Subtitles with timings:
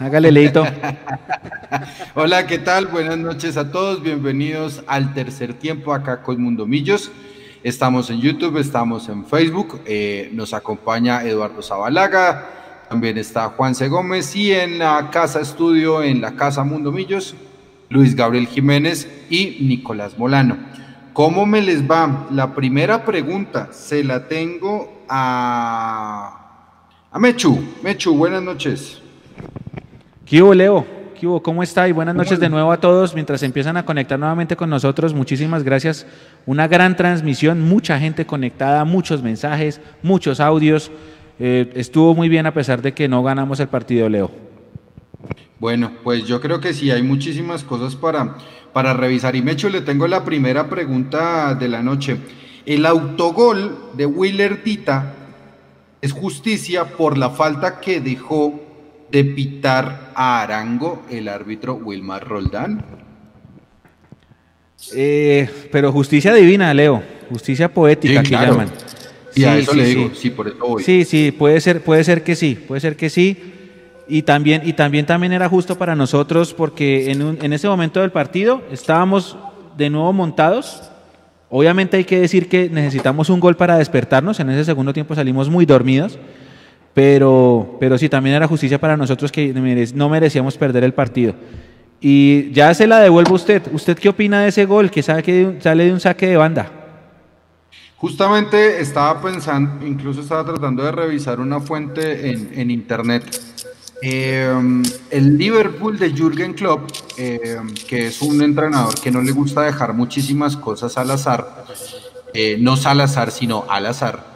[0.00, 0.64] Hágale, Leito.
[2.14, 2.86] Hola, ¿qué tal?
[2.86, 4.02] Buenas noches a todos.
[4.02, 7.12] Bienvenidos al tercer tiempo acá con Mundo Millos.
[7.62, 9.80] Estamos en YouTube, estamos en Facebook.
[9.86, 12.44] Eh, nos acompaña Eduardo Zabalaga,
[12.88, 13.88] también está Juan C.
[13.88, 17.36] Gómez y en la casa estudio, en la casa Mundo Millos,
[17.88, 20.58] Luis Gabriel Jiménez y Nicolás Molano.
[21.12, 22.26] ¿Cómo me les va?
[22.32, 26.66] La primera pregunta se la tengo a,
[27.12, 27.62] a Mechu.
[27.82, 29.03] Mechu, buenas noches.
[30.26, 30.86] ¿Qué hubo, Leo?
[31.20, 31.42] ¿Qué hubo?
[31.42, 31.86] ¿Cómo está?
[31.86, 33.12] Y buenas noches de nuevo a todos.
[33.12, 36.06] Mientras empiezan a conectar nuevamente con nosotros, muchísimas gracias.
[36.46, 40.90] Una gran transmisión, mucha gente conectada, muchos mensajes, muchos audios.
[41.38, 44.30] Eh, estuvo muy bien a pesar de que no ganamos el partido, Leo.
[45.60, 48.36] Bueno, pues yo creo que sí, hay muchísimas cosas para,
[48.72, 49.36] para revisar.
[49.36, 52.16] Y Mecho, le tengo la primera pregunta de la noche.
[52.64, 55.12] El autogol de Willer Dita
[56.00, 58.63] es justicia por la falta que dejó
[59.14, 62.84] de pitar a Arango el árbitro Wilmar Roldán?
[64.92, 68.68] Eh, pero justicia divina, Leo, justicia poética que llaman.
[69.36, 70.30] Y sí, a eso le digo, sí.
[70.30, 70.82] por eso voy.
[70.82, 73.52] Sí, sí, puede ser, puede ser que sí, puede ser que sí.
[74.08, 78.00] Y también, y también, también era justo para nosotros porque en, un, en ese momento
[78.00, 79.36] del partido estábamos
[79.76, 80.90] de nuevo montados.
[81.50, 84.40] Obviamente hay que decir que necesitamos un gol para despertarnos.
[84.40, 86.18] En ese segundo tiempo salimos muy dormidos.
[86.94, 89.52] Pero, pero sí, también era justicia para nosotros que
[89.94, 91.34] no merecíamos perder el partido.
[92.00, 93.62] Y ya se la devuelvo a usted.
[93.72, 96.70] ¿Usted qué opina de ese gol que sale de un saque de banda?
[97.96, 103.24] Justamente estaba pensando, incluso estaba tratando de revisar una fuente en, internet.
[104.02, 109.62] Em, el Liverpool de Jürgen Klopp, em, que es un entrenador que no le gusta
[109.62, 111.64] dejar muchísimas cosas al azar,
[112.34, 114.26] eh, no al azar, sino al azar.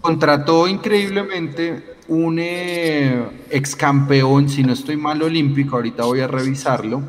[0.00, 7.02] Contrató increíblemente un eh, ex campeón, si no estoy mal, olímpico, ahorita voy a revisarlo,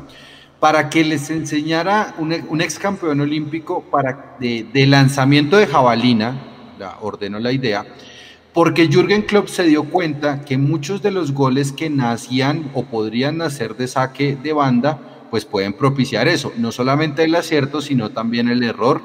[0.60, 6.40] para que les enseñara un, ex campeón olímpico para, de, lanzamiento de jabalina,
[6.78, 7.84] la, ordenó la idea,
[8.52, 13.38] porque Jürgen Klopp se dio cuenta que muchos de los goles que nacían o podrían
[13.38, 18.48] nacer de saque de banda, pues pueden propiciar eso, no solamente el acierto, sino también
[18.48, 19.02] el error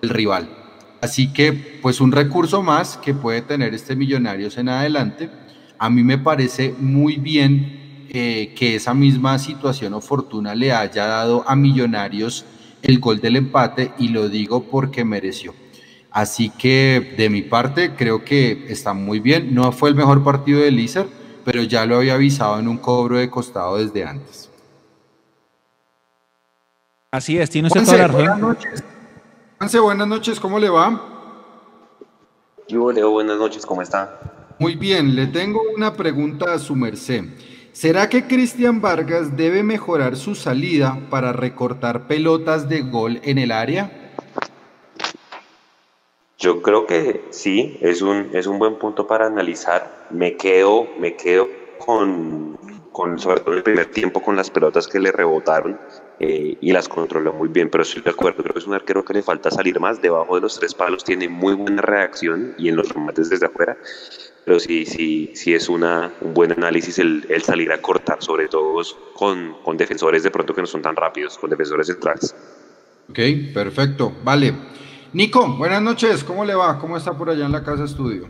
[0.00, 0.65] del rival.
[1.00, 1.52] Así que,
[1.82, 5.30] pues un recurso más que puede tener este Millonarios en adelante.
[5.78, 11.06] A mí me parece muy bien eh, que esa misma situación o fortuna le haya
[11.06, 12.44] dado a Millonarios
[12.82, 15.54] el gol del empate y lo digo porque mereció.
[16.10, 19.54] Así que de mi parte creo que está muy bien.
[19.54, 21.06] No fue el mejor partido de Lícer,
[21.44, 24.50] pero ya lo había avisado en un cobro de costado desde antes.
[27.10, 28.56] Así es, tiene usted toda la razón
[29.80, 31.00] buenas noches, ¿cómo le va?
[32.68, 34.18] Yo, Leo, buenas noches, ¿cómo está?
[34.58, 37.24] Muy bien, le tengo una pregunta a su merced.
[37.72, 43.52] ¿Será que Cristian Vargas debe mejorar su salida para recortar pelotas de gol en el
[43.52, 44.14] área?
[46.38, 50.06] Yo creo que sí, es un, es un buen punto para analizar.
[50.10, 52.58] Me quedo, me quedo con,
[52.96, 55.78] con, sobre todo el primer tiempo, con las pelotas que le rebotaron.
[56.18, 59.04] Eh, y las controla muy bien, pero estoy de acuerdo, creo que es un arquero
[59.04, 62.70] que le falta salir más, debajo de los tres palos tiene muy buena reacción y
[62.70, 63.76] en los remates desde afuera,
[64.46, 68.48] pero sí, sí, sí es una, un buen análisis el, el salir a cortar, sobre
[68.48, 68.80] todo
[69.12, 72.34] con, con, defensores de pronto que no son tan rápidos, con defensores centrales.
[73.10, 73.18] Ok,
[73.52, 74.54] perfecto, vale.
[75.12, 76.78] Nico, buenas noches, ¿cómo le va?
[76.78, 78.24] ¿Cómo está por allá en la casa estudio?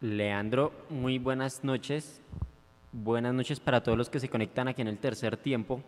[0.00, 2.20] Leandro, muy buenas noches.
[2.92, 5.82] Buenas noches para todos los que se conectan aquí en el tercer tiempo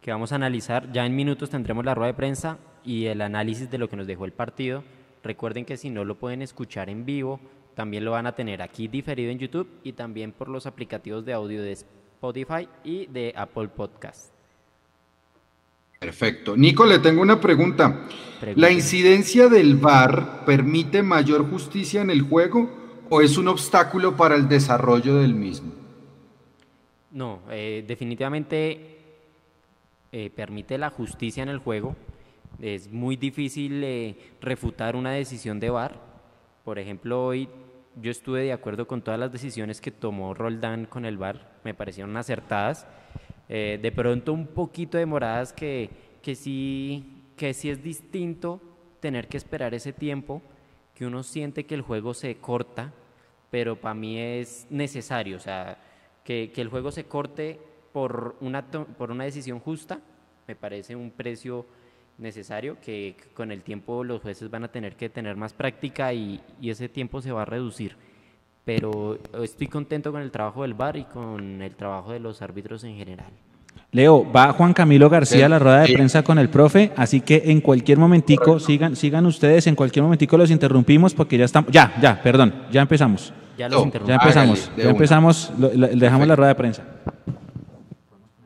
[0.00, 0.90] que vamos a analizar.
[0.90, 4.06] Ya en minutos tendremos la rueda de prensa y el análisis de lo que nos
[4.06, 4.82] dejó el partido.
[5.22, 7.40] Recuerden que si no lo pueden escuchar en vivo,
[7.74, 11.34] también lo van a tener aquí diferido en YouTube y también por los aplicativos de
[11.34, 14.32] audio de Spotify y de Apple Podcast.
[15.98, 16.56] Perfecto.
[16.56, 18.06] Nico, le tengo una pregunta.
[18.56, 22.70] ¿La incidencia del VAR permite mayor justicia en el juego
[23.10, 25.79] o es un obstáculo para el desarrollo del mismo?
[27.10, 28.98] No, eh, definitivamente
[30.12, 31.96] eh, permite la justicia en el juego.
[32.60, 36.00] Es muy difícil eh, refutar una decisión de VAR.
[36.64, 37.48] Por ejemplo, hoy
[38.00, 41.74] yo estuve de acuerdo con todas las decisiones que tomó Roldán con el VAR, me
[41.74, 42.86] parecieron acertadas.
[43.48, 45.90] De pronto un poquito demoradas que,
[46.22, 48.60] que, sí, que sí es distinto
[49.00, 50.40] tener que esperar ese tiempo,
[50.94, 52.92] que uno siente que el juego se corta,
[53.50, 55.78] pero para mí es necesario, o sea,
[56.24, 57.58] que, que el juego se corte
[57.92, 60.00] por una, por una decisión justa,
[60.46, 61.66] me parece un precio
[62.20, 66.40] necesario que con el tiempo los jueces van a tener que tener más práctica y,
[66.62, 67.96] ese tiempo se va a reducir.
[68.64, 72.84] pero estoy contento con el trabajo del VAR y con el trabajo de los árbitros
[72.84, 73.32] en general.
[73.92, 77.42] Leo, va Juan Camilo García a la rueda de prensa con el profe, así que
[77.46, 81.92] en cualquier momentico, sigan, sigan ustedes, en cualquier momentico los interrumpimos porque ya estamos, ya,
[82.00, 83.32] ya, perdón, ya empezamos.
[83.60, 86.82] Ya los Ya empezamos, ya empezamos, dejamos la rueda de prensa.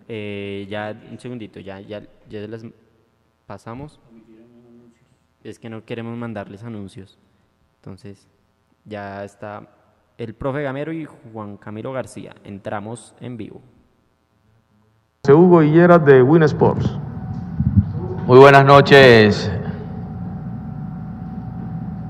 [0.08, 2.66] Eh, ya, un segundito, ya, ya, ya les
[3.46, 4.00] pasamos.
[5.44, 7.16] Es que no queremos mandarles anuncios.
[7.76, 8.26] Entonces,
[8.84, 9.68] ya está
[10.18, 12.34] el profe Gamero y Juan Camilo García.
[12.42, 13.62] Entramos en vivo.
[15.28, 16.90] Hugo Higuera de Win Sports.
[18.26, 19.48] Muy buenas noches.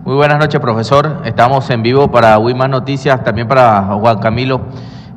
[0.05, 1.23] Muy buenas noches, profesor.
[1.25, 4.61] Estamos en vivo para Más Noticias, también para Juan Camilo.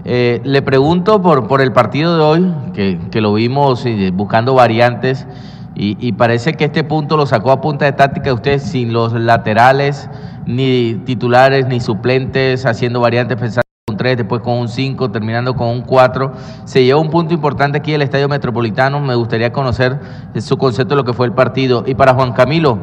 [0.06, 4.54] Eh, le pregunto por, por el partido de hoy, que, que lo vimos eh, buscando
[4.54, 5.28] variantes,
[5.76, 9.12] y, y, parece que este punto lo sacó a punta de táctica usted sin los
[9.12, 10.10] laterales,
[10.46, 13.68] ni titulares, ni suplentes, haciendo variantes pensando
[14.04, 16.32] después con un 5, terminando con un 4.
[16.66, 19.00] Se lleva un punto importante aquí el Estadio Metropolitano.
[19.00, 20.00] Me gustaría conocer
[20.40, 21.84] su concepto de lo que fue el partido.
[21.86, 22.80] Y para Juan Camilo,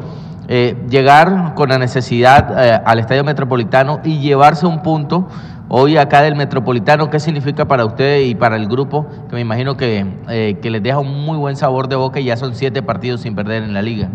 [0.47, 5.27] eh, llegar con la necesidad eh, al Estadio Metropolitano y llevarse un punto
[5.69, 9.07] hoy acá del Metropolitano, ¿qué significa para usted y para el grupo?
[9.29, 12.25] Que me imagino que, eh, que les deja un muy buen sabor de boca y
[12.25, 14.09] ya son siete partidos sin perder en la liga.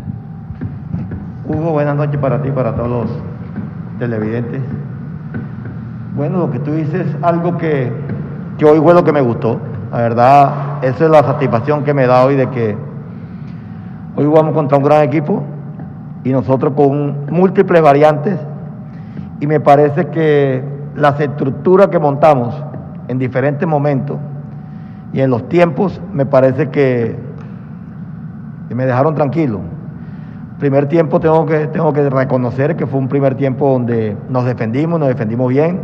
[1.47, 3.09] Hugo, buenas noches para ti, para todos los
[3.97, 4.61] televidentes.
[6.15, 7.91] Bueno, lo que tú dices es algo que,
[8.59, 9.59] que hoy fue lo que me gustó.
[9.91, 10.53] La verdad,
[10.83, 12.77] esa es la satisfacción que me da hoy de que
[14.15, 15.43] hoy jugamos contra un gran equipo
[16.23, 18.37] y nosotros con múltiples variantes
[19.39, 20.63] y me parece que
[20.95, 22.55] las estructuras que montamos
[23.07, 24.17] en diferentes momentos
[25.13, 27.15] y en los tiempos me parece que,
[28.67, 29.61] que me dejaron tranquilo.
[30.59, 34.99] Primer tiempo tengo que, tengo que reconocer que fue un primer tiempo donde nos defendimos,
[34.99, 35.79] nos defendimos bien,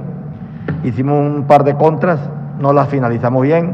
[0.83, 2.19] hicimos un par de contras,
[2.59, 3.73] no las finalizamos bien.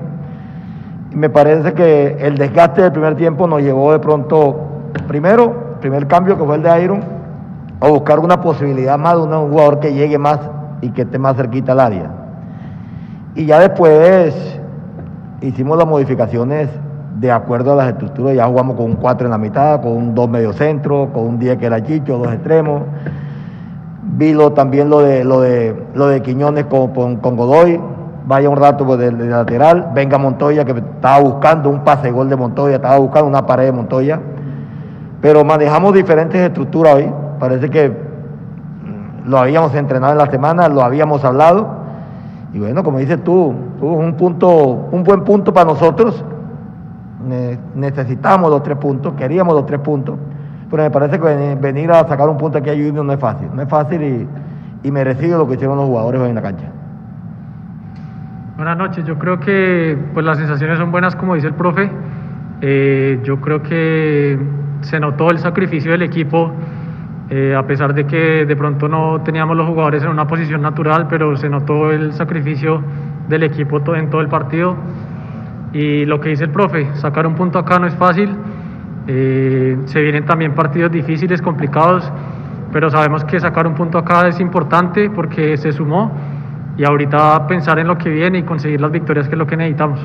[1.12, 4.62] Y me parece que el desgaste del primer tiempo nos llevó de pronto,
[5.08, 7.02] primero, primer cambio que fue el de Iron,
[7.82, 10.40] a buscar una posibilidad más de un jugador que llegue más
[10.82, 12.12] y que esté más cerquita al área.
[13.36, 14.36] Y ya después
[15.42, 16.70] hicimos las modificaciones
[17.20, 20.16] de acuerdo a las estructuras, ya jugamos con un 4 en la mitad, con un
[20.16, 22.84] 2 medio centro, con un 10 que era Chicho, dos extremos,
[24.14, 27.80] Vi también lo de, lo de, lo de Quiñones con, Godoy.
[28.26, 29.92] Vaya un rato pues, de, lateral.
[29.96, 33.72] Venga Montoya, que estaba buscando un pase gol de Montoya, estaba buscando una pared de
[33.72, 34.20] Montoya.
[35.22, 37.12] Pero manejamos diferentes estructuras hoy.
[37.40, 41.82] Parece que mm, lo habíamos entrenado en la semana, lo habíamos hablado.
[42.54, 44.50] Y bueno, como dices tú, un punto,
[44.92, 46.24] un buen punto para nosotros.
[47.76, 50.18] necesitamos los tres puntos, queríamos los tres puntos
[50.72, 53.50] pero me parece que venir a sacar un punto aquí a Junior no es fácil.
[53.54, 56.72] No es fácil y, y merecido lo que hicieron los jugadores hoy en la cancha.
[58.56, 61.92] Buenas noches, yo creo que pues las sensaciones son buenas como dice el profe.
[62.62, 64.40] Eh, yo creo que
[64.82, 66.52] se notó el sacrificio del equipo,
[67.30, 71.08] eh, a pesar de que de pronto no teníamos los jugadores en una posición natural,
[71.10, 72.82] pero se notó el sacrificio
[73.30, 74.76] del equipo en todo el partido.
[75.74, 78.36] Y lo que dice el profe, sacar un punto acá no es fácil.
[79.08, 82.12] Eh, se vienen también partidos difíciles, complicados,
[82.72, 86.12] pero sabemos que sacar un punto acá es importante porque se sumó
[86.78, 89.58] y ahorita pensar en lo que viene y conseguir las victorias que es lo que
[89.58, 90.00] necesitamos.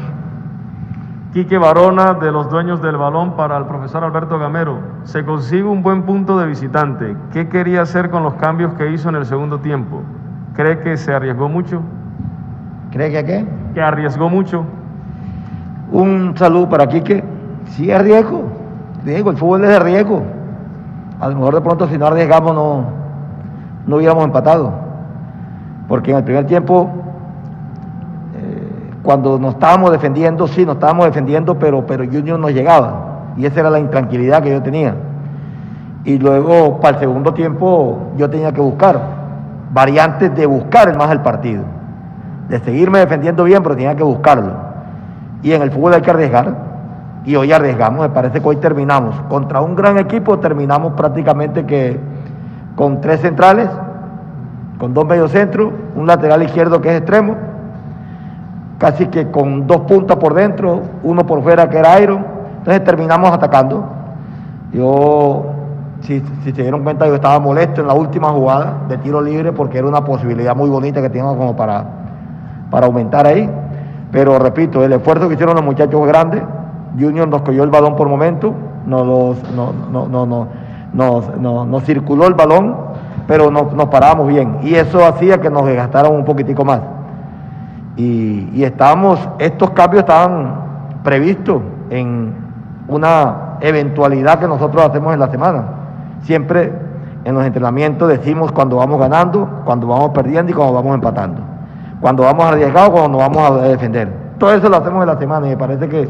[1.37, 4.79] Quique Barona, de los dueños del balón, para el profesor Alberto Gamero.
[5.05, 7.15] Se consigue un buen punto de visitante.
[7.31, 10.01] ¿Qué quería hacer con los cambios que hizo en el segundo tiempo?
[10.55, 11.83] ¿Cree que se arriesgó mucho?
[12.91, 13.47] ¿Cree que qué?
[13.75, 14.65] Que arriesgó mucho.
[15.93, 17.23] Un saludo para Quique.
[17.67, 18.45] Sí, arriesgo
[19.05, 20.23] riesgo, el fútbol es de riesgo.
[21.21, 22.85] A lo mejor de pronto si no arriesgamos no,
[23.87, 24.73] no hubiéramos empatado.
[25.87, 27.06] Porque en el primer tiempo,
[29.07, 33.33] cuando nos estábamos defendiendo, sí, nos estábamos defendiendo, pero, pero Junior no llegaba.
[33.37, 34.97] Y esa era la intranquilidad que yo tenía.
[36.05, 39.01] Y luego, para el segundo tiempo, yo tenía que buscar
[39.73, 41.63] variantes de buscar más el partido.
[42.49, 44.53] De seguirme defendiendo bien, pero tenía que buscarlo.
[45.43, 46.55] Y en el fútbol hay que arriesgar
[47.25, 49.15] y hoy arriesgamos, me parece que hoy terminamos.
[49.29, 51.99] Contra un gran equipo terminamos prácticamente que
[52.75, 53.69] con tres centrales,
[54.79, 57.37] con dos mediocentros, un lateral izquierdo que es extremo,
[58.79, 62.25] casi que con dos puntas por dentro, uno por fuera que era Iron,
[62.59, 63.85] entonces terminamos atacando.
[64.73, 65.47] Yo,
[66.01, 69.53] si, si se dieron cuenta, yo estaba molesto en la última jugada de tiro libre
[69.53, 71.85] porque era una posibilidad muy bonita que teníamos como para,
[72.71, 73.49] para aumentar ahí.
[74.13, 76.43] Pero repito, el esfuerzo que hicieron los muchachos es grande,
[76.99, 78.53] Junior nos cogió el balón por momento,
[78.87, 80.09] nos, no, no,
[80.93, 82.75] no, nos, circuló el balón
[83.27, 84.59] pero no, nos parábamos bien.
[84.63, 86.81] Y eso hacía que nos desgastaran un poquitico más.
[87.97, 92.35] Y, y estábamos, estos cambios estaban previstos en
[92.89, 95.65] una eventualidad que nosotros hacemos en la semana.
[96.23, 96.73] Siempre
[97.25, 101.41] en los entrenamientos decimos cuando vamos ganando, cuando vamos perdiendo y cuando vamos empatando.
[102.01, 104.09] Cuando vamos arriesgados, cuando vamos a defender.
[104.39, 106.09] Todo eso lo hacemos en la semana y me parece que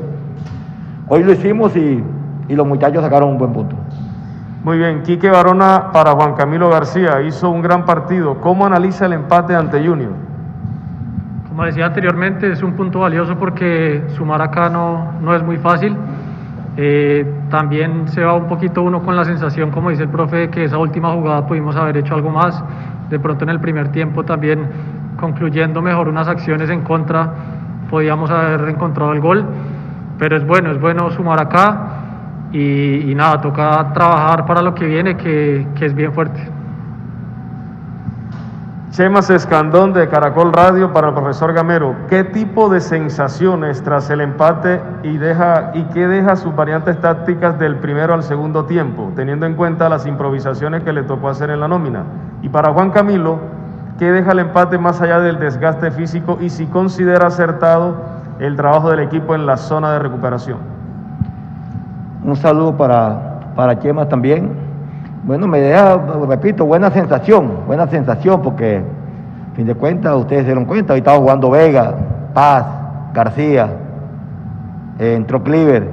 [1.08, 2.02] hoy lo hicimos y,
[2.48, 3.76] y los muchachos sacaron un buen punto.
[4.64, 8.40] Muy bien, Quique Barona para Juan Camilo García hizo un gran partido.
[8.40, 10.10] ¿Cómo analiza el empate ante Junior?
[11.56, 15.96] Como decía anteriormente, es un punto valioso porque sumar acá no, no es muy fácil.
[16.76, 20.50] Eh, también se va un poquito uno con la sensación, como dice el profe, de
[20.50, 22.62] que esa última jugada pudimos haber hecho algo más.
[23.08, 24.68] De pronto en el primer tiempo también
[25.18, 27.32] concluyendo mejor unas acciones en contra,
[27.88, 29.46] podíamos haber encontrado el gol.
[30.18, 31.86] Pero es bueno, es bueno sumar acá
[32.52, 36.55] y, y nada, toca trabajar para lo que viene, que, que es bien fuerte.
[38.90, 41.96] Chemas Escandón de Caracol Radio para el profesor Gamero.
[42.08, 47.58] ¿Qué tipo de sensaciones tras el empate y, deja, y qué deja sus variantes tácticas
[47.58, 51.60] del primero al segundo tiempo, teniendo en cuenta las improvisaciones que le tocó hacer en
[51.60, 52.04] la nómina?
[52.42, 53.38] Y para Juan Camilo,
[53.98, 57.96] ¿qué deja el empate más allá del desgaste físico y si considera acertado
[58.38, 60.58] el trabajo del equipo en la zona de recuperación?
[62.22, 64.65] Un saludo para, para Chemas también
[65.26, 68.80] bueno, me deja, repito, buena sensación, buena sensación, porque,
[69.52, 71.94] a fin de cuentas, ustedes se dieron cuenta, hoy estaba jugando Vega,
[72.32, 72.64] Paz,
[73.12, 73.68] García,
[75.00, 75.88] eh, entró Cliver,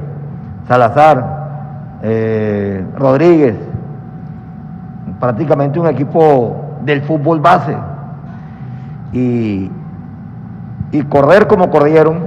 [0.67, 3.55] Salazar, eh, Rodríguez,
[5.19, 7.75] prácticamente un equipo del fútbol base.
[9.13, 9.71] Y,
[11.09, 12.19] correr como corrieron,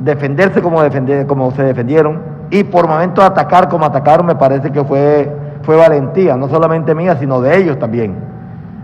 [0.00, 0.78] defenderse como,
[1.26, 6.36] como se defendieron, y por momentos atacar como atacaron, me parece que fue fue valentía,
[6.36, 8.14] no solamente mía, sino de ellos también.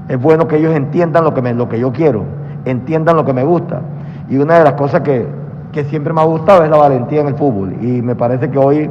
[0.09, 2.25] Es bueno que ellos entiendan lo que, me, lo que yo quiero,
[2.65, 3.81] entiendan lo que me gusta.
[4.29, 5.27] Y una de las cosas que,
[5.73, 7.75] que siempre me ha gustado es la valentía en el fútbol.
[7.81, 8.91] Y me parece que hoy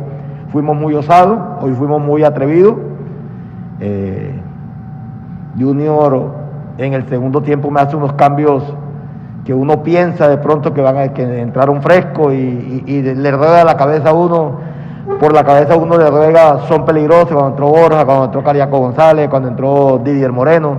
[0.51, 2.75] fuimos muy osados, hoy fuimos muy atrevidos.
[3.79, 4.33] Eh,
[5.57, 6.31] Junior
[6.77, 8.63] en el segundo tiempo me hace unos cambios
[9.45, 13.31] que uno piensa de pronto que van a que entraron fresco y, y, y le
[13.31, 14.59] rueda la cabeza a uno
[15.19, 19.29] por la cabeza uno de ruega son peligrosos, cuando entró Borja, cuando entró Cariaco González,
[19.29, 20.77] cuando entró Didier Moreno,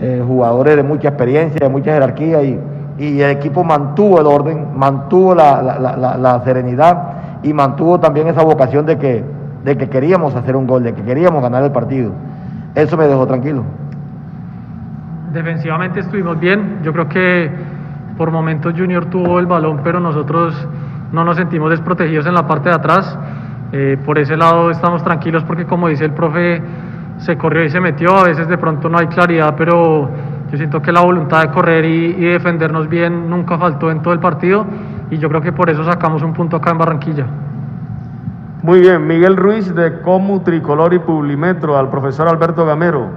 [0.00, 2.60] eh, jugadores de mucha experiencia, de mucha jerarquía, y,
[2.98, 8.26] y, el equipo mantuvo el orden, mantuvo la, la, la, la, serenidad y mantuvo también
[8.28, 9.24] esa vocación de que,
[9.64, 12.12] de que queríamos hacer un gol, de que queríamos ganar el partido.
[12.74, 13.62] Eso me dejó tranquilo.
[15.32, 17.50] Defensivamente estuvimos bien, yo creo que
[18.16, 20.66] por momentos Junior tuvo el balón, pero nosotros
[21.12, 23.18] no nos sentimos desprotegidos en la parte de atrás.
[23.72, 26.62] Eh, por ese lado estamos tranquilos porque como dice el profe,
[27.18, 30.10] se corrió y se metió, a veces de pronto no hay claridad, pero
[30.50, 34.20] yo siento que la voluntad de correr y, defendernos bien nunca faltó en todo el
[34.20, 34.66] partido
[35.10, 37.26] y yo creo que por eso sacamos un punto acá en Barranquilla.
[38.62, 43.08] Muy bien, Miguel Ruiz de Comu Tricolor y Publimetro, al profesor Alberto Gamero.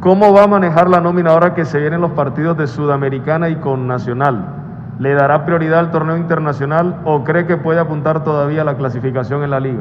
[0.00, 3.56] ¿Cómo va a manejar la nómina ahora que se vienen los partidos de Sudamericana y
[3.56, 4.59] con Nacional?
[5.00, 9.42] ¿Le dará prioridad al torneo internacional o cree que puede apuntar todavía a la clasificación
[9.42, 9.80] en la liga?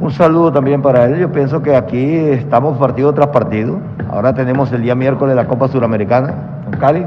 [0.00, 1.18] Un saludo también para él.
[1.18, 3.78] Yo pienso que aquí estamos partido tras partido.
[4.10, 6.32] Ahora tenemos el día miércoles la Copa Suramericana
[6.64, 7.06] con Cali.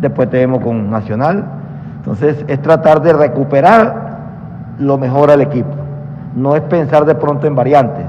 [0.00, 1.44] Después tenemos con Nacional.
[1.96, 4.18] Entonces es tratar de recuperar
[4.78, 5.74] lo mejor al equipo.
[6.36, 8.06] No es pensar de pronto en variantes,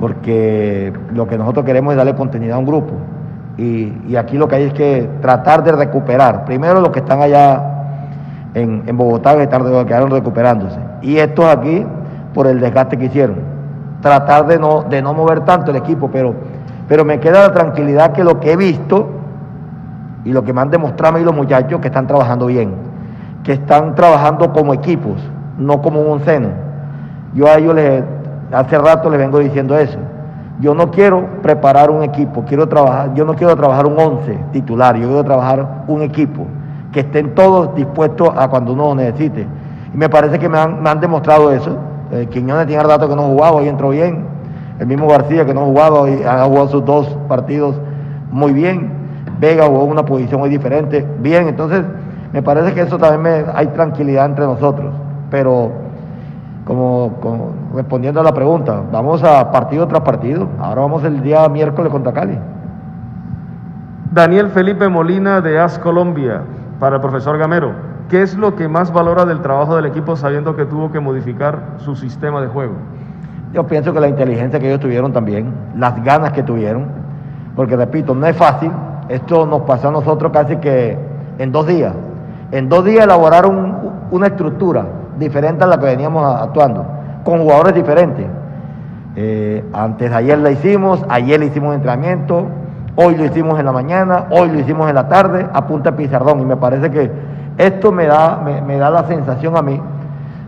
[0.00, 2.94] porque lo que nosotros queremos es darle continuidad a un grupo.
[3.56, 7.22] Y, y, aquí lo que hay es que tratar de recuperar, primero los que están
[7.22, 7.62] allá
[8.52, 11.86] en, en Bogotá, que, están, que quedaron recuperándose, y estos aquí
[12.32, 13.36] por el desgaste que hicieron.
[14.00, 16.34] Tratar de no, de no mover tanto el equipo, pero,
[16.88, 19.08] pero me queda la tranquilidad que lo que he visto
[20.24, 22.74] y lo que me han demostrado a mí los muchachos, que están trabajando bien,
[23.44, 25.20] que están trabajando como equipos,
[25.58, 26.48] no como un seno.
[27.34, 28.02] Yo a ellos les,
[28.52, 29.98] hace rato les vengo diciendo eso
[30.60, 34.96] yo no quiero preparar un equipo, quiero trabajar, yo no quiero trabajar un 11 titular,
[34.96, 36.46] yo quiero trabajar un equipo
[36.92, 39.46] que estén todos dispuestos a cuando uno lo necesite.
[39.92, 41.76] Y me parece que me han, demostrado eso.
[42.12, 44.24] Eh, Quiñones tiene rato que no jugaba, hoy entró bien.
[44.78, 47.76] El mismo García que no jugaba, y ha jugado sus dos partidos
[48.30, 48.92] muy bien.
[49.40, 51.48] Vega jugó una posición muy diferente, bien.
[51.48, 51.84] Entonces,
[52.32, 54.92] me parece que eso también me, hay tranquilidad entre nosotros.
[55.30, 55.72] Pero
[56.64, 60.48] como, como, respondiendo a la pregunta, vamos a partido tras partido.
[60.58, 62.38] Ahora vamos el día miércoles contra Cali.
[64.12, 66.42] Daniel Felipe Molina de AS Colombia,
[66.78, 67.72] para el profesor Gamero.
[68.08, 71.58] ¿Qué es lo que más valora del trabajo del equipo sabiendo que tuvo que modificar
[71.78, 72.74] su sistema de juego?
[73.52, 76.86] Yo pienso que la inteligencia que ellos tuvieron también, las ganas que tuvieron,
[77.56, 78.70] porque repito, no es fácil,
[79.08, 80.98] esto nos pasó a nosotros casi que
[81.38, 81.94] en dos días.
[82.52, 83.76] En dos días elaboraron
[84.10, 84.86] una estructura
[85.18, 86.84] diferente a la que veníamos actuando,
[87.24, 88.26] con jugadores diferentes.
[89.16, 92.46] Eh, antes ayer la hicimos, ayer le hicimos entrenamiento,
[92.96, 95.94] hoy lo hicimos en la mañana, hoy lo hicimos en la tarde, a punta.
[95.96, 97.10] Y me parece que
[97.58, 99.80] esto me da, me, da la sensación a mí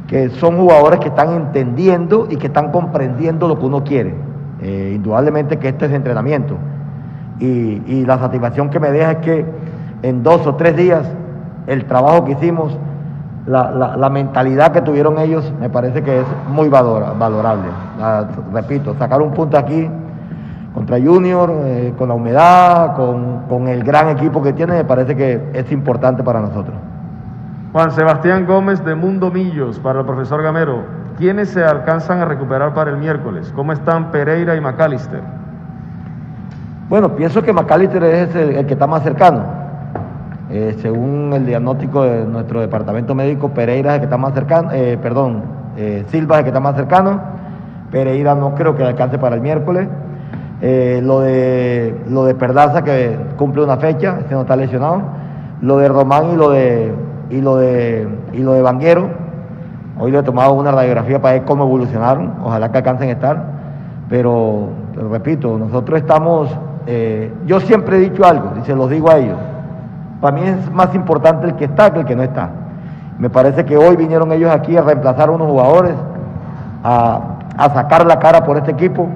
[0.08, 4.14] que son jugadores que están entendiendo y que están comprendiendo lo que uno quiere.
[4.62, 6.56] Eh, indudablemente que esto es entrenamiento.
[7.38, 9.44] Y la satisfacción que me deja es que
[10.02, 11.06] en dos o tres días
[11.66, 12.76] el trabajo que hicimos
[13.46, 17.68] la, mentalidad que tuvieron ellos me parece que es muy valorable.
[18.52, 19.88] repito, sacar un punto aquí
[20.74, 25.50] contra Junior, eh, con la humedad, con, el gran equipo que tiene, me parece que
[25.54, 26.76] es importante para nosotros.
[27.72, 30.84] Juan Sebastián Gómez de Mundo Millos, para el profesor Gamero.
[31.16, 33.50] ¿Quiénes se alcanzan a recuperar para el miércoles?
[33.56, 35.22] ¿Cómo están Pereira y McAllister?
[36.90, 39.65] Bueno, pienso que McAllister es el que está más cercano
[40.48, 44.70] eh, según el diagnóstico de nuestro departamento médico, Pereira es el que está más cercano,
[44.72, 45.42] eh, perdón,
[45.76, 47.20] eh, Silva es el que está más cercano,
[47.90, 49.88] Pereira no creo que alcance para el miércoles.
[50.60, 55.02] lo, de, lo de Perdaza que cumple una fecha, este no está lesionado.
[55.60, 56.92] Lo de Román y lo de,
[57.30, 59.08] y lo de, y lo de Banguero.
[59.98, 63.44] Hoy le he tomado una radiografía para ver cómo evolucionaron, ojalá que alcancen a estar.
[64.08, 64.68] Pero
[65.10, 66.50] repito, nosotros estamos,
[67.46, 69.38] yo siempre he dicho algo y se los digo a ellos
[70.20, 72.50] para mí es más importante el que está que el que no está.
[73.18, 75.94] Me parece que hoy vinieron ellos aquí a reemplazar a unos jugadores,
[76.84, 77.20] a,
[77.74, 79.08] sacar la cara por este equipo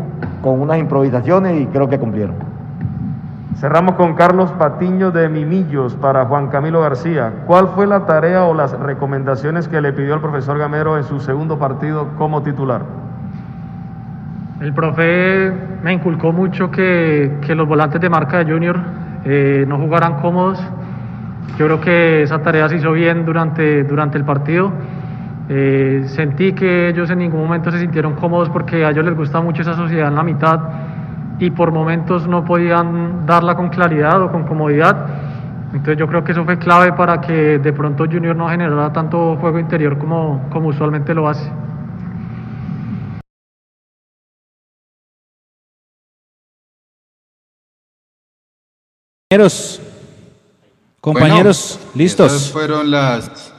[0.42, 2.36] con unas improvisaciones y creo que cumplieron.
[3.56, 7.30] Cerramos con Carlos Patiño de Mimillos para Juan Camilo García.
[7.46, 11.20] ¿Cuál fue la tarea o las recomendaciones que le pidió el profesor Gamero en su
[11.20, 12.80] segundo partido como titular?
[14.60, 15.52] El profe
[15.82, 18.78] me inculcó mucho que, los volantes de marca de Junior
[19.24, 20.58] eh, no jugaran cómodos,
[21.58, 24.72] yo creo que esa tarea se hizo bien durante, durante el partido.
[25.48, 29.40] Eh, sentí que ellos en ningún momento se sintieron cómodos porque a ellos les gusta
[29.40, 30.60] mucho esa sociedad en la mitad
[31.40, 35.06] y por momentos no podían darla con claridad o con comodidad.
[35.72, 39.36] Entonces yo creo que eso fue clave para que de pronto Junior no generara tanto
[39.36, 41.50] juego interior como, como usualmente lo hace.
[51.94, 52.32] Listos.
[52.32, 53.52] Esas fueron las.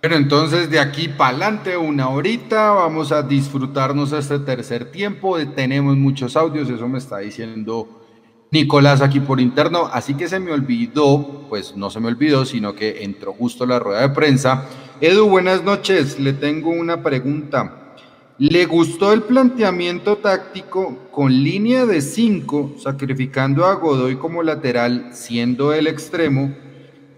[0.00, 5.36] Pero entonces de aquí para adelante, una horita, vamos a disfrutarnos este tercer tiempo.
[5.54, 7.88] Tenemos muchos audios, eso me está diciendo
[8.50, 9.90] Nicolás aquí por interno.
[9.92, 13.80] Así que se me olvidó, pues no se me olvidó, sino que entró justo la
[13.80, 14.66] rueda de prensa.
[15.00, 16.20] Edu, buenas noches.
[16.20, 17.83] Le tengo una pregunta.
[18.38, 25.72] ¿Le gustó el planteamiento táctico con línea de 5, sacrificando a Godoy como lateral, siendo
[25.72, 26.52] el extremo?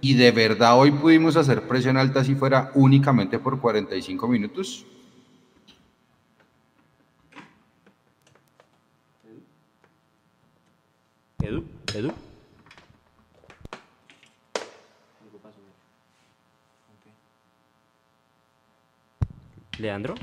[0.02, 4.84] ¿Y de verdad hoy pudimos hacer presión alta si fuera únicamente por 45 minutos?
[11.42, 12.12] Edu, Edu.
[19.78, 20.14] Leandro.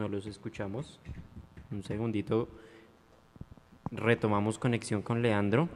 [0.00, 0.98] No los escuchamos.
[1.70, 2.48] Un segundito.
[3.90, 5.68] Retomamos conexión con Leandro.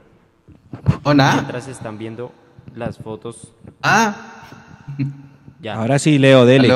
[1.02, 1.32] Hola.
[1.34, 2.32] Mientras están viendo
[2.74, 3.52] las fotos.
[3.82, 4.42] Ah.
[5.60, 5.76] Ya.
[5.76, 6.70] Ahora sí, Leo, dele.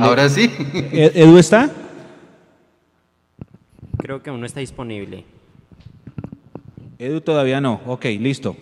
[0.00, 0.50] Ahora sí.
[0.72, 1.70] ¿E-, ¿Edu está?
[3.98, 5.26] Creo que aún no está disponible.
[6.98, 7.82] Edu todavía no.
[7.84, 8.56] Ok, listo.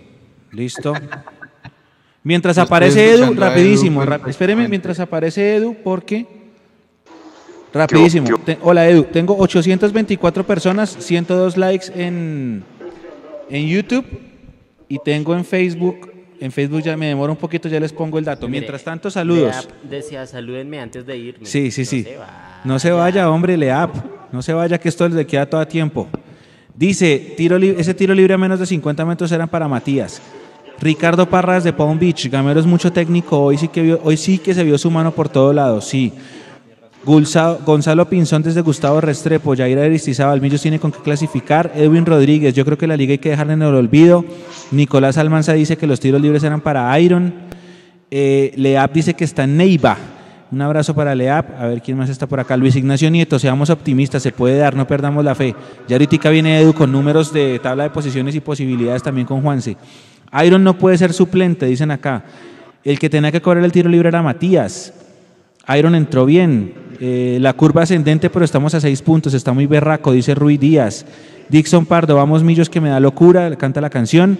[0.51, 0.93] Listo.
[2.25, 4.03] Mientras aparece Edu, rapidísimo.
[4.27, 6.34] espéreme, mientras aparece Edu, porque
[7.75, 8.29] Rapidísimo.
[8.63, 12.63] hola Edu, tengo 824 personas, 102 likes en,
[13.51, 14.07] en YouTube
[14.89, 16.13] y tengo en Facebook.
[16.41, 18.49] En Facebook ya me demoro un poquito, ya les pongo el dato.
[18.49, 19.69] Mientras tanto, saludos.
[19.83, 21.47] decía, salúdenme antes de irme.
[21.47, 22.07] Sí, sí, sí.
[22.65, 23.95] No se vaya, hombre, Leap.
[24.31, 26.09] No se vaya, que esto le queda todo a tiempo.
[26.75, 30.21] Dice, tiro ese tiro libre a menos de 50 metros eran para Matías.
[30.81, 34.55] Ricardo Parras de Palm Beach, Gamero es mucho técnico, hoy sí que, hoy sí que
[34.55, 36.13] se vio su mano por todos lados, sí.
[37.05, 42.65] Gonzalo Pinzón desde Gustavo Restrepo, Jair Aristizábal, Millos tiene con qué clasificar, Edwin Rodríguez, yo
[42.65, 44.25] creo que la liga hay que dejarla en el olvido,
[44.71, 47.35] Nicolás Almanza dice que los tiros libres eran para Iron,
[48.11, 49.99] eh, Leap dice que está en Neiva,
[50.51, 53.69] un abrazo para Leap, a ver quién más está por acá, Luis Ignacio Nieto, seamos
[53.69, 55.55] optimistas, se puede dar, no perdamos la fe,
[55.87, 59.77] ya ahorita viene Edu con números de tabla de posiciones y posibilidades también con Juanse,
[60.43, 62.25] Iron no puede ser suplente, dicen acá,
[62.83, 64.95] el que tenía que cobrar el tiro libre era Matías,
[65.77, 66.84] Iron entró bien.
[67.01, 69.35] Eh, la curva ascendente, pero estamos a seis puntos.
[69.35, 71.05] Está muy berraco, dice Rui Díaz.
[71.49, 74.39] Dixon Pardo, vamos Millos que me da locura, canta la canción.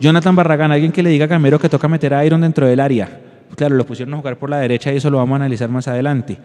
[0.00, 2.80] Jonathan Barragán, alguien que le diga a Gamero que toca meter a Iron dentro del
[2.80, 3.20] área.
[3.56, 5.86] Claro, lo pusieron a jugar por la derecha y eso lo vamos a analizar más
[5.88, 6.38] adelante.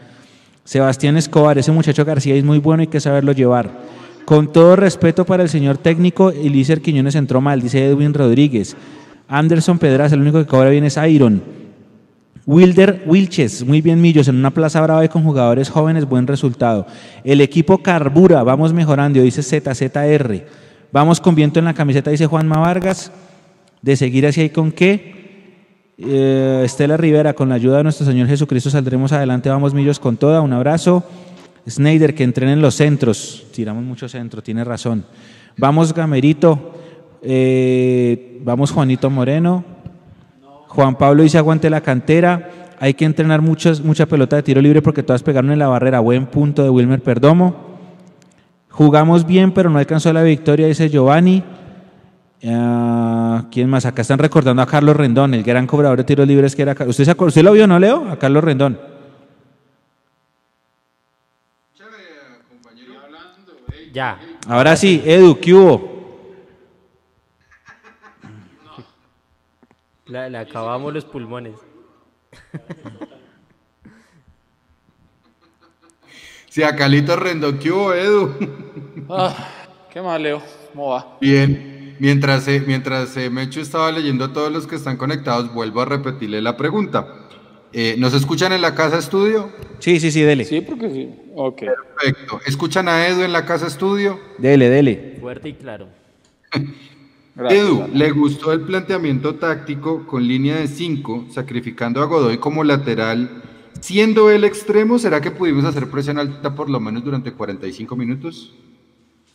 [0.63, 3.71] Sebastián Escobar, ese muchacho García es muy bueno, hay que saberlo llevar.
[4.25, 8.75] Con todo respeto para el señor técnico, Elícer Quiñones entró mal, dice Edwin Rodríguez.
[9.29, 11.41] Anderson Pedraza, el único que cobra bien es Iron.
[12.47, 16.87] Wilder Wilches, muy bien Millos, en una plaza brava y con jugadores jóvenes, buen resultado.
[17.25, 20.45] El equipo carbura, vamos mejorando, dice ZZR.
[20.93, 23.11] Vamos con viento en la camiseta, dice Juanma Vargas.
[23.81, 25.13] De seguir así hay con qué.
[25.97, 30.15] Eh, Estela Rivera, con la ayuda de nuestro Señor Jesucristo saldremos adelante, vamos Millos con
[30.15, 31.03] toda, un abrazo.
[31.67, 35.03] Snyder, que entrenen en los centros, tiramos mucho centro, tiene razón.
[35.57, 36.75] Vamos Gamerito,
[37.21, 39.65] eh, vamos Juanito Moreno,
[40.77, 44.83] Juan Pablo dice aguante la cantera, hay que entrenar muchas, mucha pelota de tiro libre
[44.83, 47.55] porque todas pegaron en la barrera, buen punto de Wilmer Perdomo.
[48.69, 51.43] Jugamos bien, pero no alcanzó la victoria, dice Giovanni.
[52.45, 53.87] Ah, ¿Quién más?
[53.87, 56.75] Acá están recordando a Carlos Rendón, el gran cobrador de tiros libres que era.
[56.85, 58.07] ¿Usted, se ¿Usted lo vio, no, Leo?
[58.11, 58.79] A Carlos Rendón.
[63.91, 64.19] Ya.
[64.47, 65.96] Ahora sí, Edu, ¿qué hubo?
[70.07, 71.55] Le, le acabamos los pulmones.
[76.49, 78.33] Sí, a Calito Rendón, ¿qué hubo, Edu?
[79.09, 79.31] Ah,
[79.93, 80.41] ¿Qué más, Leo?
[80.73, 81.19] ¿Cómo va?
[81.21, 85.81] Bien, mientras, eh, mientras eh, Mecho estaba leyendo a todos los que están conectados, vuelvo
[85.81, 87.27] a repetirle la pregunta.
[87.73, 89.51] Eh, ¿Nos escuchan en la casa estudio?
[89.77, 90.45] Sí, sí, sí, dele.
[90.45, 91.15] Sí, porque sí.
[91.35, 91.59] Ok.
[91.59, 92.39] Perfecto.
[92.47, 94.19] ¿Escuchan a Edu en la casa estudio?
[94.39, 95.17] Dele, dele.
[95.21, 95.89] Fuerte y claro.
[97.37, 97.97] Gracias, Edu, Alan.
[97.97, 103.43] ¿le gustó el planteamiento táctico con línea de 5, sacrificando a Godoy como lateral?
[103.79, 108.53] Siendo el extremo, ¿será que pudimos hacer presión alta por lo menos durante 45 minutos?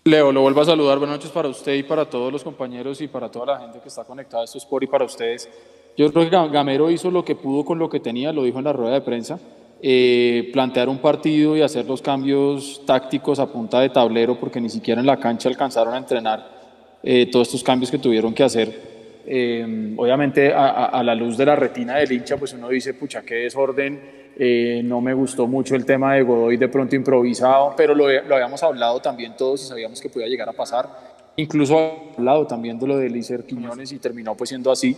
[0.05, 0.99] Leo, lo vuelvo a saludar.
[0.99, 3.87] Buenas noches para usted y para todos los compañeros y para toda la gente que
[3.89, 5.49] está conectada a esto Sport y para ustedes.
[5.97, 8.59] Yo creo que Ga- Gamero hizo lo que pudo con lo que tenía, lo dijo
[8.59, 9.39] en la rueda de prensa.
[9.81, 14.69] Eh, plantear un partido y hacer los cambios tácticos a punta de tablero, porque ni
[14.71, 16.62] siquiera en la cancha alcanzaron a entrenar
[17.03, 18.93] eh, todos estos cambios que tuvieron que hacer.
[19.27, 22.95] Eh, obviamente, a, a- a la luz de la retina del hincha, pues uno dice,
[22.95, 24.23] pucha, qué desorden.
[24.39, 28.35] eh, no me gustó mucho el tema de Godoy de pronto improvisado, pero lo, lo
[28.35, 30.89] habíamos hablado también todos y sabíamos que podía llegar a pasar.
[31.37, 34.97] Incluso hablado también de lo de Lícer Quiñones y terminó pues siendo así.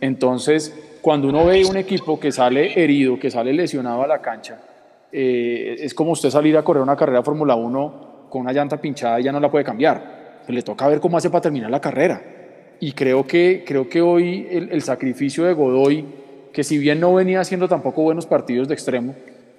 [0.00, 4.60] Entonces, cuando uno ve un equipo que sale herido, que sale lesionado a la cancha,
[5.10, 9.18] eh, es como usted salir a correr una carrera Fórmula 1 con una llanta pinchada
[9.20, 10.17] y ya no la puede cambiar.
[10.48, 12.22] Le toca ver cómo hace para terminar la carrera.
[12.80, 16.04] Y creo que, creo que hoy el, el sacrificio de Godoy,
[16.52, 19.14] que si bien no venía haciendo tampoco buenos partidos de extremo,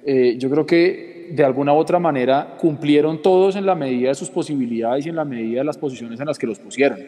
[0.05, 4.15] eh, yo creo que de alguna u otra manera cumplieron todos en la medida de
[4.15, 6.99] sus posibilidades y en la medida de las posiciones en las que los pusieron.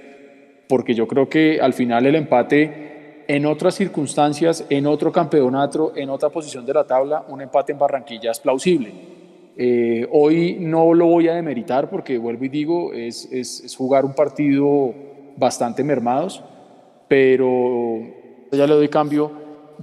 [0.67, 6.09] Porque yo creo que al final el empate en otras circunstancias, en otro campeonato, en
[6.09, 8.91] otra posición de la tabla, un empate en Barranquilla es plausible.
[9.57, 14.13] Eh, hoy no lo voy a demeritar porque vuelvo y digo, es, es, jugar un
[14.13, 14.93] partido
[15.35, 16.41] bastante mermados,
[17.07, 17.99] pero
[18.51, 19.31] ya le doy cambio.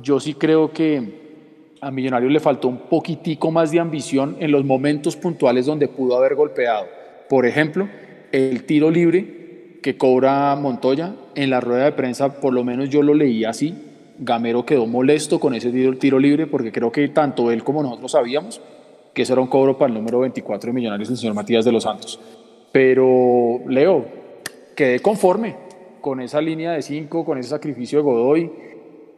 [0.00, 4.64] Yo sí creo que a Millonarios le faltó un poquitico más de ambición en los
[4.64, 6.87] momentos puntuales donde pudo haber golpeado.
[7.28, 7.88] Por ejemplo,
[8.33, 13.02] el tiro libre que cobra Montoya en la rueda de prensa, por lo menos yo
[13.02, 13.74] lo leí así.
[14.18, 18.61] Gamero quedó molesto con ese tiro libre porque creo que tanto él como nosotros sabíamos
[19.18, 21.72] que eso era un cobro para el número 24 de Millonarios, el señor Matías de
[21.72, 22.20] los Santos.
[22.70, 24.07] Pero, Leo,
[24.76, 25.57] quedé conforme
[26.00, 28.52] con esa línea de 5, con ese sacrificio de Godoy,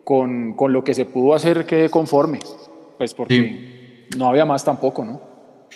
[0.03, 2.39] con, con lo que se pudo hacer, quedé conforme.
[2.97, 5.21] Pues porque no había más tampoco, ¿no?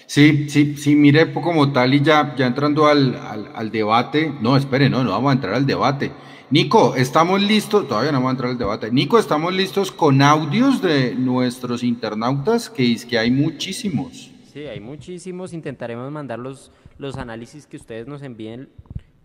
[0.06, 4.32] Sí, sí, sí, mire pues, como tal y ya, ya entrando al, al, al debate,
[4.40, 6.12] no, espere, no, no vamos a entrar al debate.
[6.50, 8.90] Nico, estamos listos, todavía no vamos a entrar al debate.
[8.92, 14.30] Nico, estamos listos con audios de nuestros internautas, que es que hay muchísimos.
[14.52, 15.52] Sí, hay muchísimos.
[15.52, 18.70] Intentaremos mandar los, los análisis que ustedes nos envíen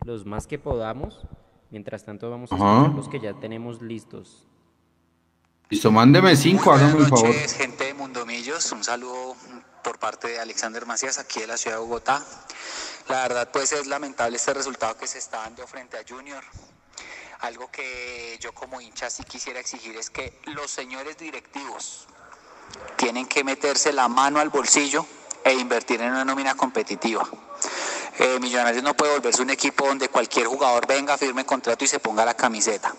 [0.05, 1.19] los más que podamos.
[1.71, 2.77] Mientras tanto, vamos a Ajá.
[2.77, 4.47] escuchar los que ya tenemos listos.
[5.69, 7.27] Listo, mándeme cinco, hágame un Buenas favor.
[7.27, 8.71] noches, gente de Mundomillos.
[8.71, 9.36] Un saludo
[9.84, 12.25] por parte de Alexander Macías, aquí de la ciudad de Bogotá.
[13.08, 16.43] La verdad, pues es lamentable este resultado que se está dando frente a Junior.
[17.39, 22.08] Algo que yo como hincha sí quisiera exigir es que los señores directivos
[22.97, 25.06] tienen que meterse la mano al bolsillo
[25.43, 27.28] e invertir en una nómina competitiva.
[28.19, 31.99] Eh, Millonarios no puede volverse un equipo donde cualquier jugador venga, firme contrato y se
[31.99, 32.93] ponga la camiseta.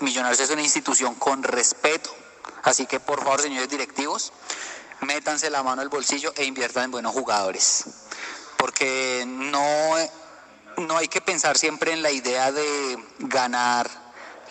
[0.00, 2.14] Millonarios es una institución con respeto
[2.62, 4.32] Así que por favor, señores directivos,
[5.00, 7.84] métanse la mano al bolsillo e inviertan en buenos jugadores.
[8.56, 9.94] Porque no,
[10.80, 13.88] no hay que pensar siempre en la idea de ganar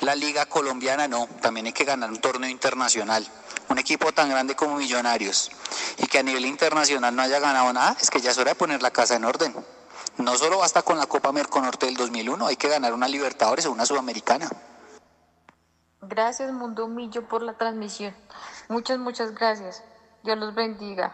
[0.01, 3.25] la liga colombiana, no, también hay que ganar un torneo internacional.
[3.69, 5.51] Un equipo tan grande como Millonarios
[5.97, 8.55] y que a nivel internacional no haya ganado nada, es que ya es hora de
[8.55, 9.53] poner la casa en orden.
[10.17, 13.71] No solo basta con la Copa Merconorte del 2001, hay que ganar una Libertadores o
[13.71, 14.49] una Sudamericana.
[16.01, 18.15] Gracias Mundo Millo por la transmisión.
[18.69, 19.83] Muchas, muchas gracias.
[20.23, 21.13] Dios los bendiga.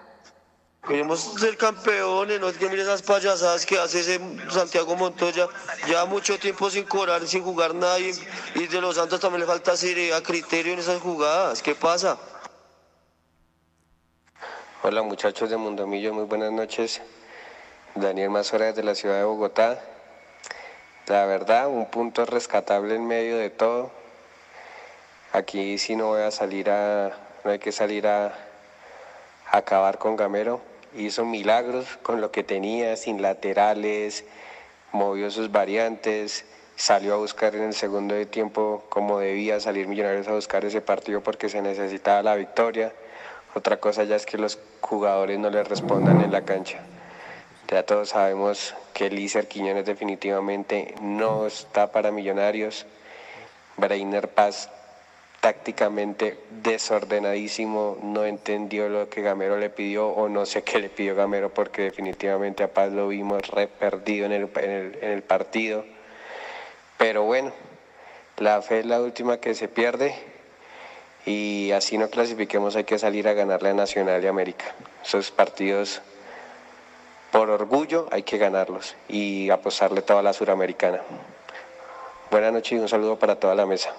[0.88, 4.20] Queremos ser campeones, no es que mire esas payasadas que hace ese
[4.50, 5.48] Santiago Montoya.
[5.88, 8.14] Ya mucho tiempo sin cobrar, sin jugar nadie.
[8.56, 11.62] Y de los Santos también le falta seriedad, criterio en esas jugadas.
[11.62, 12.18] ¿Qué pasa?
[14.82, 17.02] Hola muchachos de Mundomillo, muy buenas noches.
[17.96, 19.82] Daniel Mazora de la ciudad de Bogotá.
[21.08, 23.90] La verdad, un punto rescatable en medio de todo.
[25.32, 28.34] Aquí sí no voy a salir a, no hay que salir a
[29.50, 30.73] acabar con Gamero.
[30.96, 34.26] Hizo milagros con lo que tenía, sin laterales,
[34.92, 40.28] movió sus variantes, salió a buscar en el segundo de tiempo como debía salir Millonarios
[40.28, 42.94] a buscar ese partido porque se necesitaba la victoria.
[43.56, 46.80] Otra cosa ya es que los jugadores no le respondan en la cancha.
[47.70, 52.86] Ya todos sabemos que Lícer Quiñones definitivamente no está para Millonarios.
[53.78, 54.70] Brainer Paz
[55.44, 61.16] tácticamente desordenadísimo, no entendió lo que Gamero le pidió o no sé qué le pidió
[61.16, 65.22] Gamero porque definitivamente a Paz lo vimos re perdido en el, en el, en el
[65.22, 65.84] partido.
[66.98, 67.52] Pero bueno,
[68.38, 70.16] la fe es la última que se pierde
[71.26, 74.74] y así no clasifiquemos hay que salir a ganarle a Nacional y América.
[75.04, 76.02] Esos partidos
[77.34, 81.02] por orgullo hay que ganarlos y apostarle toda la suramericana.
[82.32, 83.94] Buenas noches y un saludo para toda la mesa.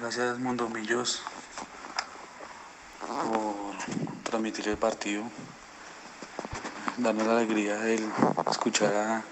[0.00, 1.22] Gracias Mundo Millos
[3.06, 3.74] por
[4.22, 5.24] transmitir el partido,
[6.98, 8.00] darnos la alegría de
[8.50, 9.22] escuchar a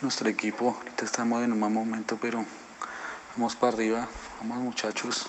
[0.00, 0.76] nuestro equipo.
[0.78, 2.44] Ahorita estamos en un mal momento, pero
[3.36, 4.08] vamos para arriba,
[4.40, 5.26] vamos muchachos.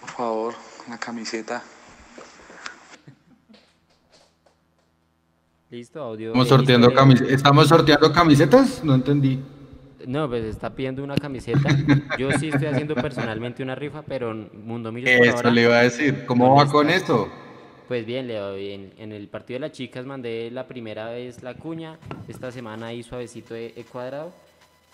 [0.00, 0.54] Por favor,
[0.88, 1.62] la camiseta.
[5.70, 6.28] Listo, audio.
[6.28, 8.84] Estamos sorteando, camis- ¿Estamos sorteando camisetas?
[8.84, 9.42] No entendí.
[10.06, 11.68] No, pues está pidiendo una camiseta.
[12.18, 15.82] Yo sí estoy haciendo personalmente una rifa, pero Mundo Millos Eso ahora le iba a
[15.82, 16.24] decir.
[16.26, 17.04] ¿Cómo ¿Dónde va con estás?
[17.04, 17.28] eso?
[17.88, 18.92] Pues bien, Leo, bien.
[18.98, 21.98] En el partido de las chicas mandé la primera vez la cuña.
[22.28, 24.32] Esta semana ahí suavecito he, he cuadrado.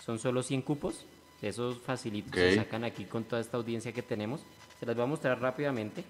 [0.03, 1.05] Son solo 100 cupos.
[1.41, 4.41] Esos facilitos se sacan aquí con toda esta audiencia que tenemos.
[4.79, 6.03] Se las voy a mostrar rápidamente.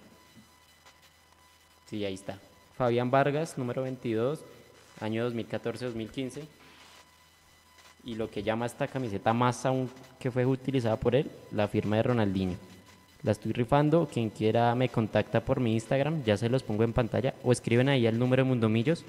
[1.85, 2.39] Sí, ahí está.
[2.77, 4.43] Fabián Vargas, número 22,
[5.01, 6.43] año 2014-2015.
[8.09, 9.87] Y lo que llama esta camiseta más aún
[10.19, 12.55] que fue utilizada por él, la firma de Ronaldinho.
[13.21, 14.09] La estoy rifando.
[14.11, 17.35] Quien quiera me contacta por mi Instagram, ya se los pongo en pantalla.
[17.43, 19.05] O escriben ahí al número de Mundomillos.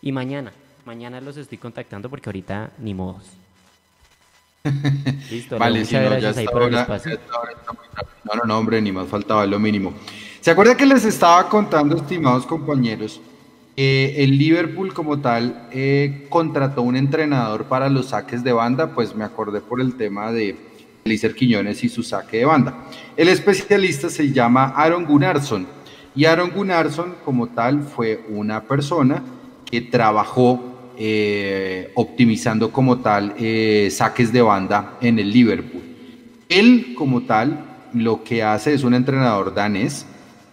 [0.00, 0.52] Y mañana,
[0.84, 3.24] mañana los estoy contactando porque ahorita ni modos.
[5.28, 7.18] Listo, Vale, si no, ya gracias ahí está por el espacio.
[8.22, 9.92] No, no, no, hombre, ni más faltaba lo mínimo.
[10.40, 13.20] ¿Se acuerda que les estaba contando, estimados compañeros?
[13.76, 19.14] Eh, el Liverpool como tal eh, contrató un entrenador para los saques de banda, pues
[19.14, 20.56] me acordé por el tema de
[21.04, 22.86] Lícer Quiñones y su saque de banda.
[23.16, 25.66] El especialista se llama Aaron Gunnarsson
[26.14, 29.22] y Aaron Gunnarsson como tal fue una persona
[29.70, 35.82] que trabajó eh, optimizando como tal eh, saques de banda en el Liverpool.
[36.48, 40.06] Él como tal lo que hace es un entrenador danés.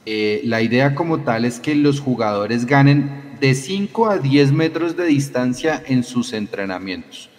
[0.05, 4.97] Eh, la idea como tal es que los jugadores ganen de 5 a 10 metros
[4.97, 7.29] de distancia en sus entrenamientos.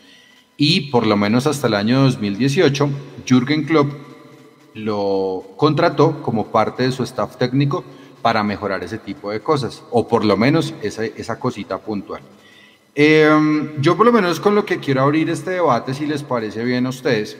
[0.57, 2.89] Y por lo menos hasta el año 2018,
[3.27, 3.93] Jürgen Klopp
[4.75, 7.85] lo contrató como parte de su staff técnico
[8.23, 12.23] para mejorar ese tipo de cosas, o por lo menos esa, cosita puntual.
[12.95, 13.29] Eh,
[13.81, 16.87] yo por lo menos con lo que quiero abrir este debate, si les parece bien
[16.87, 17.37] a ustedes,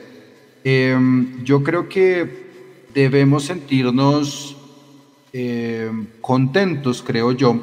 [0.63, 0.95] eh,
[1.43, 2.45] yo creo que
[2.93, 4.54] debemos sentirnos
[5.37, 7.59] eh, contentos, creo yo,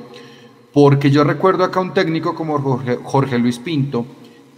[0.74, 4.04] porque yo recuerdo acá un técnico como Jorge, Luis Pinto,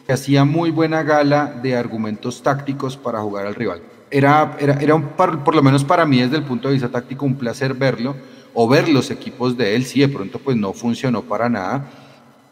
[0.04, 3.82] que hacía muy buena gala de argumentos tácticos para jugar al rival.
[4.10, 7.24] Era, era, era un, por lo menos para mí desde el punto de vista táctico
[7.24, 8.16] un placer verlo
[8.52, 11.88] o ver los equipos de él, si de pronto pues no funcionó para nada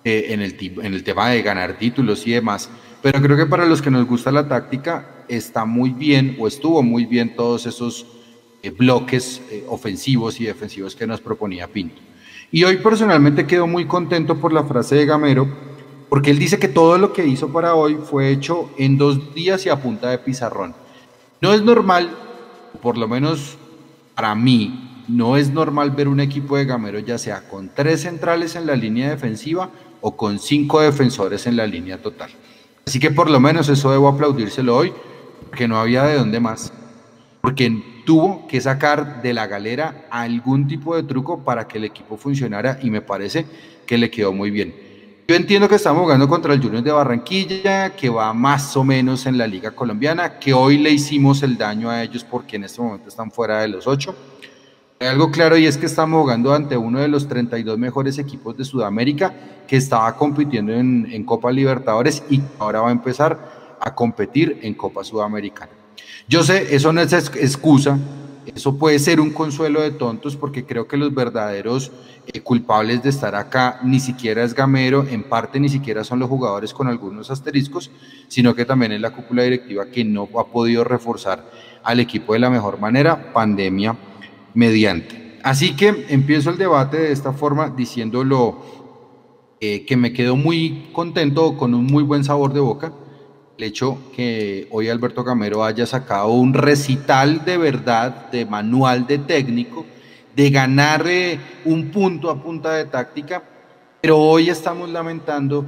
[0.05, 2.71] eh, en, el, en el tema de ganar títulos y demás,
[3.03, 6.85] pero creo que para los que nos gusta la táctica está muy bien o estuvo
[6.85, 8.07] muy bien todos esos
[8.71, 12.01] bloques eh, ofensivos y defensivos que nos proponía Pinto.
[12.51, 15.49] Y hoy personalmente quedo muy contento por la frase de Gamero,
[16.09, 19.65] porque él dice que todo lo que hizo para hoy fue hecho en dos días
[19.65, 20.75] y a punta de pizarrón.
[21.41, 22.11] No es normal
[22.83, 23.57] por lo menos
[24.15, 28.57] para mí, no es normal ver un equipo de Gamero ya sea con tres centrales
[28.57, 29.71] en la línea defensiva
[30.01, 32.31] o con cinco defensores en la línea total.
[32.87, 34.93] Así que por lo menos eso debo aplaudírselo hoy,
[35.49, 36.73] porque no había de dónde más.
[37.41, 42.17] Porque tuvo que sacar de la galera algún tipo de truco para que el equipo
[42.17, 43.47] funcionara y me parece
[43.87, 44.75] que le quedó muy bien.
[45.29, 49.25] Yo entiendo que estamos jugando contra el Junior de Barranquilla, que va más o menos
[49.27, 52.83] en la Liga Colombiana, que hoy le hicimos el daño a ellos porque en este
[52.83, 54.15] momento están fuera de los ocho.
[54.99, 58.57] Hay algo claro y es que estamos jugando ante uno de los 32 mejores equipos
[58.57, 59.33] de Sudamérica
[59.67, 64.75] que estaba compitiendo en, en Copa Libertadores y ahora va a empezar a competir en
[64.75, 65.82] Copa Sudamericana.
[66.33, 67.99] Yo sé, eso no es excusa,
[68.47, 71.93] eso puede ser un consuelo de tontos porque creo que los verdaderos
[72.27, 76.31] eh, culpables de estar acá ni siquiera es Gamero, en parte ni siquiera son los
[76.31, 77.91] jugadores con algunos asteriscos,
[78.29, 81.51] sino que también es la cúpula directiva que no ha podido reforzar
[81.83, 83.95] al equipo de la mejor manera, pandemia
[84.55, 85.39] mediante.
[85.43, 88.57] Así que empiezo el debate de esta forma diciéndolo
[89.61, 92.91] eh, que me quedo muy contento con un muy buen sabor de boca
[93.63, 99.19] el hecho que hoy Alberto Gamero haya sacado un recital de verdad, de manual de
[99.19, 99.87] técnico,
[100.35, 101.07] de ganar
[101.65, 103.41] un punto a punta de táctica,
[104.01, 105.65] pero hoy estamos lamentando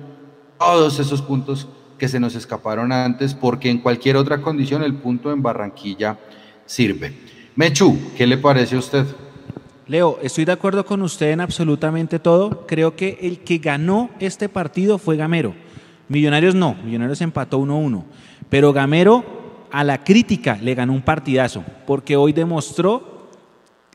[0.59, 5.31] todos esos puntos que se nos escaparon antes, porque en cualquier otra condición el punto
[5.31, 6.19] en Barranquilla
[6.67, 7.15] sirve.
[7.55, 9.07] Mechu, ¿qué le parece a usted?
[9.87, 12.67] Leo, estoy de acuerdo con usted en absolutamente todo.
[12.67, 15.55] Creo que el que ganó este partido fue Gamero.
[16.15, 18.05] Millonarios no, Millonarios empató 1-1.
[18.49, 23.27] Pero Gamero a la crítica le ganó un partidazo, porque hoy demostró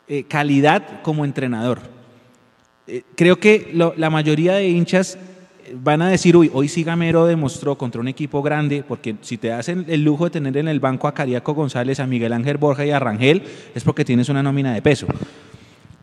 [0.10, 1.80] eh, calidad como entrenador.
[2.88, 5.18] Eh, creo que la mayoría de hinchas
[5.82, 9.54] van a decir, uy, hoy sí Gamero demostró contra un equipo grande, porque si te
[9.54, 12.86] hacen el lujo de tener en el banco a Cariaco González, a Miguel Ángel Borja
[12.86, 15.08] y a Rangel, es porque tienes una nómina de peso.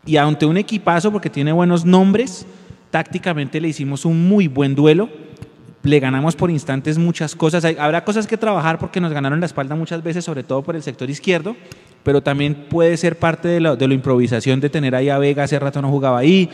[0.03, 2.47] Y ante un equipazo, porque tiene buenos nombres,
[2.89, 5.26] tácticamente le hicimos un muy buen duelo
[5.83, 7.63] le ganamos por instantes muchas cosas.
[7.65, 10.83] habrá cosas que trabajar porque nos ganaron la espalda muchas veces, sobre todo por el
[10.83, 11.55] sector izquierdo,
[12.03, 15.81] pero también puede ser parte de, la improvisación de tener ahí a Vega, hace rato
[15.81, 16.49] no jugaba ahí,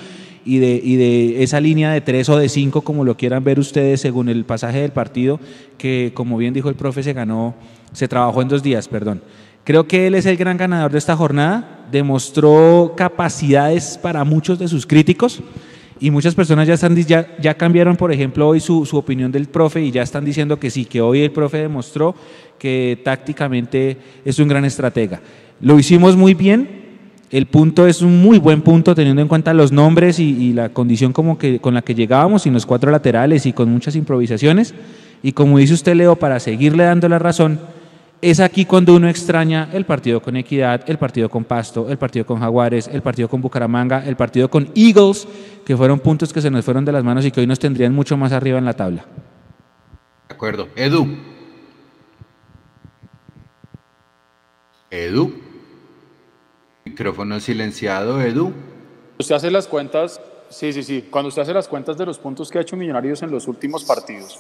[0.46, 3.60] y de, y de esa línea de tres o de cinco, como lo quieran ver
[3.60, 5.40] ustedes según el pasaje del partido,
[5.78, 7.56] que como bien dijo el profe, se ganó,
[7.94, 9.22] se trabajó en dos días, perdón.
[9.64, 14.68] Creo que él es el gran ganador de esta jornada, demostró capacidades para muchos de
[14.68, 15.42] sus críticos
[16.04, 20.26] y muchas personas ya, cambiaron, por ejemplo, hoy su, opinión del profe y ya están
[20.26, 22.14] diciendo que sí, que hoy el profe demostró
[22.60, 25.22] que tácticamente es un gran estratega.
[25.62, 26.68] Lo hicimos muy bien,
[27.32, 31.14] el punto es un muy buen punto teniendo en cuenta los nombres y, la condición
[31.14, 34.74] con la que llegábamos y los cuatro laterales y con muchas improvisaciones.
[35.24, 37.62] Y como dice usted, Leo, para seguirle dando la razón,
[38.24, 42.26] es aquí cuando uno extraña el partido con Equidad, el partido con Pasto, el partido
[42.26, 45.28] con Jaguares, el partido con Bucaramanga, el partido con Eagles,
[45.66, 47.94] que fueron puntos que se nos fueron de las manos y que hoy nos tendrían
[47.94, 49.06] mucho más arriba en la tabla.
[50.30, 50.70] De acuerdo.
[50.78, 51.06] Edu.
[54.90, 55.34] Edu.
[56.86, 58.54] Micrófono silenciado, Edu.
[59.20, 61.08] Usted hace las cuentas, sí, sí, sí.
[61.10, 63.84] Cuando usted hace las cuentas de los puntos que ha hecho Millonarios en los últimos
[63.84, 64.40] partidos,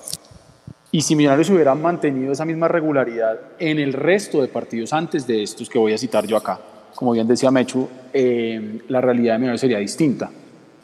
[0.93, 5.41] y si Millonarios hubiera mantenido esa misma regularidad en el resto de partidos antes de
[5.41, 6.59] estos que voy a citar yo acá,
[6.93, 10.29] como bien decía Mechu, eh, la realidad de Millonarios sería distinta.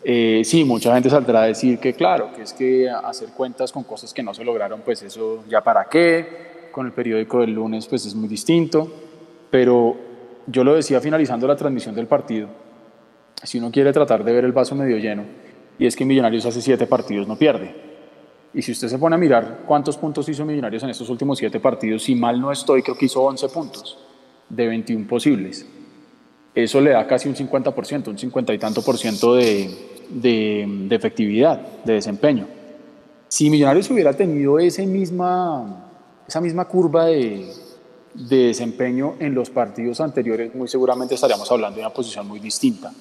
[0.04, 3.84] Eh, sí, mucha gente saldrá a decir que claro, que es que hacer cuentas con
[3.84, 7.86] cosas que no se lograron, pues eso ya para qué, con el periódico del lunes
[7.86, 8.92] pues es muy distinto,
[9.52, 9.96] pero
[10.48, 12.48] yo lo decía finalizando la transmisión del partido,
[13.44, 15.26] si uno quiere tratar de ver el vaso medio lleno,
[15.78, 17.89] y es que Millonarios hace siete partidos no pierde,
[18.54, 21.60] y si usted se pone a mirar cuántos puntos hizo Millonarios en estos últimos siete
[21.60, 23.98] partidos, si mal no estoy, creo que hizo 11 puntos
[24.50, 25.66] de 21 posibles.
[26.56, 29.70] Eso le da casi un 50%, un 50 y tanto por ciento de,
[30.10, 32.48] de, efectividad, de desempeño.
[33.28, 35.92] Si Millonarios hubiera tenido ese misma,
[36.28, 37.54] esa misma curva de,
[38.16, 42.92] de desempeño en los partidos anteriores, muy seguramente estaríamos hablando de una posición muy distinta.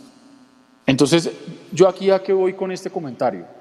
[0.84, 1.30] Entonces,
[1.73, 3.58] yo aquí a qué voy con este comentario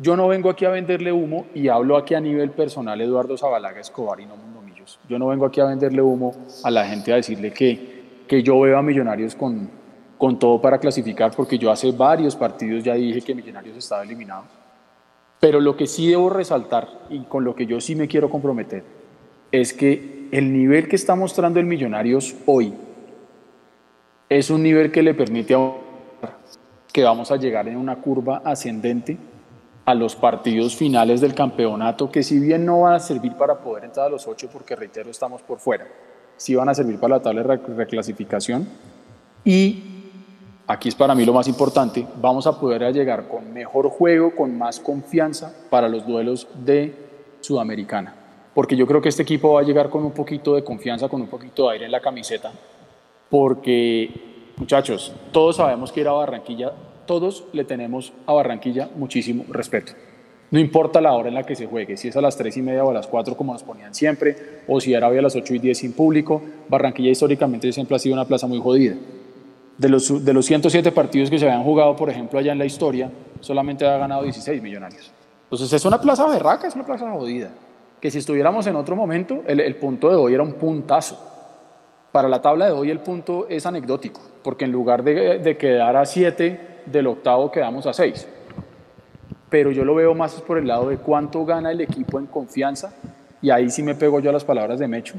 [0.00, 3.80] yo no vengo aquí a venderle humo y hablo aquí a nivel personal Eduardo Zabalaga
[3.80, 4.98] Escobar y no Mundo Millos.
[5.08, 6.32] Yo no vengo aquí a venderle humo
[6.62, 9.68] a la gente a decirle que, que yo veo a Millonarios con,
[10.16, 14.44] con todo para clasificar porque yo hace varios partidos ya dije que Millonarios estaba eliminado.
[15.40, 18.84] Pero lo que sí debo resaltar y con lo que yo sí me quiero comprometer
[19.50, 22.72] es que el nivel que está mostrando el Millonarios hoy
[24.28, 25.72] es un nivel que le permite a
[26.92, 29.16] que vamos a llegar en una curva ascendente
[29.88, 33.84] a los partidos finales del campeonato, que si bien no van a servir para poder
[33.84, 35.86] entrar a los ocho, porque reitero, estamos por fuera,
[36.36, 38.68] sí van a servir para la tabla de reclasificación.
[39.46, 39.82] Y
[40.66, 44.58] aquí es para mí lo más importante, vamos a poder llegar con mejor juego, con
[44.58, 46.94] más confianza para los duelos de
[47.40, 48.14] Sudamericana.
[48.52, 51.22] Porque yo creo que este equipo va a llegar con un poquito de confianza, con
[51.22, 52.52] un poquito de aire en la camiseta.
[53.30, 56.74] Porque, muchachos, todos sabemos que ir a Barranquilla,
[57.08, 59.94] todos le tenemos a Barranquilla muchísimo respeto.
[60.50, 62.62] No importa la hora en la que se juegue, si es a las 3 y
[62.62, 65.34] media o a las 4 como nos ponían siempre, o si era hoy a las
[65.34, 68.94] 8 y 10 sin público, Barranquilla históricamente siempre ha sido una plaza muy jodida.
[69.76, 72.66] De los, de los 107 partidos que se habían jugado, por ejemplo, allá en la
[72.66, 75.10] historia, solamente ha ganado 16 millonarios.
[75.44, 77.50] Entonces es una plaza berraca, es una plaza jodida.
[78.00, 81.18] Que si estuviéramos en otro momento, el, el punto de hoy era un puntazo.
[82.12, 85.96] Para la tabla de hoy el punto es anecdótico, porque en lugar de, de quedar
[85.96, 88.28] a 7 del octavo quedamos a 6
[89.48, 92.92] pero yo lo veo más por el lado de cuánto gana el equipo en confianza,
[93.40, 95.14] y ahí sí me pego yo a las palabras de Mecho,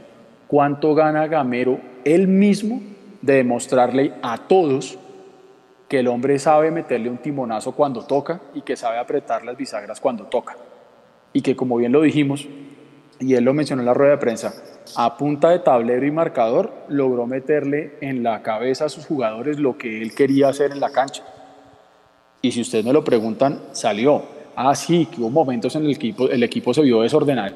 [0.48, 2.82] cuánto gana Gamero él mismo
[3.22, 4.98] de demostrarle a todos
[5.88, 10.00] que el hombre sabe meterle un timonazo cuando toca y que sabe apretar las bisagras
[10.00, 10.56] cuando toca.
[11.34, 12.48] Y que como bien lo dijimos,
[13.20, 14.54] y él lo mencionó en la rueda de prensa,
[14.96, 19.78] a punta de tablero y marcador logró meterle en la cabeza a sus jugadores lo
[19.78, 21.24] que él quería hacer en la cancha.
[22.42, 24.22] Y si ustedes me lo preguntan, salió.
[24.56, 27.56] Ah, sí, que hubo momentos en el equipo, el equipo se vio desordenado,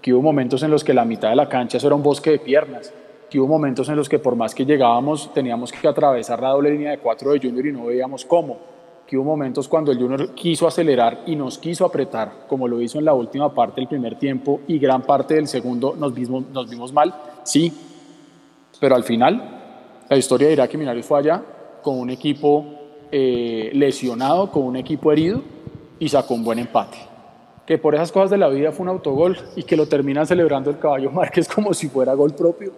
[0.00, 2.38] que hubo momentos en los que la mitad de la cancha era un bosque de
[2.38, 2.92] piernas,
[3.30, 6.70] que hubo momentos en los que por más que llegábamos teníamos que atravesar la doble
[6.70, 8.58] línea de cuatro de Junior y no veíamos cómo,
[9.06, 12.98] que hubo momentos cuando el Junior quiso acelerar y nos quiso apretar, como lo hizo
[12.98, 16.68] en la última parte del primer tiempo y gran parte del segundo nos vimos, nos
[16.68, 17.14] vimos mal,
[17.44, 17.72] sí,
[18.78, 19.42] pero al final
[20.08, 21.42] la historia dirá que Minarios fue allá
[21.82, 25.40] con un equipo eh, lesionado, con un equipo herido
[25.98, 26.98] y sacó un buen empate.
[27.64, 30.70] Que por esas cosas de la vida fue un autogol y que lo termina celebrando
[30.70, 32.72] el caballo Márquez como si fuera gol propio.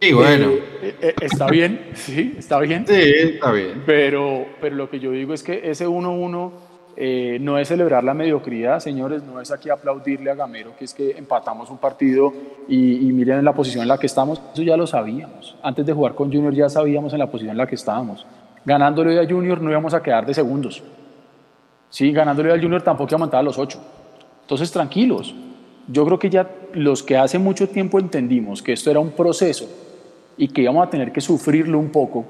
[0.00, 0.50] Sí, bueno.
[0.82, 2.86] Eh, eh, está bien, sí, está bien.
[2.86, 3.82] Sí, está bien.
[3.86, 6.50] Pero, pero lo que yo digo es que ese 1-1
[7.40, 11.10] no es celebrar la mediocridad, señores, no es aquí aplaudirle a Gamero, que es que
[11.10, 12.32] empatamos un partido
[12.68, 14.40] y, y miren la posición en la que estamos.
[14.52, 15.56] Eso ya lo sabíamos.
[15.62, 18.24] Antes de jugar con Junior ya sabíamos en la posición en la que estábamos
[18.66, 20.82] ganándole a Junior no íbamos a quedar de segundos.
[21.88, 23.80] Sí, ganándole al Junior tampoco íbamos a montar a los ocho.
[24.42, 25.34] Entonces, tranquilos.
[25.88, 29.66] Yo creo que ya los que hace mucho tiempo entendimos que esto era un proceso
[30.36, 32.24] y que íbamos a tener que sufrirlo un poco,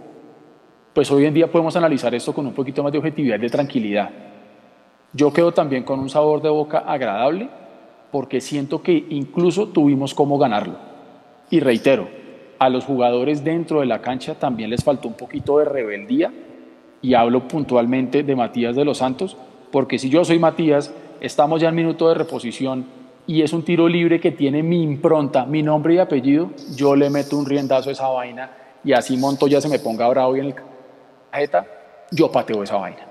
[0.93, 3.49] pues hoy en día podemos analizar esto con un poquito más de objetividad y de
[3.49, 4.11] tranquilidad.
[5.15, 7.49] Yo quedo también con un sabor de boca agradable
[8.13, 10.75] porque siento que incluso tuvimos cómo ganarlo.
[11.49, 12.09] Y reitero,
[12.59, 16.33] a los jugadores dentro de la cancha también les faltó un poquito de rebeldía
[17.03, 19.37] y hablo puntualmente de Matías de los Santos,
[19.71, 22.87] porque si yo soy Matías, estamos ya en minuto de reposición
[23.27, 27.11] y es un tiro libre que tiene mi impronta, mi nombre y apellido, yo le
[27.11, 28.51] meto un riendazo a esa vaina
[28.85, 30.55] y así Montoya se me ponga bravo y en el
[31.33, 31.67] cajeta,
[32.11, 33.07] yo pateo esa vaina.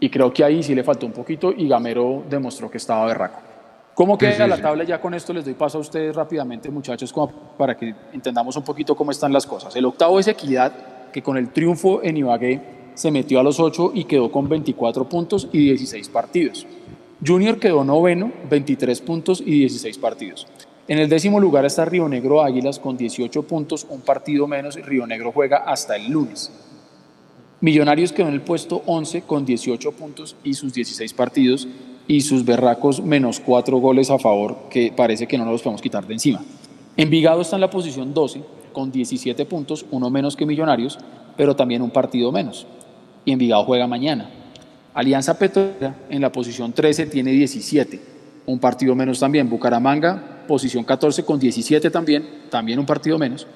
[0.00, 3.49] Y creo que ahí sí le faltó un poquito y Gamero demostró que estaba berraco.
[4.00, 4.84] ¿Cómo queda la tabla?
[4.84, 8.62] Ya con esto les doy paso a ustedes rápidamente, muchachos, como para que entendamos un
[8.62, 9.76] poquito cómo están las cosas.
[9.76, 10.72] El octavo es Equidad,
[11.12, 12.62] que con el triunfo en Ibagué
[12.94, 16.66] se metió a los ocho y quedó con 24 puntos y 16 partidos.
[17.22, 20.46] Junior quedó noveno, 23 puntos y 16 partidos.
[20.88, 24.76] En el décimo lugar está Río Negro Águilas con 18 puntos, un partido menos.
[24.76, 26.50] Río Negro juega hasta el lunes.
[27.60, 31.68] Millonarios quedó en el puesto 11 con 18 puntos y sus 16 partidos
[32.06, 35.82] y sus berracos menos cuatro goles a favor que parece que no nos los podemos
[35.82, 36.42] quitar de encima.
[36.96, 38.42] Envigado está en la posición 12
[38.72, 40.98] con 17 puntos, uno menos que Millonarios,
[41.36, 42.66] pero también un partido menos.
[43.24, 44.28] Y Envigado juega mañana.
[44.94, 48.00] Alianza Petrolera en la posición 13 tiene 17,
[48.46, 49.48] un partido menos también.
[49.48, 53.46] Bucaramanga, posición 14 con 17 también, también un partido menos.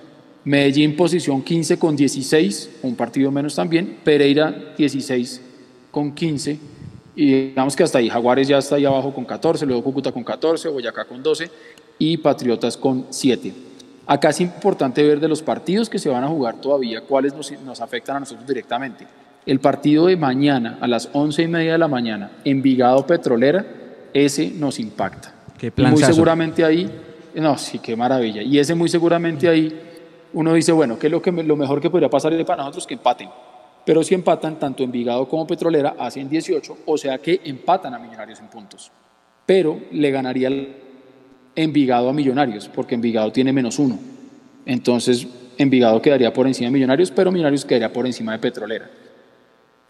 [0.45, 3.99] Medellín, posición 15 con 16, un partido menos también.
[4.05, 5.41] Pereira, 16
[5.91, 6.74] con 15
[7.17, 10.25] y digamos que hasta ahí, Jaguares ya está ahí abajo con 14, luego Cúcuta con
[10.25, 11.51] 14, Boyacá con 12
[11.99, 13.53] y Patriotas con 7.
[14.07, 17.53] Acá es importante ver de los partidos que se van a jugar todavía cuáles nos,
[17.63, 19.07] nos afectan a nosotros directamente.
[19.47, 23.65] El partido de mañana a las 11 y media de la mañana, Envigado Petrolera,
[24.13, 25.35] ese nos impacta.
[25.59, 26.91] Qué muy seguramente ahí,
[27.35, 28.43] no, sí, qué maravilla.
[28.43, 29.81] Y ese muy seguramente ahí,
[30.33, 32.87] uno dice, bueno, ¿qué es lo, que, lo mejor que podría pasar para nosotros?
[32.87, 33.29] Que empaten
[33.85, 38.41] pero si empatan, tanto Envigado como Petrolera hacen 18, o sea que empatan a Millonarios
[38.41, 38.91] en puntos.
[39.45, 40.51] Pero le ganaría
[41.55, 43.99] Envigado a Millonarios, porque Envigado tiene menos uno.
[44.65, 45.27] Entonces,
[45.59, 48.91] Envigado quedaría por encima de Millonarios, pero Millonarios quedaría por encima de Petrolera.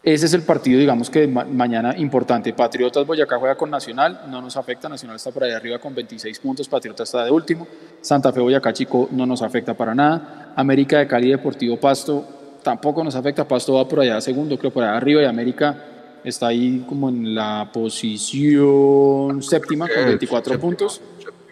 [0.03, 2.53] ese es el partido, digamos que mañana importante.
[2.53, 6.37] Patriotas Boyacá juega con Nacional, no nos afecta, Nacional está por ahí arriba con 26
[6.39, 7.65] puntos, Patriotas está de último,
[8.01, 13.03] Santa Fe Boyacá Chico no nos afecta para nada, América de Cali Deportivo Pasto tampoco
[13.03, 15.85] nos afecta, Pasto va por allá segundo, creo por allá arriba y América
[16.23, 20.99] está ahí como en la posición séptima con 24 puntos.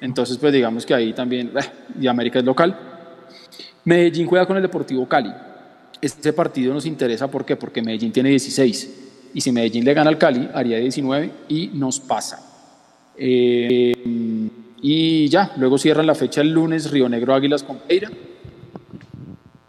[0.02, 1.62] Entonces, pues digamos que ahí también, eh,
[2.02, 2.76] y América es local.
[3.86, 5.32] Medellín juega con el Deportivo Cali.
[6.02, 7.56] Este partido nos interesa, ¿por qué?
[7.56, 9.30] Porque Medellín tiene 16.
[9.36, 12.42] Y si Medellín le gana al Cali, haría 19 y nos pasa.
[13.16, 13.94] Eh,
[14.82, 18.10] y ya, luego cierran la fecha el lunes Río Negro Águilas con Peira.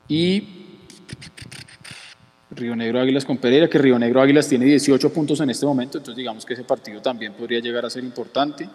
[0.08, 0.63] Y
[2.50, 5.98] Río Negro Águilas con Pereira, que Río Negro Águilas tiene 18 puntos en este momento,
[5.98, 8.68] entonces digamos que ese partido también podría llegar a ser importante.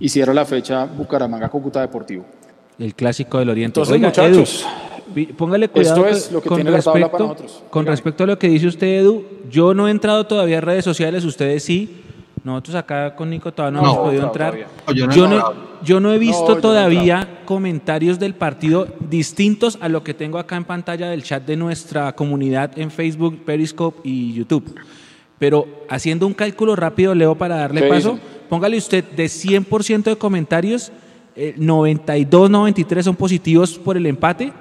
[0.00, 2.24] Y cierra la fecha Bucaramanga Cúcuta Deportivo.
[2.78, 3.78] El clásico del Oriente.
[3.78, 4.66] Entonces, muchachos,
[5.36, 7.62] póngale cuidado esto es lo que con, tiene respecto, la tabla para nosotros.
[7.70, 9.24] con respecto a lo que dice usted, Edu.
[9.48, 12.02] Yo no he entrado todavía a redes sociales, ustedes sí.
[12.44, 14.58] Nosotros acá con Nico todavía no, No, hemos podido entrar.
[14.86, 15.54] No, yo no he yo, no, entrado.
[15.84, 20.64] yo no he visto todavía comentarios del partido distintos a lo que tengo acá en
[20.64, 24.74] pantalla del chat de nuestra comunidad en Facebook, Periscope y YouTube.
[25.38, 28.18] Pero haciendo un cálculo rápido, Leo, para darle ¿Qué paso,
[28.48, 30.92] póngale usted de 100% de comentarios,
[31.34, 34.52] eh, 92, 93 son positivos por el empate.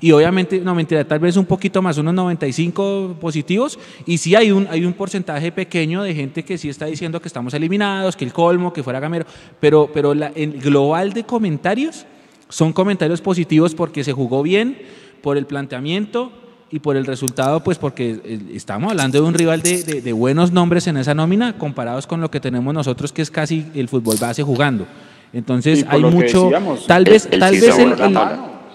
[0.00, 3.78] Y obviamente, no mentira, tal vez un poquito más, unos 95 positivos.
[4.06, 7.26] Y sí hay un, hay un porcentaje pequeño de gente que sí está diciendo que
[7.28, 9.26] estamos eliminados, que el colmo, que fuera gamero.
[9.58, 12.06] Pero, pero la, el global de comentarios
[12.48, 14.78] son comentarios positivos porque se jugó bien,
[15.22, 16.30] por el planteamiento
[16.70, 20.12] y por el resultado, pues porque eh, estamos hablando de un rival de, de- de
[20.12, 23.88] buenos nombres en esa nómina comparados con lo que tenemos nosotros, que es casi el
[23.88, 24.86] fútbol base jugando.
[25.32, 28.14] Entonces hay mucho, decíamos, tal vez, el tal vez el, el-.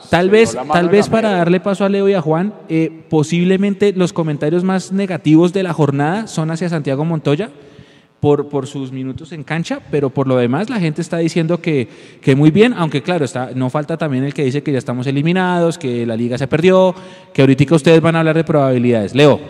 [0.09, 4.13] Tal vez, tal vez para darle paso a Leo y a Juan, eh, posiblemente los
[4.13, 7.49] comentarios más negativos de la jornada son hacia Santiago Montoya
[8.19, 11.89] por, por sus minutos en cancha, pero por lo demás la gente está diciendo que,
[12.21, 15.07] que muy bien, aunque claro, está, no falta también el que dice que ya estamos
[15.07, 16.95] eliminados, que la liga se perdió,
[17.33, 19.13] que ahorita ustedes van a hablar de probabilidades.
[19.13, 19.41] Leo.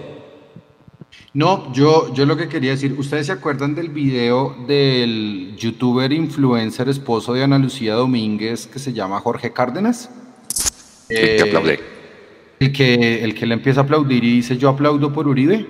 [1.35, 6.89] No, yo, yo lo que quería decir, ¿ustedes se acuerdan del video del youtuber influencer
[6.89, 10.09] esposo de Ana Lucía Domínguez que se llama Jorge Cárdenas?
[11.09, 11.79] El que aplaude.
[12.59, 15.65] El que, el que le empieza a aplaudir y dice yo aplaudo por Uribe.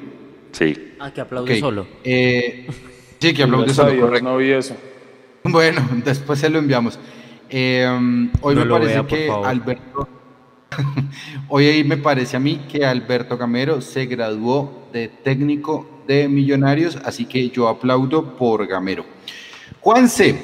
[0.51, 0.93] Sí.
[0.99, 1.87] Ah, que aplaude solo.
[2.03, 2.67] eh,
[3.19, 4.29] sí, que aplaude solo, correcto.
[4.29, 4.75] No vi eso.
[5.43, 6.99] Bueno, después se lo enviamos.
[7.49, 7.85] Eh,
[8.41, 9.29] hoy No me lo parece vea, que.
[9.29, 10.07] Alberto,
[11.49, 16.97] hoy ahí me parece a mí que Alberto Gamero se graduó de técnico de Millonarios,
[17.03, 19.05] así que yo aplaudo por Gamero.
[19.81, 20.37] Juanse,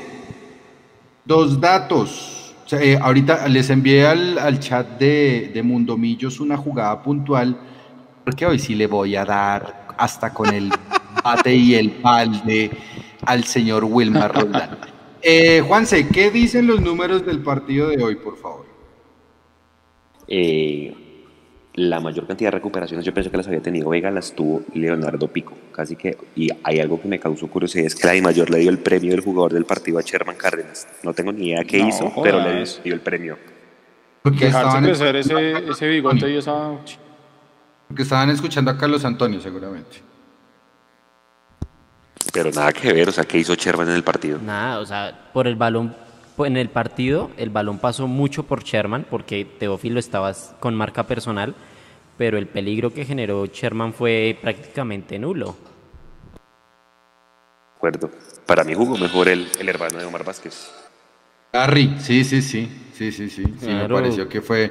[1.25, 2.35] dos datos.
[2.69, 7.59] O sea, eh, ahorita les envié al, al chat de, de Mundomillos una jugada puntual,
[8.23, 10.69] porque hoy sí le voy a dar hasta con el
[11.23, 12.69] bate y el balde
[13.25, 14.77] al señor Wilmar Roldán.
[15.21, 18.65] Eh, Juanse, ¿qué dicen los números del partido de hoy, por favor?
[20.27, 20.95] Eh,
[21.79, 25.27] la mayor cantidad de recuperaciones yo pienso que las había tenido Vega, las tuvo Leonardo
[25.29, 25.53] Pico.
[25.71, 28.69] Casi que, y hay algo que me causó curiosidad, es que la mayor le dio
[28.69, 30.87] el premio del jugador del partido a Sherman Cárdenas.
[31.03, 33.37] No tengo ni idea qué No hizo, pero le dio el premio.
[34.21, 36.71] Porque Dejarse estaban, crecer ese, ese bigote y esa...
[37.87, 40.01] porque estaban escuchando a Carlos Antonio, seguramente.
[42.33, 44.37] Pero nada que ver, o sea, ¿qué hizo Sherman en el partido?
[44.39, 45.95] Nada, o sea, por el balón,
[46.35, 51.03] po- en el partido, el balón pasó mucho por Sherman, porque Teófilo estaba con marca
[51.07, 51.55] personal,
[52.19, 55.55] pero el peligro que generó Sherman fue prácticamente nulo.
[56.35, 58.11] De acuerdo.
[58.45, 60.69] Para mí jugó mejor el, el hermano de Omar Vázquez.
[61.53, 64.69] Harry, sí, sí, sí, sí, sí, sí, sí, me pareció que fue,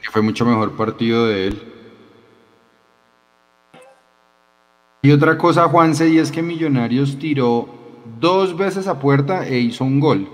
[0.00, 1.62] que fue mucho mejor partido de él.
[5.02, 7.68] Y otra cosa, Juanse, y es que Millonarios tiró
[8.20, 10.28] dos veces a puerta e hizo un gol.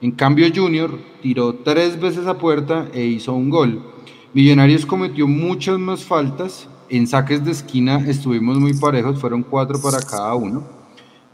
[0.00, 3.89] En cambio, Junior tiró tres veces a puerta e hizo un gol.
[4.32, 6.68] Millonarios cometió muchas más faltas.
[6.88, 10.66] En saques de esquina estuvimos muy parejos, fueron cuatro para cada uno.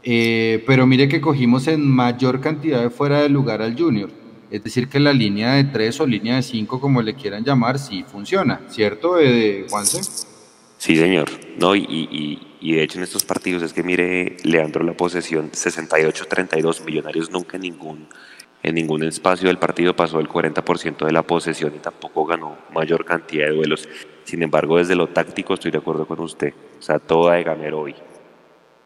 [0.03, 4.09] Eh, pero mire que cogimos en mayor cantidad de fuera de lugar al Junior.
[4.49, 7.77] Es decir, que la línea de tres o línea de cinco, como le quieran llamar,
[7.79, 10.01] sí funciona, ¿cierto, eh, Juanse?
[10.77, 11.27] Sí, señor.
[11.59, 15.51] No, y, y- y- de hecho en estos partidos es que mire, Leandro, la posesión
[15.51, 18.07] 68-32, Millonarios nunca ningún,
[18.67, 23.05] en ningún espacio del partido pasó el 40% de la posesión y tampoco ganó mayor
[23.05, 23.87] cantidad de duelos.
[24.23, 26.53] Sin embargo, desde lo táctico estoy de acuerdo con usted.
[26.79, 27.95] O sea, toda de Gamero hoy.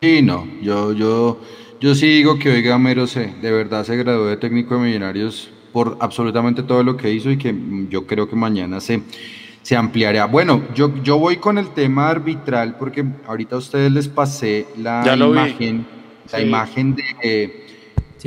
[0.02, 1.40] Sí, no, yo, yo,
[1.80, 5.52] yo sí digo que hoy Gamero se, de verdad se graduó de técnico de Millonarios
[5.74, 7.56] por absolutamente todo lo que hizo y que
[7.90, 9.02] yo creo que mañana se,
[9.62, 10.26] se ampliará.
[10.26, 15.04] Bueno, yo, yo voy con el tema arbitral porque ahorita a ustedes les pasé la
[15.16, 15.24] vi.
[15.24, 15.86] imagen,
[16.32, 16.46] la Sí.
[16.46, 17.61] imagen de,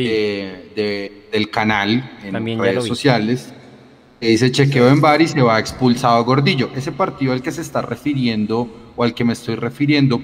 [0.02, 3.52] de- de- del canal en También redes sociales.
[4.20, 6.70] que dice chequeo en bar y se va expulsado Gordillo.
[6.74, 10.20] Ese partido al que se está refiriendo o al que me estoy refiriendo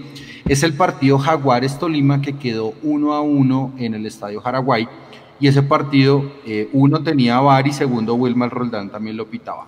[0.48, 4.88] es el partido Jaguares Tolima que quedó uno a uno en el Estadio Jaraguay.
[5.38, 9.66] Y ese partido, eh, uno tenía VAR y segundo Wilmar Roldán también lo pitaba.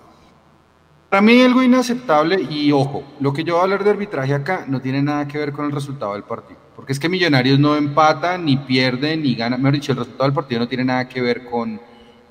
[1.09, 4.65] Para mí algo inaceptable y ojo, lo que yo voy a hablar de arbitraje acá
[4.67, 7.75] no tiene nada que ver con el resultado del partido, porque es que Millonarios no
[7.75, 11.21] empata, ni pierde, ni gana, mejor dicho, el resultado del partido no tiene nada que
[11.21, 11.79] ver con,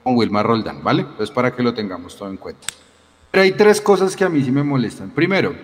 [0.03, 1.03] con Wilmar Roldán, ¿vale?
[1.03, 2.67] Entonces para que lo tengamos todo en cuenta.
[3.31, 5.11] Pero hay tres cosas que a mí sí me molestan.
[5.11, 5.55] Primero,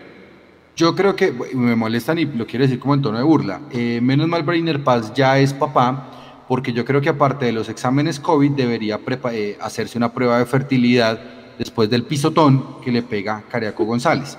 [0.76, 3.60] yo creo que me molestan y lo quiero decir como en tono de burla.
[3.72, 7.68] eh, menos mal Brainer Paz ya es papá, porque yo creo que aparte de los
[7.68, 9.00] exámenes COVID debería
[9.32, 11.20] eh, hacerse una prueba de fertilidad
[11.58, 14.38] después del pisotón que le pega Cariaco González.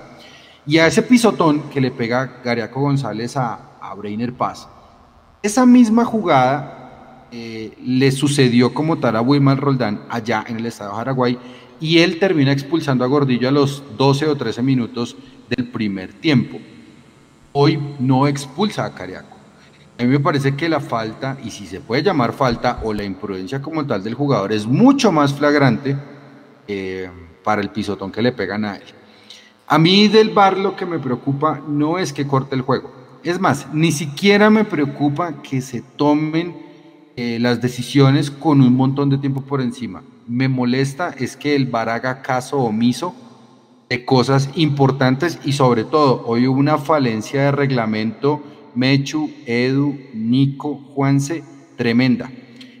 [0.66, 4.68] Y a ese pisotón que le pega Cariaco González a, a Brainer Paz,
[5.42, 10.90] esa misma jugada eh, le sucedió como tal a Wilmar Roldán allá en el estado
[10.90, 11.38] de Paraguay
[11.80, 15.16] y él termina expulsando a Gordillo a los 12 o 13 minutos
[15.48, 16.58] del primer tiempo.
[17.52, 19.36] Hoy no expulsa a Cariaco.
[19.98, 23.04] A mí me parece que la falta, y si se puede llamar falta, o la
[23.04, 25.96] imprudencia como tal del jugador es mucho más flagrante
[26.68, 27.10] eh,
[27.42, 28.84] para el pisotón que le pegan a él.
[29.66, 32.90] A mí del VAR lo que me preocupa no es que corte el juego.
[33.22, 36.54] Es más, ni siquiera me preocupa que se tomen
[37.16, 40.02] eh, las decisiones con un montón de tiempo por encima.
[40.26, 43.14] Me molesta es que el VAR haga caso omiso
[43.90, 48.42] de cosas importantes y sobre todo hoy hubo una falencia de reglamento
[48.74, 51.44] Mechu, Edu, Nico, Juanse,
[51.76, 52.30] tremenda.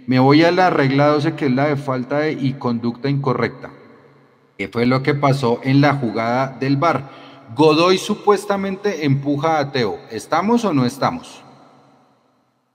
[0.06, 3.70] Me voy a la regla 12 que es la de falta de y conducta incorrecta.
[4.56, 7.10] ¿Qué fue lo que pasó en la jugada del bar?
[7.54, 9.98] Godoy supuestamente empuja a Teo.
[10.10, 11.42] ¿Estamos o no estamos?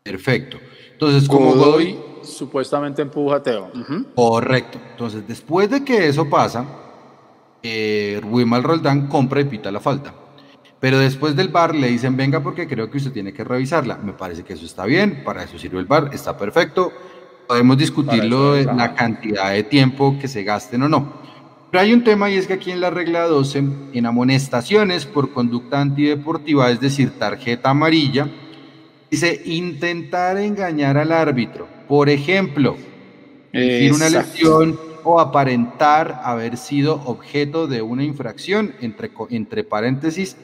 [0.03, 0.57] Perfecto.
[0.91, 3.71] Entonces, como Godoy Godoy supuestamente empuja a Teo.
[4.15, 4.79] Correcto.
[4.91, 6.65] Entonces, después de que eso pasa,
[7.63, 10.13] eh, Roldán compra y pita la falta.
[10.79, 13.97] Pero después del bar le dicen, venga porque creo que usted tiene que revisarla.
[13.97, 16.91] Me parece que eso está bien, para eso sirve el bar, está perfecto.
[17.47, 21.13] Podemos discutirlo de la cantidad de tiempo que se gasten o no.
[21.75, 25.33] Pero hay un tema y es que aquí en la regla 12, en amonestaciones por
[25.33, 28.29] conducta antideportiva, es decir, tarjeta amarilla,
[29.11, 31.67] dice intentar engañar al árbitro.
[31.89, 32.77] Por ejemplo,
[33.51, 40.37] decir una lesión o aparentar haber sido objeto de una infracción, entre, entre paréntesis,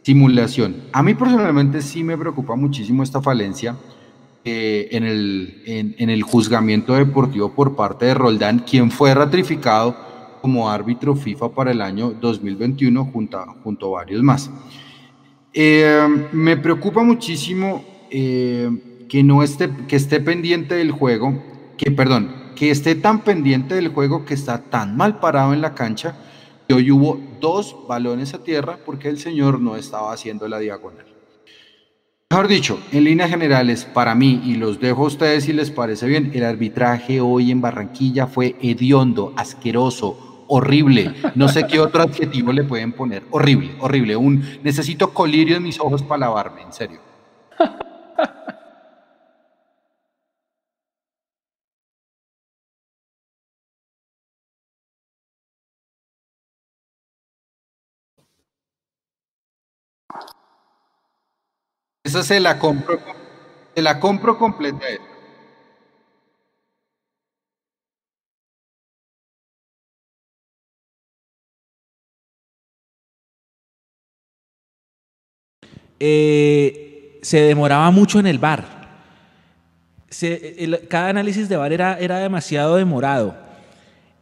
[0.00, 0.84] simulación.
[0.92, 3.76] A mí personalmente sí me preocupa muchísimo esta falencia
[4.46, 10.10] eh, en, el, en, en el juzgamiento deportivo por parte de Roldán, quien fue ratificado
[10.42, 14.50] como árbitro FIFA para el año 2021 junto a, junto varios más.
[15.54, 21.40] Eh, me preocupa muchísimo eh, que no esté, que esté pendiente del juego,
[21.78, 25.74] que perdón, que esté tan pendiente del juego que está tan mal parado en la
[25.74, 26.16] cancha
[26.66, 31.06] que hoy hubo dos balones a tierra porque el señor no estaba haciendo la diagonal.
[32.32, 36.06] Mejor dicho, en líneas generales, para mí, y los dejo a ustedes si les parece
[36.06, 41.14] bien, el arbitraje hoy en Barranquilla fue hediondo, asqueroso, horrible.
[41.34, 43.22] No sé qué otro adjetivo le pueden poner.
[43.30, 44.16] Horrible, horrible.
[44.16, 47.00] Un, necesito colirio en mis ojos para lavarme, en serio.
[62.04, 62.98] Esa se la compro,
[63.74, 64.84] se la compro completa.
[76.04, 77.18] Eh.
[77.22, 78.64] se demoraba mucho en el bar.
[80.10, 83.34] Se- el- cada análisis de bar era, era demasiado demorado.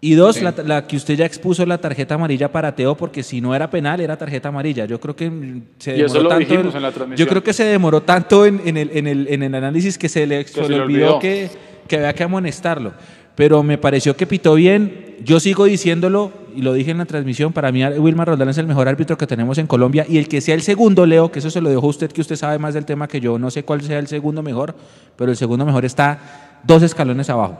[0.03, 3.41] Y dos, la, la que usted ya expuso la tarjeta amarilla para Teo, porque si
[3.43, 4.87] no era penal, era tarjeta amarilla.
[4.87, 6.55] Yo creo que mm, se demoró tanto.
[6.77, 9.55] en la yo creo que se demoró tanto en, en el, en el- en el
[9.55, 11.19] análisis que se le, se se le le olvidó olvidó.
[11.19, 11.51] que,
[11.87, 12.95] que había que amonestarlo.
[13.35, 15.10] Pero me pareció que pitó bien.
[15.23, 18.67] Yo sigo diciéndolo, y lo dije en la transmisión, para mí Wilmar Roldán es el
[18.67, 20.07] mejor árbitro que tenemos en Colombia.
[20.09, 22.21] Y el que sea el segundo, Leo, que eso se lo dejo a usted, que
[22.21, 23.39] usted sabe más del tema que yo.
[23.39, 24.75] No sé cuál sea el segundo mejor,
[25.17, 27.59] pero el segundo mejor está dos escalones abajo.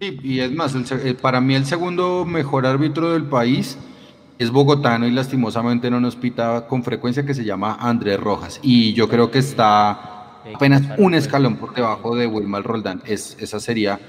[0.00, 3.76] Sí, y es más, eh, para mí el segundo mejor árbitro del país
[4.38, 8.58] es bogotano y lastimosamente no nos pita con frecuencia que se llama Andrés Rojas.
[8.62, 13.02] Y yo creo que está apenas un escalón por debajo de Wilmar Roldán.
[13.04, 14.00] Es, esa sería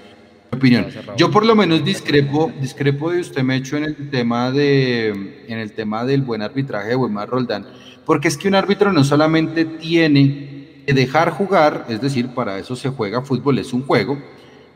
[0.51, 0.87] opinión.
[1.17, 5.09] Yo por lo menos discrepo, discrepo de usted, Mecho, en el tema de
[5.47, 7.65] en el tema del buen arbitraje de Wilmar Roldán,
[8.05, 12.75] porque es que un árbitro no solamente tiene que dejar jugar, es decir, para eso
[12.75, 14.17] se juega fútbol, es un juego,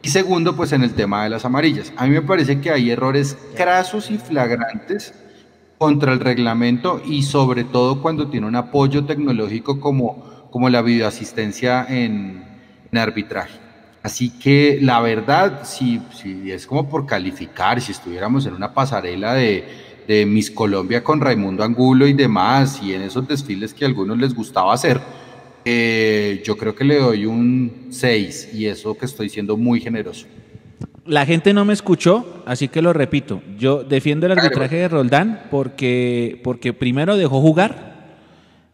[0.02, 1.92] y segundo, pues en el tema de las amarillas.
[1.98, 5.14] A mí me parece que hay errores crasos y flagrantes
[5.78, 11.86] contra el reglamento y sobre todo cuando tiene un apoyo tecnológico como, como la videoasistencia
[11.90, 12.44] en,
[12.92, 13.65] en arbitraje.
[14.06, 19.34] Así que la verdad, si, si, es como por calificar, si estuviéramos en una pasarela
[19.34, 19.64] de,
[20.08, 24.20] de Miss Colombia con Raimundo Angulo y demás, y en esos desfiles que a algunos
[24.20, 25.02] les gustaba hacer,
[25.66, 30.28] eh, yo creo que le doy un 6 y eso que estoy siendo muy generoso.
[31.04, 33.42] La gente no me escuchó, así que lo repito.
[33.58, 38.20] Yo defiendo el arbitraje de Roldán porque, porque primero dejó jugar,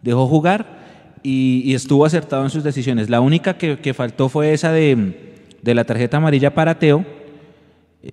[0.01, 0.80] dejó jugar
[1.23, 3.09] y, estuvo acertado en sus decisiones.
[3.09, 7.05] La única que, faltó fue esa de, de, la tarjeta amarilla para Teo.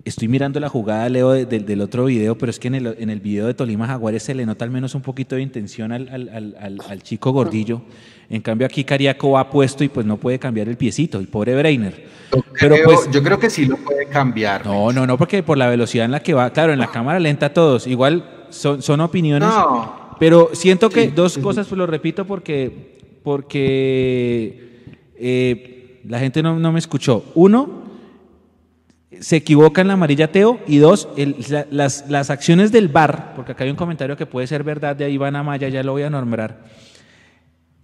[0.05, 3.19] Estoy mirando la jugada, Leo, del otro video, pero es que en el, en el
[3.19, 6.79] video de Tolima Jaguares se le nota al menos un poquito de intención al, al,
[6.87, 7.81] al chico gordillo.
[8.29, 11.55] En cambio aquí Cariaco va puesto y pues no puede cambiar el piecito, el pobre
[11.55, 12.05] Breiner.
[12.31, 14.63] Yo Pero creo, pues yo creo que sí lo puede cambiar.
[14.67, 17.19] No, no, no, porque por la velocidad en la que va, claro, en la cámara
[17.19, 19.49] lenta todos, igual son, son opiniones.
[19.49, 20.09] No.
[20.19, 24.81] Pero siento que dos cosas, pues lo repito porque, porque
[25.15, 27.25] eh, la gente no, no, me escuchó.
[27.35, 27.83] Uno,
[29.19, 31.09] se equivoca en la amarilla Teo y dos,
[31.71, 35.09] las, las acciones del bar, porque acá hay un comentario que puede ser verdad de
[35.09, 36.63] Iván Amaya, ya lo voy a nombrar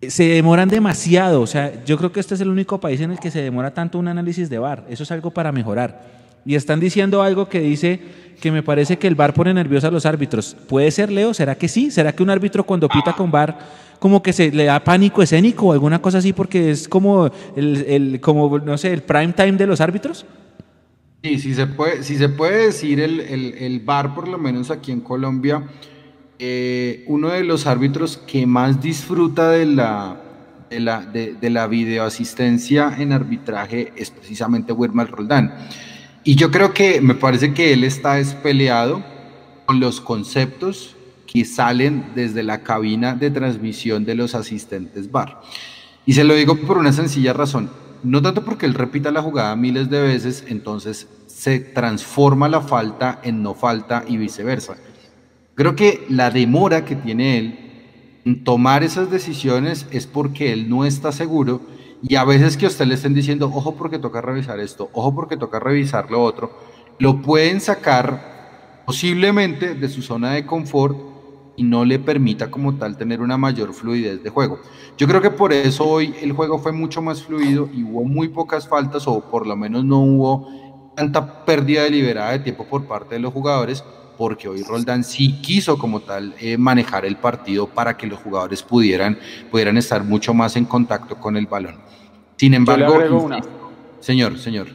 [0.10, 1.42] se demoran demasiado.
[1.42, 3.74] O sea, yo creo que este es el único país en el que se demora
[3.74, 4.86] tanto un análisis de VAR.
[4.90, 6.25] Eso es algo para mejorar.
[6.46, 8.00] Y están diciendo algo que dice
[8.40, 10.56] que me parece que el VAR pone nervioso a los árbitros.
[10.68, 11.34] ¿Puede ser, Leo?
[11.34, 11.90] ¿Será que sí?
[11.90, 13.58] ¿Será que un árbitro cuando pita con VAR
[14.00, 18.20] como que se le da pánico escénico o alguna cosa así porque es como el,
[18.22, 20.26] como, no sé, el prime time de los árbitros?
[21.24, 24.70] Sí, sí se puede, si se puede decir el, el, el VAR, por lo menos
[24.70, 25.64] aquí en Colombia,
[26.38, 30.18] eh, uno de los árbitros que más disfruta de la,
[30.70, 35.54] de la, de, la videoasistencia en arbitraje es precisamente Wilmar Roldán.
[36.28, 39.04] Y yo creo que me parece que él está despeleado
[39.68, 40.96] con los conceptos
[41.28, 45.40] que salen desde la cabina de transmisión de los asistentes VAR.
[46.04, 47.70] Y se lo digo por una sencilla razón.
[48.02, 53.20] No tanto porque él repita la jugada miles de veces, entonces se transforma la falta
[53.24, 54.78] en no falta y viceversa
[55.54, 57.60] Creo que la demora que tiene él
[58.26, 61.62] en tomar esas decisiones es porque él no está seguro
[62.08, 65.16] y a veces que a usted le estén diciendo, ojo porque toca revisar esto, ojo
[65.16, 66.52] porque toca revisar lo otro,
[67.00, 70.96] lo pueden sacar posiblemente de su zona de confort
[71.56, 74.60] y no le permita como tal tener una mayor fluidez de juego.
[74.98, 78.28] Yo creo que por eso hoy el juego fue mucho más fluido y hubo muy
[78.28, 83.16] pocas faltas o por lo menos no hubo tanta pérdida deliberada de tiempo por parte
[83.16, 83.84] de los jugadores
[84.18, 88.64] porque hoy Roldán sí quiso como tal eh, manejar el partido para que los jugadores
[88.64, 89.18] pudieran,
[89.52, 91.80] pudieran estar mucho más en contacto con el balón.
[92.38, 93.30] Sin embargo,
[94.00, 94.68] señor, señor.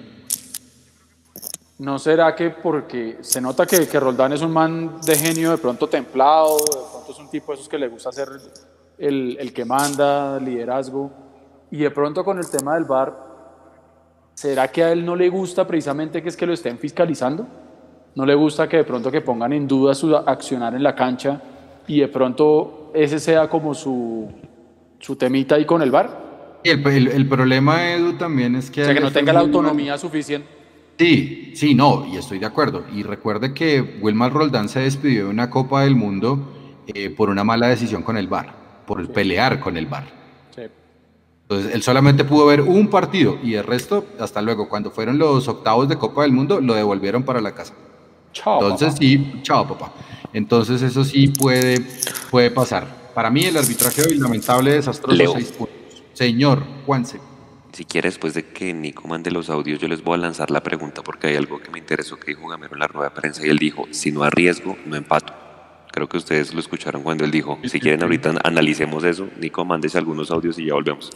[1.79, 5.59] ¿No será que porque se nota que, que, Roldán es un man de genio de
[5.59, 8.29] pronto templado, de pronto es un tipo de esos que le gusta ser
[8.99, 11.11] el, el que manda, liderazgo,
[11.71, 13.17] y de pronto con el tema del bar,
[14.35, 17.47] ¿será que a él no le gusta precisamente que es que lo estén fiscalizando?
[18.15, 21.41] No le gusta que de pronto que pongan en duda su accionar en la cancha
[21.87, 24.29] y de pronto ese sea como su,
[24.99, 26.61] su temita ahí con el bar.
[26.63, 28.83] El, el, el problema, Edu, también es que...
[28.83, 30.47] O sea, que no tenga la autonomía suficiente.
[30.99, 32.85] Sí, sí, no, y estoy de acuerdo.
[32.95, 36.53] Y recuerde que Wilmar Roldán se despidió de una Copa del Mundo
[36.89, 38.53] eh, por una mala decisión con el bar,
[38.87, 40.05] por pelear con el bar.
[40.55, 40.63] Sí.
[41.45, 45.49] Entonces, él solamente pudo ver un partido y el resto, hasta luego, cuando fueron los
[45.49, 47.73] octavos de Copa del Mundo, lo devolvieron para la casa.
[48.35, 49.93] Entonces sí, chao papá.
[50.33, 51.81] Entonces eso sí puede,
[52.31, 53.11] puede pasar.
[53.15, 55.33] Para mí el arbitraje hoy lamentable, desastroso, Leo.
[55.35, 55.77] seis puntos.
[56.13, 57.21] Señor Juanse.
[57.73, 60.63] Si quieres, después de que Nico mande los audios, yo les voy a lanzar la
[60.63, 63.47] pregunta porque hay algo que me interesó que dijo Gamero en la rueda de prensa
[63.47, 65.33] y él dijo, si no arriesgo, no empato.
[65.93, 69.99] Creo que ustedes lo escucharon cuando él dijo, si quieren ahorita analicemos eso, Nico, mándese
[69.99, 71.11] algunos audios y ya volvemos.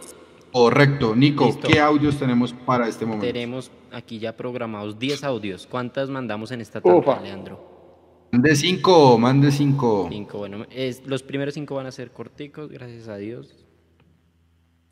[0.54, 1.16] Correcto.
[1.16, 3.26] Nico, ¿qué audios tenemos para este momento?
[3.26, 5.66] Tenemos aquí ya programados 10 audios.
[5.66, 8.28] ¿Cuántas mandamos en esta tanda, Leandro?
[8.30, 10.06] Mande 5, mande 5.
[10.12, 10.64] 5, bueno.
[11.06, 13.64] los primeros 5 van a ser corticos, gracias a Dios.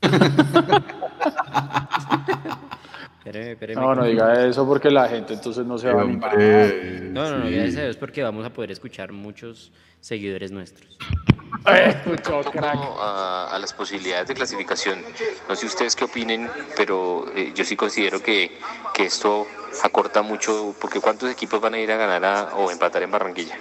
[3.24, 3.80] espéreme, espéreme.
[3.80, 6.36] No, no diga eso porque la gente entonces no se va a animar.
[6.36, 10.98] No, no, no, gracias a Dios porque vamos a poder escuchar muchos seguidores nuestros.
[11.64, 15.00] a, a, las posibilidades de clasificación.
[15.48, 18.58] No sé ustedes qué opinen, pero eh, yo sí considero que,
[18.92, 19.46] que, esto
[19.84, 23.56] acorta mucho, porque ¿cuántos equipos van a ir a ganar a, o empatar en Barranquilla?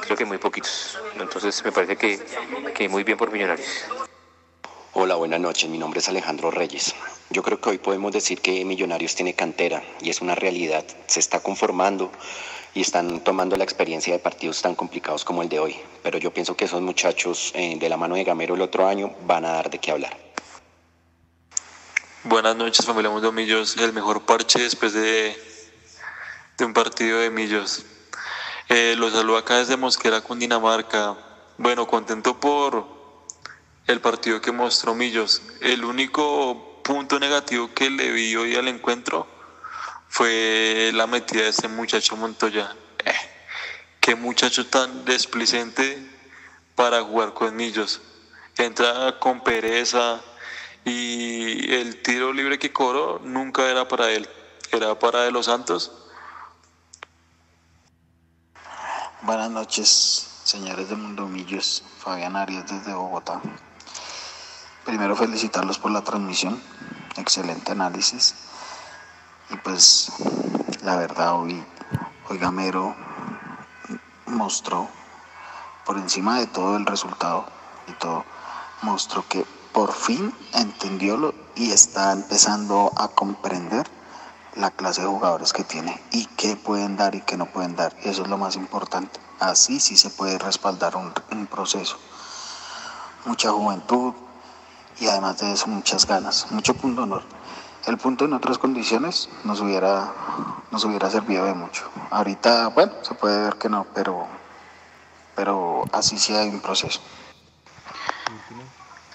[0.00, 0.98] Creo que muy poquitos.
[1.20, 2.18] Entonces me parece que,
[2.74, 3.84] que muy bien por Millonarios.
[4.94, 5.68] Hola, buenas noches.
[5.68, 6.94] Mi nombre es Alejandro Reyes.
[7.30, 10.84] Yo creo que hoy podemos decir que Millonarios tiene cantera y es una realidad.
[11.06, 12.12] Se está conformando
[12.72, 15.76] y están tomando la experiencia de partidos tan complicados como el de hoy.
[16.02, 19.12] Pero yo pienso que esos muchachos eh, de la mano de Gamero el otro año
[19.26, 20.16] van a dar de qué hablar.
[22.22, 25.36] Buenas noches familia Mundo Millos, el mejor parche después de,
[26.60, 27.86] un partido de Millos.
[28.68, 31.16] Eh, los saludo acá desde Mosquera, Dinamarca.
[31.56, 32.86] Bueno, contento por
[33.86, 35.40] el partido que mostró Millos.
[35.60, 39.26] El único punto negativo que le vi hoy al encuentro
[40.08, 42.76] fue la metida de este muchacho Montoya.
[43.04, 43.12] Eh,
[44.00, 46.08] qué muchacho tan desplicente
[46.76, 48.00] para jugar con Millos.
[48.56, 50.20] Entra con pereza
[50.84, 54.28] y el tiro libre que cobró nunca era para él,
[54.70, 55.90] era para de los Santos.
[59.22, 63.42] Buenas noches, señores de Mundo Millos, Fabián Arias desde Bogotá.
[64.86, 66.62] Primero felicitarlos por la transmisión,
[67.16, 68.36] excelente análisis.
[69.50, 70.12] Y pues
[70.82, 71.60] la verdad hoy,
[72.28, 72.94] hoy Gamero
[74.26, 74.88] mostró
[75.84, 77.46] por encima de todo el resultado
[77.88, 78.24] y todo,
[78.82, 83.90] mostró que por fin entendió lo y está empezando a comprender
[84.54, 87.96] la clase de jugadores que tiene y qué pueden dar y qué no pueden dar.
[88.04, 89.18] Eso es lo más importante.
[89.40, 91.98] Así sí se puede respaldar un, un proceso.
[93.24, 94.14] Mucha juventud
[94.98, 97.22] y además de eso muchas ganas, mucho punto honor
[97.86, 100.12] el punto en otras condiciones nos hubiera,
[100.72, 101.88] nos hubiera servido de mucho.
[102.10, 104.26] Ahorita, bueno, se puede ver que no, pero,
[105.36, 107.00] pero así sí hay un proceso.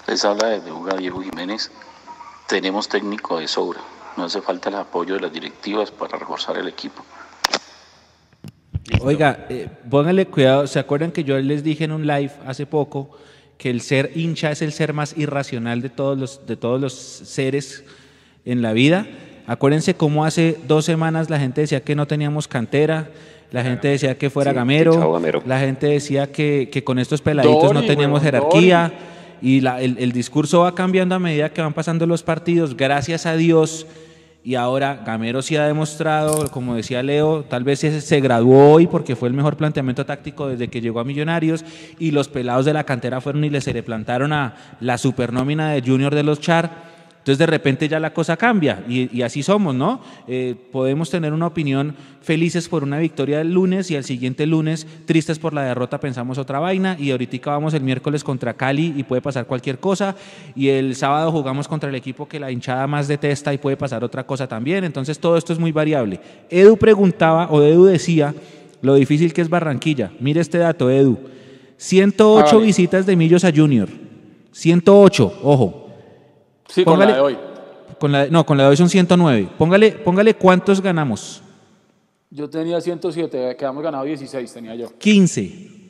[0.07, 1.71] Les habla de Hugo Diego Jiménez.
[2.47, 3.79] Tenemos técnico de sobra.
[4.17, 7.03] No hace falta el apoyo de las directivas para reforzar el equipo.
[9.01, 10.67] Oiga, eh, pónganle cuidado.
[10.67, 13.17] ¿Se acuerdan que yo les dije en un live hace poco
[13.61, 16.93] que el ser hincha es el ser más irracional de todos los, de todos los
[16.93, 17.85] seres?
[18.45, 19.07] en la vida.
[19.47, 23.09] Acuérdense cómo hace dos semanas la gente decía que no teníamos cantera,
[23.51, 28.21] la gente decía que fuera gamero, la gente decía que, con estos peladitos no teníamos
[28.21, 28.93] jerarquía
[29.41, 33.87] y el, discurso va cambiando a medida que van pasando los partidos, gracias a Dios.
[34.43, 39.15] Y ahora Gamero sí ha demostrado, como decía Leo, tal vez se, graduó hoy porque
[39.15, 41.63] fue el mejor planteamiento táctico desde que llegó a Millonarios
[41.99, 45.69] y los pelados de la cantera fueron y le se le plantaron a la supernómina
[45.71, 46.90] de Junior de los Char
[47.21, 50.01] entonces de repente ya la cosa cambia y, así somos, ¿no?
[50.27, 54.87] Eh, podemos tener una opinión felices por una victoria el lunes y al siguiente lunes
[55.05, 59.03] tristes por la derrota pensamos otra vaina y ahorita vamos el miércoles contra Cali y
[59.03, 60.15] puede pasar cualquier cosa
[60.55, 64.03] y el sábado jugamos contra el equipo que la hinchada más detesta y puede pasar
[64.03, 64.83] otra cosa también.
[64.83, 66.19] Entonces todo esto es muy variable.
[66.49, 68.33] Edu preguntaba o Edu decía
[68.81, 70.11] lo difícil que es Barranquilla.
[70.19, 71.19] Mire este dato, Edu.
[71.77, 73.89] 108 visitas de Millos a Junior.
[74.51, 75.80] 108, ojo.
[76.71, 77.37] Sí, con la de hoy.
[77.99, 79.49] Con la, no, con la de hoy son 109.
[79.57, 81.43] Póngale, póngale cuántos ganamos.
[82.29, 84.97] Yo tenía 107, quedamos ganado 16, tenía yo.
[84.97, 85.81] 15.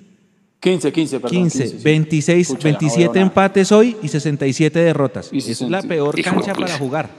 [0.59, 1.37] 15, 15, perdón.
[1.37, 5.31] 15, 26, 27 empates hoy y 67 derrotas.
[5.31, 7.09] es la peor cancha para jugar.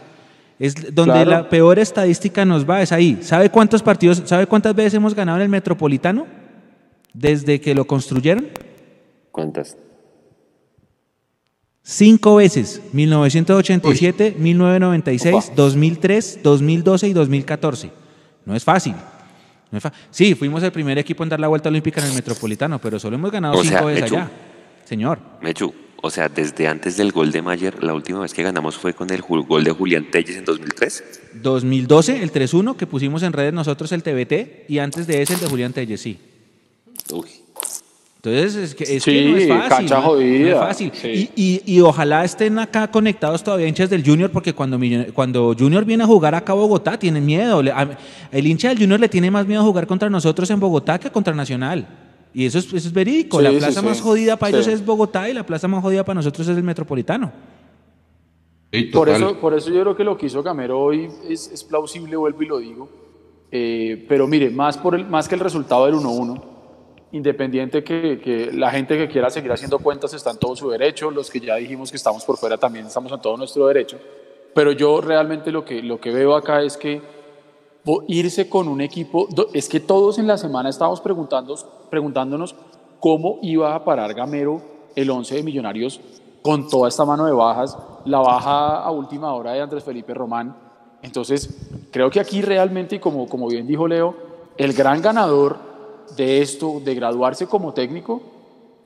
[0.58, 3.18] Es donde la peor estadística nos va, es ahí.
[3.22, 6.26] ¿Sabe cuántos partidos, sabe cuántas veces hemos ganado en el Metropolitano?
[7.12, 8.48] Desde que lo construyeron.
[9.30, 9.76] ¿Cuántas?
[11.85, 17.91] Cinco veces, 1987, 1996, 2003, 2012 y 2014.
[18.45, 18.95] No es fácil.
[20.11, 23.16] sí, fuimos el primer equipo en dar la vuelta olímpica en el Metropolitano, pero solo
[23.16, 24.30] hemos ganado cinco veces allá.
[24.85, 25.18] Señor.
[25.41, 28.95] Mechu, o sea, desde antes del gol de Mayer, la última vez que ganamos fue
[28.95, 31.05] con el gol de Julián Telles en 2003.
[31.43, 35.41] 2012, el 3-1 que pusimos en redes nosotros el TBT y antes de ese el
[35.41, 36.18] de Julián Telles, sí.
[37.11, 37.41] Uy.
[38.24, 39.90] Entonces, es que, es no es fácil.
[39.90, 40.92] No, es fácil.
[41.34, 44.78] Y, y, ojalá estén acá conectados todavía hinchas del Junior, porque cuando,
[45.12, 47.60] cuando Junior viene a jugar acá a Bogotá, tienen miedo.
[48.30, 51.10] El hincha del Junior le tiene más miedo a jugar contra nosotros en Bogotá que
[51.10, 51.84] contra Nacional.
[52.32, 53.40] Y eso es, eso es verídico.
[53.40, 56.46] la plaza más jodida para ellos es Bogotá y la plaza más jodida para nosotros
[56.46, 57.32] es el Metropolitano.
[58.92, 62.14] por, eso, por eso yo creo que lo que hizo Gamero hoy es, es plausible,
[62.14, 62.88] vuelvo y lo digo.
[63.50, 66.51] Eh, pero mire, más, por el, más que el resultado del 1-1
[67.12, 71.30] independiente que, la gente que quiera seguir haciendo cuentas está en todo su derecho, los
[71.30, 73.98] que ya dijimos que estamos por fuera también estamos en todo nuestro derecho,
[74.54, 77.02] pero yo realmente lo que, lo que veo acá es que
[78.08, 82.54] irse con un equipo, es que todos en la semana estábamos preguntándonos, preguntándonos
[82.98, 84.62] cómo iba a parar Gamero
[84.94, 86.00] el 11 de Millonarios
[86.42, 90.56] con toda esta mano de bajas, la baja a última hora de Andrés Felipe Román.
[91.02, 94.14] Entonces, creo que aquí realmente, como, como bien dijo Leo,
[94.56, 95.71] el gran ganador
[96.16, 98.20] de esto, de graduarse como técnico,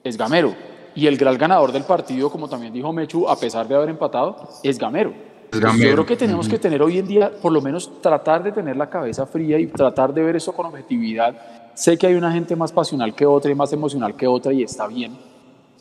[0.05, 0.55] es Gamero.
[0.95, 4.49] Y el gran ganador del partido, como también dijo Mechu, a pesar de haber empatado,
[4.63, 5.11] es Gamero.
[5.11, 5.93] Es Pues Yo Gamero.
[5.93, 8.89] creo que tenemos que tener hoy en día, por lo menos tratar de tener la
[8.89, 11.37] cabeza fría y tratar de ver eso con objetividad.
[11.75, 14.63] Sé que hay una gente más pasional que otra y más emocional que otra y
[14.63, 15.17] está bien,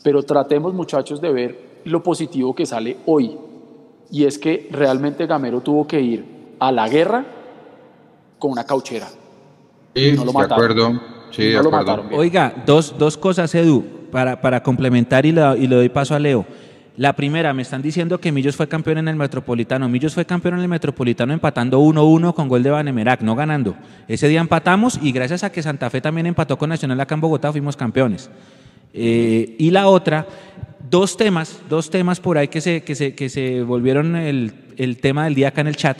[0.02, 3.38] pero tratemos muchachos de ver lo positivo que sale hoy.
[4.10, 7.24] Y es que realmente Gamero tuvo que ir a la guerra
[8.38, 9.08] con una cauchera.
[9.94, 11.00] Sí, No lo de acuerdo.
[11.30, 11.86] Sí, de No lo acuerdo.
[11.86, 12.20] mataron bien.
[12.20, 16.18] Oiga, dos, dos cosas, Edu, para, para complementar y le, y le doy paso a
[16.18, 16.46] Leo.
[16.96, 19.86] La primera, me están diciendo que Millos fue campeón en el Metropolitano.
[19.86, 23.76] Millos fue campeón en el Metropolitano empatando 1-1 con gol de Banemerac, no ganando.
[24.08, 27.20] Ese día empatamos y gracias a que Santa Fe también empató con Nacional acá en
[27.20, 28.30] Bogotá fuimos campeones.
[28.94, 30.26] Eh, y la otra,
[30.88, 34.96] dos temas, dos temas por ahí que se, que se, que se volvieron el, el
[34.96, 35.98] tema del día acá en el chat.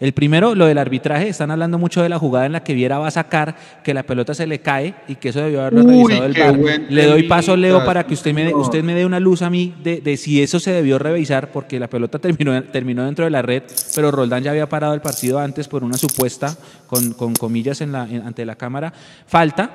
[0.00, 2.98] El primero, lo del arbitraje, están hablando mucho de la jugada en la que Viera
[3.00, 6.12] va a sacar, que la pelota se le cae y que eso debió haberlo Uy,
[6.14, 6.24] revisado
[6.54, 6.80] el VAR.
[6.88, 9.74] Le doy paso, Leo, para que usted me, usted me dé una luz a mí
[9.82, 13.42] de, de si eso se debió revisar, porque la pelota terminó, terminó dentro de la
[13.42, 13.64] red,
[13.96, 17.90] pero Roldán ya había parado el partido antes por una supuesta, con, con comillas en
[17.90, 18.92] la, en- ante la cámara,
[19.26, 19.70] falta.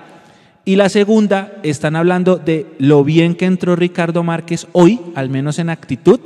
[0.64, 5.60] Y la segunda, están hablando de lo bien que entró Ricardo Márquez hoy, al menos
[5.60, 6.22] en actitud.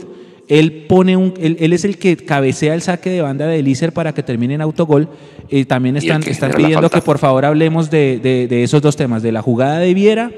[0.50, 3.92] Él pone un, él, él es el que cabecea el saque de banda de Elícer
[3.92, 5.10] para que termine en autogol.
[5.50, 8.96] Eh, también están, que están pidiendo que por favor hablemos de, de- de esos dos
[8.96, 10.32] temas, de la jugada de Viera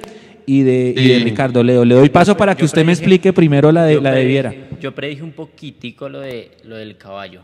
[0.47, 1.24] y de, y de Sí.
[1.24, 1.86] Ricardo Leo.
[1.86, 4.28] Le doy paso para que Yo usted me explique primero la de, la de predije-
[4.28, 4.53] Viera.
[4.82, 7.41] Yo predije un poquitico lo, de, lo del caballo.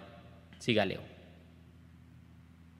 [0.57, 1.01] Siga, Leo.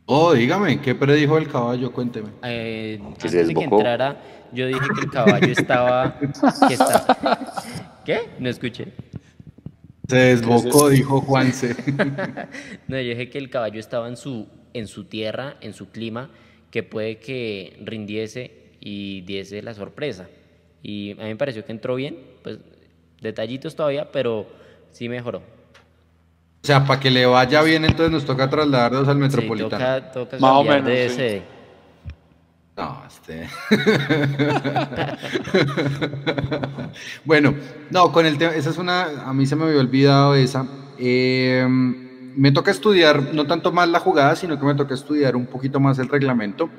[0.08, 1.92] Oh, dígame, ¿qué predijo el caballo?
[1.92, 2.30] Cuénteme.
[2.44, 4.18] Eh, Que se antes de que entrara,
[4.52, 6.18] yo dije que el caballo estaba...
[6.20, 7.54] que está-
[8.06, 8.20] ¿Qué?
[8.40, 8.88] No escuché.
[10.08, 11.76] Se desbocó, dijo Juanse.
[12.88, 16.30] No, yo dije que el caballo estaba en su, en su tierra, en su clima,
[16.72, 20.28] que puede que rindiese y diese la sorpresa.
[20.84, 22.60] Y a mí me pareció que entró bien, pues
[23.22, 24.46] detallitos todavía, pero
[24.92, 25.40] sí mejoró.
[25.40, 29.70] O sea, para que le vaya bien, entonces nos toca trasladarnos al Sí, Metropolitano.
[29.70, 31.55] toca, toca Más o menos, de sí.
[32.78, 33.48] No, este.
[37.26, 37.56] bueno,
[37.90, 40.68] no, con el tema, esa es una, a mí se me había olvidado esa.
[40.98, 41.66] Eh,
[42.36, 45.80] me toca estudiar, no tanto más la jugada, sino que me toca estudiar un poquito
[45.80, 46.70] más el reglamento.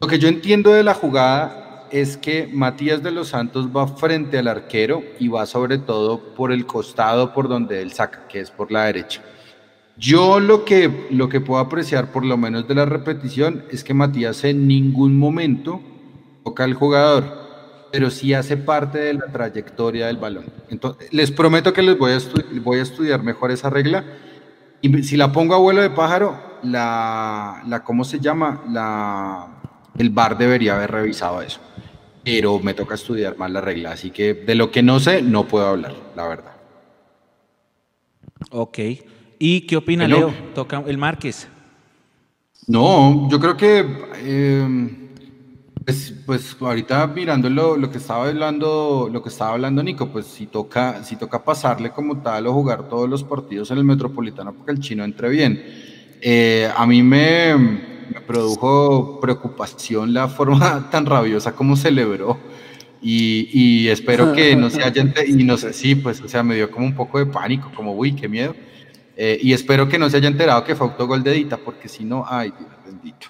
[0.00, 4.38] Lo que yo entiendo de la jugada es que Matías de los Santos va frente
[4.38, 8.50] al arquero y va sobre todo por el costado por donde él saca, que es
[8.50, 9.22] por la derecha.
[9.96, 13.94] Yo lo que, lo que puedo apreciar, por lo menos de la repetición, es que
[13.94, 15.80] Matías en ningún momento
[16.44, 17.24] toca al jugador,
[17.92, 20.46] pero sí hace parte de la trayectoria del balón.
[20.68, 24.04] Entonces, les prometo que les voy a, estudiar mejor esa regla.
[24.80, 28.64] Y si la pongo a vuelo de pájaro, la, la ¿cómo se llama?
[28.68, 29.46] La,
[29.96, 31.60] el VAR debería haber revisado eso.
[32.24, 35.46] Pero me toca estudiar más la regla, así que de lo que no sé, no
[35.46, 36.52] puedo hablar, la verdad.
[38.50, 38.78] Ok.
[39.46, 40.16] ¿Y qué opina Hello.
[40.20, 40.34] Leo?
[40.54, 41.48] Toca el Márquez.
[42.66, 43.84] No, yo creo que
[44.22, 45.10] eh,
[45.84, 50.24] pues, pues ahorita mirando lo, lo que estaba hablando, lo que estaba hablando Nico, pues
[50.24, 54.54] si toca, si toca pasarle como tal o jugar todos los partidos en el Metropolitano
[54.54, 55.62] para que el chino entre bien.
[56.22, 62.38] Eh, a mí me, me produjo preocupación la forma tan rabiosa como celebró.
[63.02, 66.54] Y, y espero que no se haya y no sé, sí, pues, o sea, me
[66.54, 68.54] dio como un poco de pánico, como, uy, qué miedo.
[69.16, 72.04] Eh, y espero que no se haya enterado que fue autogol de Dita, porque si
[72.04, 73.28] no, ay, Dios bendito.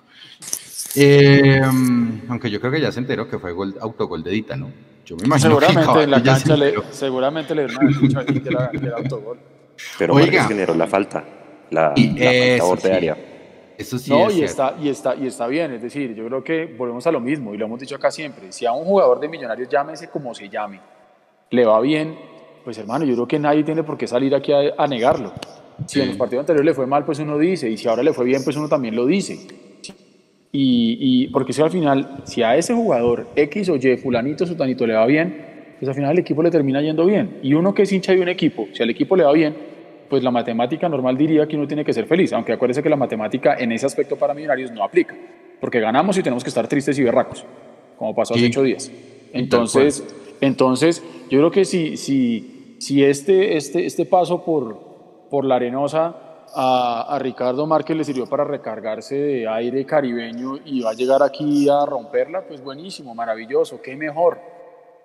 [0.96, 1.60] Eh,
[2.28, 4.70] aunque yo creo que ya se enteró que fue gol, autogol de Dita, ¿no?
[5.04, 8.70] Yo me imagino que Seguramente en la cancha le, seguramente le dieron ahí que era,
[8.70, 9.38] que era autogol.
[9.98, 10.26] Pero Oiga.
[10.26, 11.24] Márquez generó la falta.
[11.70, 12.90] La, Y la falta eso borde sí.
[12.90, 13.16] área.
[13.76, 16.44] Eso sí no, es y está, y, está, y está bien, es decir, yo creo
[16.44, 19.18] que volvemos a lo mismo, y lo hemos dicho acá siempre, si a un jugador
[19.18, 20.78] de Millonarios, llámese como se llame,
[21.50, 22.16] le va bien,
[22.62, 25.32] pues hermano, yo creo que nadie tiene por qué salir aquí a, a negarlo.
[25.86, 28.12] Si en los partidos anteriores le fue mal, pues uno dice, y si ahora le
[28.12, 29.38] fue bien, pues uno también lo dice.
[30.52, 34.86] Y, y porque si al final, si a ese jugador X o Y, fulanito, sutanito
[34.86, 37.38] le va bien, pues al final el equipo le termina yendo bien.
[37.42, 39.54] Y uno que es hincha de un equipo, si al equipo le va bien,
[40.08, 42.96] pues la matemática normal diría que uno tiene que ser feliz, aunque acuérdese que la
[42.96, 45.16] matemática en ese aspecto para millonarios no aplica,
[45.60, 47.44] porque ganamos y tenemos que estar tristes y berracos,
[47.98, 48.50] como pasó hace Sí.
[48.50, 48.88] ocho días.
[48.88, 50.04] tal Entonces,
[50.40, 54.93] entonces yo creo que si, si, si este, este, este paso por,
[55.30, 56.14] por la arenosa
[56.54, 61.22] a, a Ricardo Márquez le sirvió para recargarse de aire caribeño y va a llegar
[61.22, 64.38] aquí a romperla, pues buenísimo, maravilloso, qué mejor.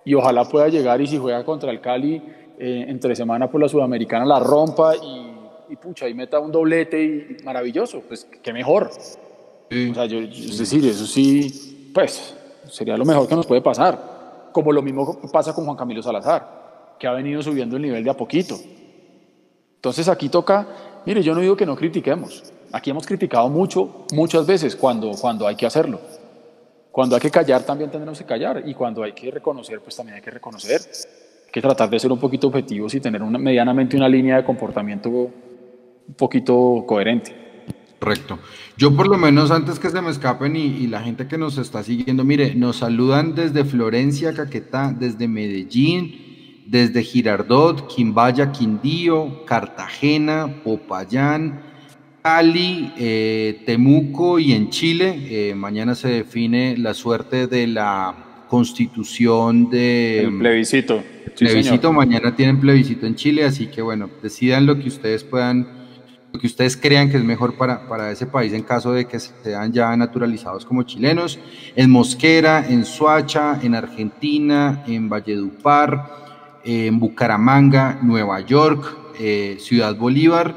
[0.06, 2.22] y ojalá pueda llegar y si juega contra el Cali
[2.58, 5.32] eh, entre semana por la Sudamericana la rompa y,
[5.70, 8.90] y pucha, y meta un doblete y maravilloso, pues qué mejor.
[8.92, 12.36] O sea, yo, es decir, eso sí, pues
[12.68, 14.50] sería lo mejor que nos puede pasar.
[14.52, 18.10] Como lo mismo pasa con Juan Camilo Salazar, que ha venido subiendo el nivel de
[18.10, 18.56] a poquito.
[19.80, 20.68] Entonces aquí toca,
[21.06, 22.44] mire, yo no digo que no critiquemos.
[22.74, 26.02] Aquí hemos criticado mucho, muchas veces cuando, cuando hay que hacerlo.
[26.92, 30.18] Cuando hay que callar también tendremos que callar y cuando hay que reconocer, pues también
[30.18, 30.82] hay que reconocer.
[30.82, 34.44] Hay que tratar de ser un poquito objetivos y tener una, medianamente una línea de
[34.44, 37.34] comportamiento un poquito coherente.
[38.00, 38.38] Correcto.
[38.76, 41.58] Yo por lo menos antes que se me escapen y, y, la gente que nos
[41.58, 46.29] está siguiendo, mire, nos saludan desde Florencia, Caquetá, desde Medellín,
[46.70, 51.62] desde Girardot, Quimbaya, Quindío, Cartagena, Popayán,
[52.22, 55.20] Cali, eh, Temuco y en Chile.
[55.30, 60.24] Eh, mañana se define la suerte de la constitución de...
[60.26, 61.04] El plebiscito.
[61.36, 61.94] Sí, plebiscito, señor.
[61.94, 65.80] mañana tienen plebiscito en Chile, así que bueno, decidan lo que ustedes puedan
[66.32, 69.20] lo que ustedes crean que es mejor para, para ese país en caso de que
[69.20, 71.40] sean ya naturalizados como chilenos,
[71.76, 76.29] en Mosquera, en Suacha, en Argentina, en Valledupar,
[76.64, 80.56] en Bucaramanga, Nueva York, eh, Ciudad Bolívar,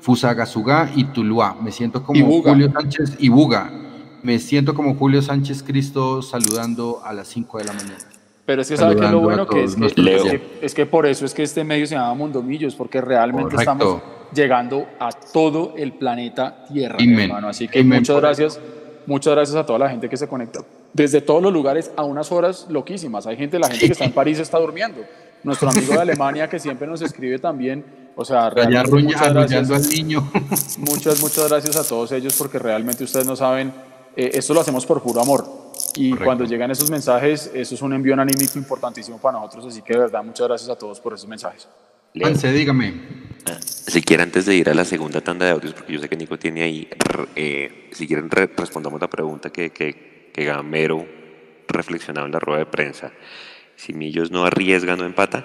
[0.00, 1.56] Fusagasugá y Tuluá.
[1.60, 2.42] Me siento como.
[2.42, 3.70] Julio Sánchez y Buga.
[4.22, 7.98] Me siento como Julio Sánchez Cristo saludando a las 5 de la mañana.
[8.44, 11.06] Pero es que sabe que lo bueno que es, que, es, que, es que por
[11.06, 13.60] eso es que este medio se llama Mundomillos, porque realmente Correcto.
[13.60, 14.02] estamos
[14.34, 17.48] llegando a todo el planeta Tierra, hermano.
[17.48, 18.60] Así que Amen muchas gracias,
[19.06, 20.60] muchas gracias a toda la gente que se conecta
[20.92, 23.26] desde todos los lugares a unas horas loquísimas.
[23.26, 25.02] Hay gente, la gente que está en París está durmiendo.
[25.44, 27.84] Nuestro amigo de Alemania que siempre nos escribe también.
[28.14, 29.70] O sea, Allá muchas gracias.
[29.70, 30.30] al niño.
[30.78, 33.72] Muchas, muchas gracias a todos ellos porque realmente ustedes no saben,
[34.16, 35.44] eh, esto lo hacemos por puro amor.
[35.94, 36.24] Y Correcto.
[36.26, 39.66] cuando llegan esos mensajes, eso es un envío anímico importantísimo para nosotros.
[39.66, 41.66] Así que de verdad, muchas gracias a todos por esos mensajes.
[42.14, 42.94] Juanse, dígame.
[43.60, 46.16] Si quieren, antes de ir a la segunda tanda de audios, porque yo sé que
[46.16, 46.88] Nico tiene ahí,
[47.34, 51.04] eh, si quieren, re- respondamos la pregunta que, que, que Gamero
[51.68, 53.10] reflexionaba en la rueda de prensa.
[53.82, 55.44] Si Millos no arriesga, no empata.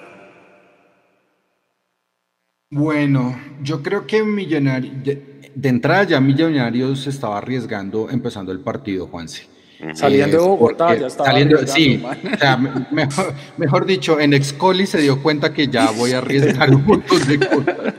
[2.70, 8.60] Bueno, yo creo que Millonarios, de, de entrada ya Millonarios se estaba arriesgando empezando el
[8.60, 9.48] partido, Juanse.
[9.96, 12.58] Saliendo de Bogotá, porque ya estaba saliendo- arriesgando, sí, o sea,
[12.92, 17.28] mejor, mejor dicho, en Excoli se dio cuenta que ya voy a arriesgar un montón
[17.28, 17.94] de cosas.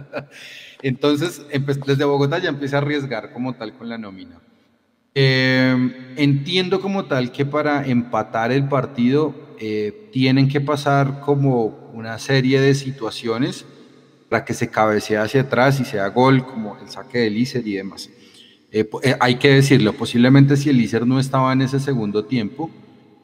[0.82, 1.42] Entonces,
[1.86, 4.40] desde Bogotá ya empecé a arriesgar como tal con la nómina.
[5.14, 12.18] Eh, entiendo como tal que para empatar el partido eh, tienen que pasar como una
[12.18, 13.64] serie de situaciones
[14.28, 17.74] para que se cabecee hacia atrás y sea gol, como el saque del Lícer y
[17.74, 18.10] demás.
[18.72, 22.68] Eh, eh, hay que decirlo, posiblemente si el Lícer no estaba en ese segundo tiempo,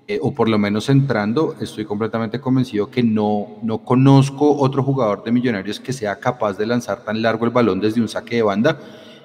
[0.06, 5.24] eh, o por lo menos entrando, estoy completamente convencido que no, no conozco otro jugador
[5.24, 8.42] de Millonarios que sea capaz de lanzar tan largo el balón desde un saque de
[8.42, 8.78] banda.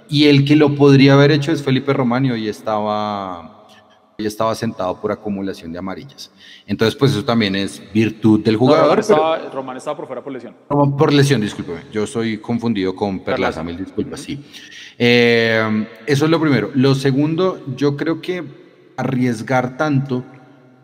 [0.09, 3.67] Y el que lo podría haber hecho es Felipe Romanio y estaba,
[4.17, 6.31] y estaba sentado por acumulación de amarillas.
[6.67, 8.83] Entonces, pues eso también es virtud del No, jugador.
[8.87, 10.55] Román, pero- estaba, Román estaba por fuera por lesión.
[10.69, 11.81] no, por lesión, discúlpeme.
[11.91, 14.43] Yo estoy confundido con Perlaza, mil disculpas, sí.
[14.97, 16.71] Eh, eso es lo primero.
[16.75, 18.43] Lo segundo, yo creo que
[18.97, 20.23] arriesgar tanto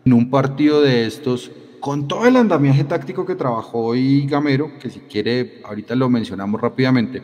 [0.04, 1.50] en un partido de estos,
[1.80, 6.60] con todo el andamiaje táctico que trabajó hoy Gamero, que si quiere, ahorita lo mencionamos
[6.60, 7.22] rápidamente,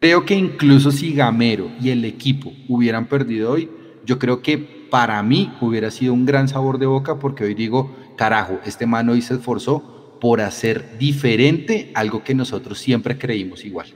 [0.00, 3.68] creo que incluso si Gamero y el equipo hubieran perdido hoy,
[4.04, 4.58] yo creo que
[4.90, 9.08] para mí hubiera sido un gran sabor de boca porque hoy digo, carajo, este man
[9.08, 13.88] hoy se esforzó por hacer diferente algo que nosotros siempre creímos igual.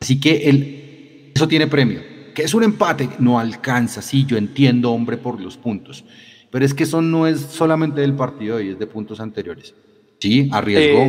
[0.00, 2.00] Así que el, eso tiene premio.
[2.34, 6.04] Que es un empate, no alcanza, sí, yo entiendo, hombre, por los puntos.
[6.50, 9.74] Pero es que eso no es solamente del partido de hoy, es de puntos anteriores.
[10.18, 11.04] Sí, arriesgó,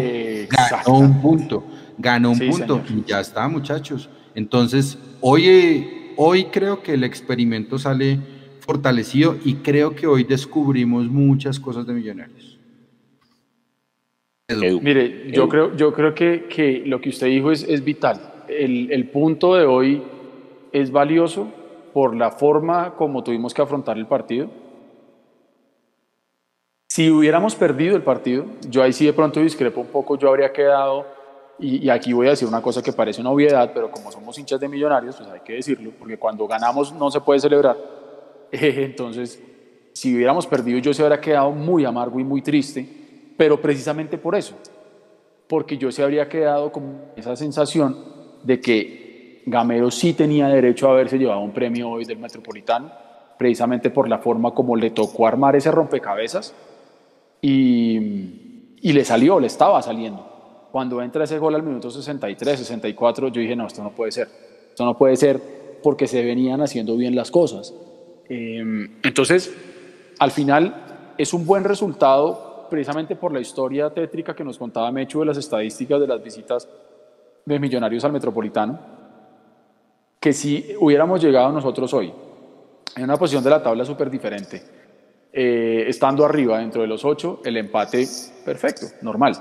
[0.49, 1.65] ganó un punto,
[1.97, 3.03] ganó un Sí, punto señor.
[3.05, 4.09] y ya está, muchachos.
[4.35, 8.19] Entonces, hoy, hoy creo que el experimento sale
[8.59, 12.57] fortalecido y creo que hoy descubrimos muchas cosas de Millonarios.
[14.81, 18.45] Mire, yo creo, yo creo que, que lo que usted dijo es, es vital.
[18.47, 20.03] El, el punto de hoy
[20.71, 21.47] es valioso
[21.93, 24.49] por la forma como tuvimos que afrontar el partido.
[26.89, 30.51] Si hubiéramos perdido el partido, yo ahí sí de pronto discrepo un poco, yo habría
[30.53, 31.07] quedado,
[31.59, 34.59] y, aquí voy a decir una cosa que parece una obviedad, pero como somos hinchas
[34.59, 37.77] de millonarios, pues hay que decirlo, porque cuando ganamos no se puede celebrar.
[38.51, 39.41] Entonces,
[39.93, 42.87] si hubiéramos perdido, yo se habría quedado muy amargo y muy triste,
[43.37, 44.55] pero precisamente por eso,
[45.47, 47.97] porque yo se habría quedado con esa sensación
[48.43, 52.91] de que Gamero sí tenía derecho a haberse llevado un premio hoy del Metropolitano,
[53.37, 56.53] precisamente por la forma como le tocó armar ese rompecabezas
[57.41, 60.32] y, y le salió, le estaba saliendo.
[60.73, 64.27] Cuando entra ese gol al minuto 63, 64, yo dije, no, esto no puede ser.
[64.71, 65.39] Esto no puede ser
[65.83, 67.75] porque se venían haciendo bien las cosas.
[68.27, 69.55] Eh, entonces,
[70.17, 75.19] al final, es un buen resultado precisamente por la historia tétrica que nos contaba Mechu
[75.19, 76.67] de las estadísticas de las visitas
[77.45, 78.79] de Millonarios al Metropolitano,
[80.19, 82.11] que si hubiéramos llegado nosotros hoy
[82.95, 84.63] en una posición de la tabla súper diferente,
[85.31, 88.07] eh, estando arriba dentro de los ocho, el empate
[88.43, 89.37] perfecto, normal.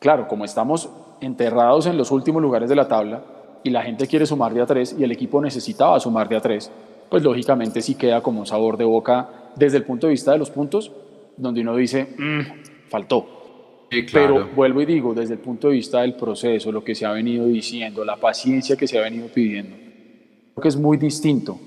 [0.00, 0.88] Claro, como estamos
[1.20, 3.22] enterrados en los últimos lugares de la tabla
[3.62, 6.40] y la gente quiere sumar de a tres y el equipo necesitaba sumar de a
[6.40, 6.70] tres,
[7.10, 10.38] pues lógicamente sí queda como un sabor de boca desde el punto de vista de
[10.38, 10.90] los puntos,
[11.36, 13.86] donde uno dice, "Mm, faltó.
[14.10, 17.12] Pero vuelvo y digo, desde el punto de vista del proceso, lo que se ha
[17.12, 21.58] venido diciendo, la paciencia que se ha venido pidiendo, creo que es muy distinto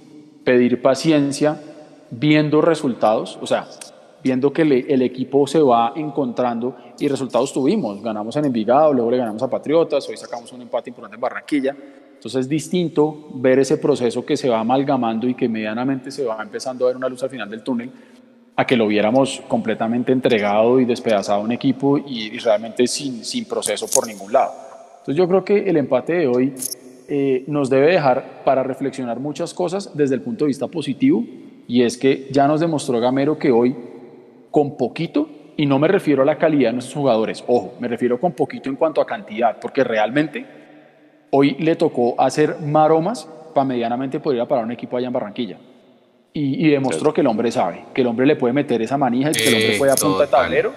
[0.43, 1.61] pedir paciencia
[2.09, 3.67] viendo resultados, o sea,
[4.23, 8.01] viendo que el equipo se va encontrando y resultados tuvimos.
[8.01, 11.75] Ganamos en Envigado, luego le ganamos a Patriotas, hoy sacamos un empate importante en Barranquilla.
[12.13, 16.41] Entonces es distinto ver ese proceso que se va amalgamando y que medianamente se va
[16.41, 17.91] empezando a ver una luz al final del túnel
[18.55, 23.45] a que lo viéramos completamente entregado y despedazado un equipo y, y realmente sin, sin
[23.45, 24.53] proceso por ningún lado.
[24.99, 26.53] Entonces yo creo que el empate de hoy
[27.09, 31.25] eh, nos debe dejar para reflexionar muchas cosas desde el punto de vista positivo
[31.67, 33.75] y es que ya nos demostró Gamero que hoy
[34.53, 35.27] con poquito,
[35.57, 38.69] y no me refiero a la calidad de nuestros jugadores, ojo, me refiero con poquito
[38.69, 40.45] en cuanto a cantidad, porque realmente
[41.31, 45.13] hoy le tocó hacer maromas para medianamente poder ir a parar un equipo allá en
[45.13, 45.57] Barranquilla.
[46.33, 49.31] Y, y demostró que el hombre sabe, que el hombre le puede meter esa manija
[49.31, 50.71] y que el hombre puede a punta de tablero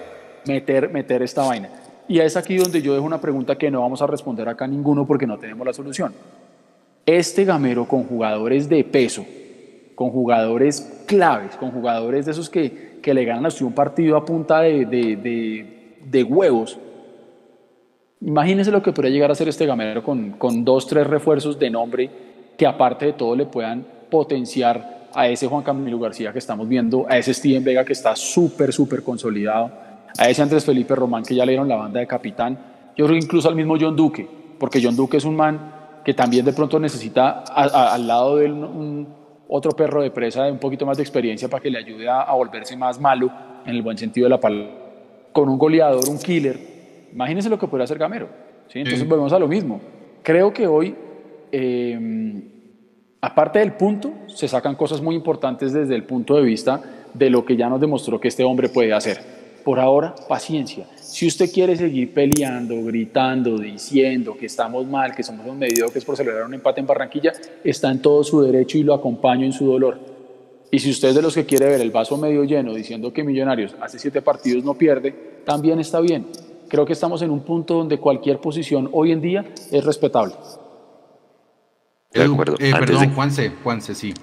[0.47, 1.69] meter, meter esta vaina.
[2.07, 5.05] Y es aquí donde yo dejo una pregunta que no vamos a responder acá ninguno
[5.05, 6.15] porque no tenemos la solución.
[7.05, 9.23] Este gamero con jugadores de peso,
[9.93, 14.25] con jugadores claves, con jugadores de esos que, que le ganan a un partido a
[14.25, 16.77] punta de, de, de- huevos.
[18.19, 21.69] Imagínese lo que podría llegar a ser este gamero con, con dos, tres refuerzos de
[21.69, 22.09] nombre
[22.57, 27.05] que aparte de todo le puedan potenciar a ese Juan Camilo García que estamos viendo,
[27.07, 29.71] a ese Steven Vega que está súper, súper consolidado,
[30.17, 32.59] a ese Andrés Felipe Román que ya le dieron la banda de capitán,
[32.97, 34.27] yo creo incluso al mismo John Duque,
[34.59, 35.71] porque John Duque es un man
[36.03, 39.07] que también de pronto necesita al lado de él un-
[39.49, 42.21] otro perro de presa de un poquito más de experiencia para que le ayude a,
[42.21, 43.31] a volverse más malo
[43.65, 44.69] en el buen sentido de la palabra,
[45.31, 46.57] con un goleador, un killer.
[47.13, 48.27] Imagínense lo que podría hacer Gamero.
[48.67, 48.79] ¿sí?
[48.79, 49.05] Entonces Sí.
[49.07, 49.79] volvemos a lo mismo.
[50.23, 50.95] Creo que hoy,
[51.51, 52.43] eh,
[53.21, 56.81] aparte del punto, se sacan cosas muy importantes desde el punto de vista
[57.13, 59.17] de lo que ya nos demostró que este hombre puede hacer.
[59.63, 60.85] Por ahora, paciencia.
[61.17, 66.15] Si usted quiere seguir peleando, gritando, diciendo que estamos mal, que somos un mediocres por
[66.15, 67.33] celebrar un empate en Barranquilla,
[67.63, 69.97] está en todo su derecho y lo acompaño en su dolor.
[70.69, 73.23] Y si usted es de los que quiere ver el vaso medio lleno diciendo que
[73.23, 76.27] Millonarios hace siete partidos no pierde, también está bien.
[76.67, 80.35] Creo que estamos en un punto donde cualquier posición hoy en día es respetable.
[82.13, 82.57] De Edu, acuerdo.
[82.59, 84.13] eh, Antes perdón, de- Juanse, Juanse, sí.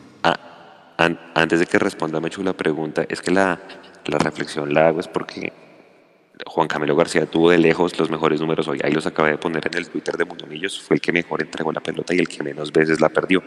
[0.97, 3.59] An- antes de que responda Mechu la pregunta, es que la,
[4.07, 5.53] la reflexión la hago es porque
[6.47, 8.81] Juan Camilo García tuvo de lejos los mejores números hoy.
[8.83, 10.81] Ahí los acabé de poner en el Twitter de Mundomillos.
[10.81, 13.41] Fue el que mejor entregó la pelota y el que menos veces la perdió.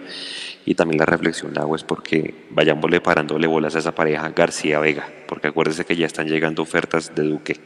[0.66, 5.06] Y también la reflexión la hago es porque vayámosle parándole bolas a esa pareja García-Vega.
[5.28, 7.60] Porque acuérdese que ya están llegando ofertas de Duque.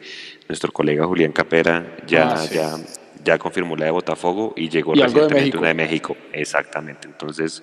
[0.50, 2.56] Nuestro colega Julián Capera ya, Ah, sí.
[2.56, 2.72] ya,
[3.24, 5.60] ya confirmó la de Botafogo y llegó Y de recientemente México.
[5.60, 6.18] una de México.
[6.34, 7.08] Exactamente.
[7.08, 7.62] Entonces,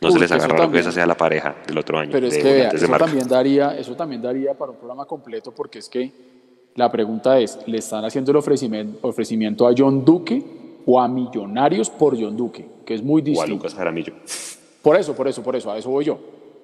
[0.00, 2.10] no Uy, se les agarra lo que esa sea la pareja del otro año.
[2.10, 5.04] Pero es de que vea, de eso también, daría, eso también daría para un programa
[5.06, 6.10] completo porque es que
[6.78, 10.40] la pregunta es, ¿le están haciendo el ofrecimiento, ofrecimiento a John Duque
[10.86, 12.64] o a Millonarios por John Duque?
[12.86, 13.50] Que es muy O a distinto.
[13.50, 14.12] Lucas Jaramillo.
[14.80, 16.20] Por eso, por eso, por eso, a eso voy yo.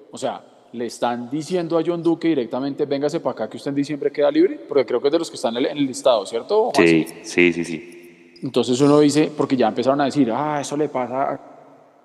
[0.09, 3.75] O sea, le están diciendo a John Duque directamente, véngase para acá que usted en
[3.75, 6.71] diciembre queda libre, porque creo que es de los que están en el, listado, ¿cierto?
[6.75, 8.39] Sí, sí, sí, sí.
[8.41, 11.39] Entonces uno dice, porque ya empezaron a decir, ah, eso le pasa a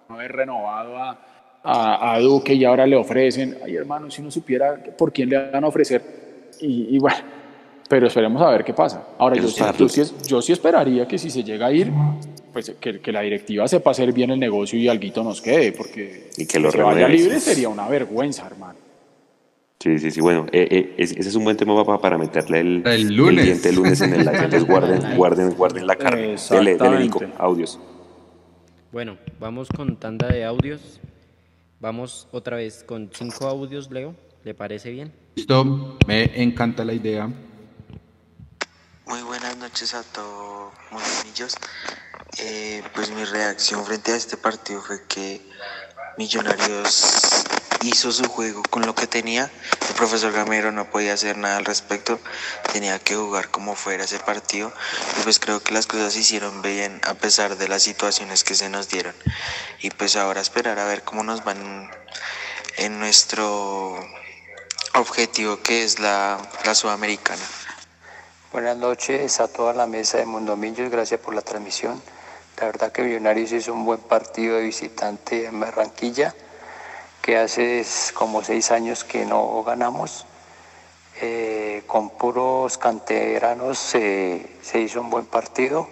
[0.09, 1.17] no haber renovado a,
[1.63, 3.57] a, a Duque y ahora le ofrecen.
[3.65, 6.51] Ay, hermano, si no supiera por quién le van a ofrecer.
[6.61, 7.19] Y, y bueno,
[7.91, 9.03] pero esperemos a ver qué pasa.
[9.19, 11.91] Ahora, yo, sí- yo sí, yo sí esperaría que si se llega a ir,
[12.53, 16.31] pues que, que la directiva sepa hacer bien el negocio y alguito nos quede, porque
[16.37, 18.79] Y que lo se vaya libre sería una vergüenza, hermano.
[19.81, 20.21] Sí, sí, sí.
[20.21, 23.45] Bueno, eh, eh, ese es un buen tema para, para meterle el, El lunes.
[23.45, 24.37] diente el lunes en el live.
[24.37, 26.37] Entonces guarden, guarden, guarden la carne.
[26.49, 26.99] Dele, dele.
[27.01, 27.21] Nico.
[27.39, 27.81] Audios.
[28.93, 31.01] Bueno, vamos con tanda de audios.
[31.81, 34.15] Vamos otra vez con cinco audios, Leo.
[34.45, 35.13] ¿Le parece bien?
[35.35, 37.29] Listo, me encanta la idea.
[39.11, 41.57] Muy buenas noches a todos, monillos.
[42.39, 45.45] Eh, pues mi reacción frente a este partido fue que
[46.17, 47.45] Millonarios
[47.83, 49.51] hizo su juego con lo que tenía.
[49.89, 52.21] El profesor Gamero no podía hacer nada al respecto,
[52.73, 54.73] tenía que jugar como fuera ese partido.
[55.19, 58.55] Y pues creo que las cosas se hicieron bien a pesar de las situaciones que
[58.55, 59.17] se nos dieron.
[59.81, 61.91] Y pues ahora esperar a ver cómo nos van
[62.77, 63.99] en nuestro
[64.95, 67.43] objetivo que es la, la sudamericana.
[68.53, 72.03] Buenas noches a toda la mesa de Mundomillos, gracias por la transmisión.
[72.59, 76.35] La verdad que Millonarios hizo un buen partido de visitante en Barranquilla,
[77.23, 80.27] que hace como seis años que no ganamos.
[81.21, 85.87] Eh, con puros canteranos se hizo un buen partido.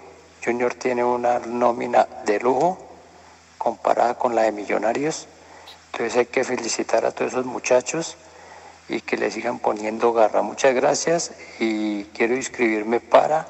[0.44, 2.76] Junior tiene una nómina de lujo
[3.56, 5.28] comparada con la de Millonarios.
[5.92, 8.16] Entonces hay que felicitar a todos esos muchachos
[8.88, 10.42] y que le sigan poniendo garra.
[10.42, 13.46] Muchas gracias y quiero inscribirme para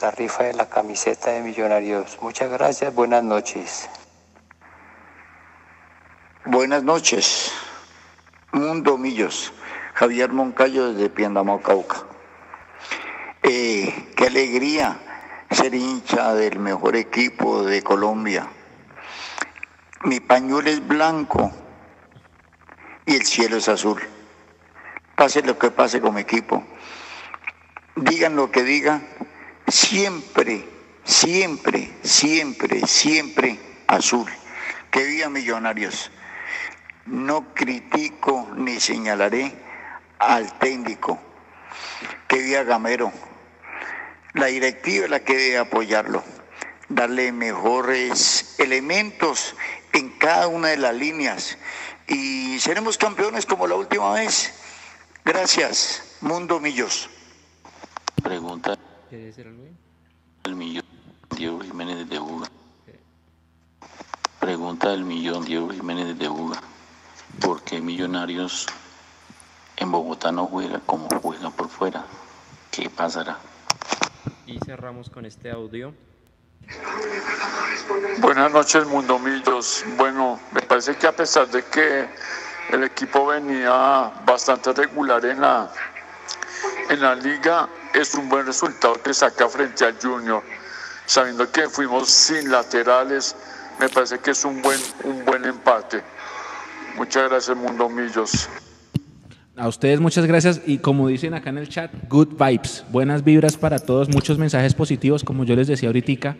[0.00, 2.18] la rifa de la camiseta de Millonarios.
[2.22, 3.88] Muchas gracias, buenas noches.
[6.44, 7.52] Buenas noches,
[8.50, 9.52] Mundo Millos,
[9.94, 12.02] Javier Moncayo desde Piendamó, Cauca.
[13.44, 14.98] Eh, qué alegría
[15.50, 18.48] ser hincha del mejor equipo de Colombia.
[20.04, 21.52] Mi pañuelo es blanco
[23.06, 24.02] y el cielo es azul
[25.22, 26.64] pase lo que pase con mi equipo,
[27.94, 29.06] digan lo que digan,
[29.68, 30.68] siempre,
[31.04, 34.28] siempre, siempre, siempre azul.
[34.90, 36.10] Que viva Millonarios.
[37.06, 39.52] No critico ni señalaré
[40.18, 41.20] al técnico.
[42.26, 43.12] Que viva Gamero.
[44.32, 46.24] La directiva es la que debe apoyarlo,
[46.88, 49.54] darle mejores elementos
[49.92, 51.58] en cada una de las líneas
[52.08, 54.58] y seremos campeones como la última vez.
[55.24, 57.08] Gracias, Mundo Millos.
[58.22, 58.76] Pregunta.
[60.44, 60.84] El millón
[61.36, 62.48] Diego Jiménez de Uga.
[64.40, 66.60] Pregunta del millón Diego Jiménez de Uga.
[67.40, 68.66] ¿Por qué Millonarios
[69.76, 72.04] en Bogotá no juega como juega por fuera?
[72.72, 73.38] ¿Qué pasará?
[74.46, 75.94] Y cerramos con este audio.
[78.18, 79.84] Buenas noches, Mundo Millos.
[79.96, 82.08] Bueno, me parece que a pesar de que
[82.70, 85.70] el equipo venía bastante regular en la,
[86.90, 87.68] en la liga.
[87.94, 90.42] Es un buen resultado que saca frente al Junior.
[91.06, 93.34] Sabiendo que fuimos sin laterales,
[93.80, 96.02] me parece que es un buen, un buen empate.
[96.96, 98.48] Muchas gracias, Mundo Millos.
[99.56, 103.56] A ustedes muchas gracias y como dicen acá en el chat, good vibes, buenas vibras
[103.56, 106.36] para todos, muchos mensajes positivos, como yo les decía ahorita.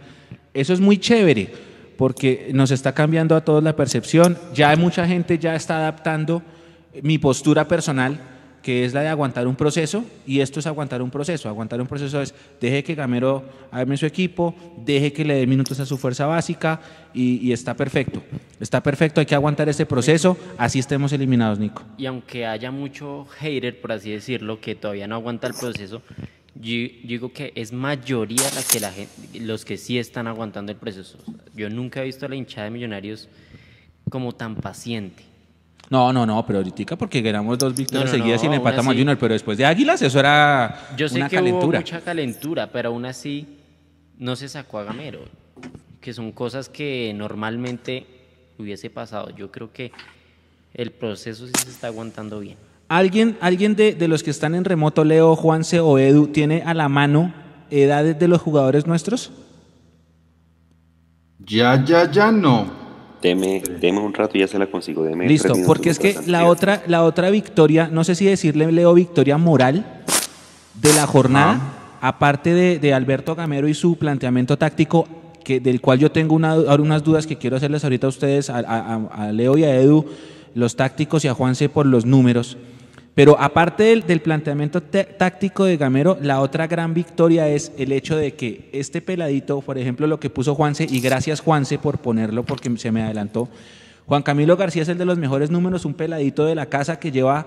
[0.54, 1.71] Eso es muy chévere
[2.02, 4.36] porque nos está cambiando a todos la percepción.
[4.52, 6.42] Ya hay mucha gente ya está adaptando
[7.00, 8.18] mi postura personal,
[8.60, 11.48] que es la de aguantar un proceso, y esto es aguantar un proceso.
[11.48, 14.52] Aguantar un proceso es deje que Gamero arme su equipo,
[14.84, 16.80] deje que le dé minutos a su fuerza básica,
[17.14, 18.20] y, está perfecto.
[18.58, 21.84] Está perfecto, hay que aguantar ese proceso, así estemos eliminados, Nico.
[21.98, 26.02] Y aunque haya mucho hater, por así decirlo, que todavía no aguanta el proceso,
[26.54, 30.78] yo, digo que es mayoría la que la gente, los que sí están aguantando el
[30.78, 31.18] proceso.
[31.54, 33.28] Yo nunca he visto a la hinchada de Millonarios
[34.10, 35.24] como tan paciente.
[35.88, 39.18] No, no, no, pero ahorita porque ganamos dos victorias seguidas y le empatamos a Junior,
[39.18, 41.78] pero después de Águilas eso era Yo sé una que calentura.
[41.78, 43.46] Hubo mucha calentura, pero aún así
[44.18, 45.20] no se sacó a Gamero,
[46.00, 48.06] que son cosas que normalmente
[48.58, 49.30] hubiese pasado.
[49.36, 49.92] Yo creo que
[50.74, 52.56] el proceso sí se está aguantando bien.
[52.92, 56.74] ¿Alguien, alguien de, de, los que están en remoto, Leo, Juanse o Edu, tiene a
[56.74, 57.32] la mano
[57.70, 59.32] edades de los jugadores nuestros?
[61.38, 62.70] Ya, ya, ya no.
[63.22, 65.04] Deme, deme un rato y ya se la consigo.
[65.04, 68.92] Deme Listo, porque es que la otra, la otra victoria, no sé si decirle, Leo,
[68.92, 70.02] victoria moral
[70.74, 75.08] de la jornada, aparte de, de, Alberto Gamero y su planteamiento táctico,
[75.42, 78.58] que, del cual yo tengo una, unas dudas que quiero hacerles ahorita a ustedes, a,
[78.58, 80.04] a, a Leo y a Edu,
[80.54, 82.58] los tácticos y a Juanse por los números.
[83.14, 88.34] Pero aparte del, planteamiento táctico de Gamero, la otra gran victoria es el hecho de
[88.34, 92.74] que este peladito, por ejemplo, lo que puso Juanse, y gracias Juanse por ponerlo porque
[92.78, 93.50] se me adelantó,
[94.06, 97.12] Juan Camilo García es el de los mejores números, un peladito de la casa que
[97.12, 97.44] lleva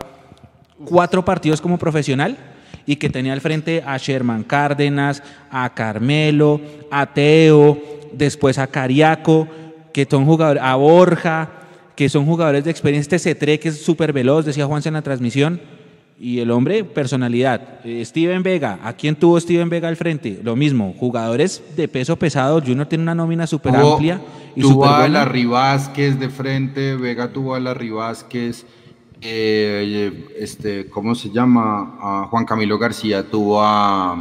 [0.86, 2.38] cuatro partidos como profesional
[2.86, 6.62] y que tenía al frente a Sherman Cárdenas, a Carmelo,
[6.92, 7.82] a Teo,
[8.14, 9.48] después a Cariaco,
[9.92, 11.50] que son jugadores, a Borja,
[11.96, 13.16] que son jugadores de experiencia.
[13.16, 15.60] Este Cetré, que es súper veloz, decía Juanse en la transmisión.
[16.18, 17.80] Y el hombre, personalidad.
[17.84, 20.40] Eh, Steven Vega, ¿a quién tuvo Steven Vega al frente?
[20.44, 22.62] Lo mismo, jugadores de peso pesado.
[22.62, 24.22] Junior tiene una nómina súper amplia.
[24.56, 25.08] Y tuvo a
[25.50, 28.66] Vázquez de frente, Vega tuvo a Larry Vázquez.
[29.22, 31.98] Eh, este, ¿Cómo se llama?
[32.00, 34.16] A Juan Camilo García tuvo a,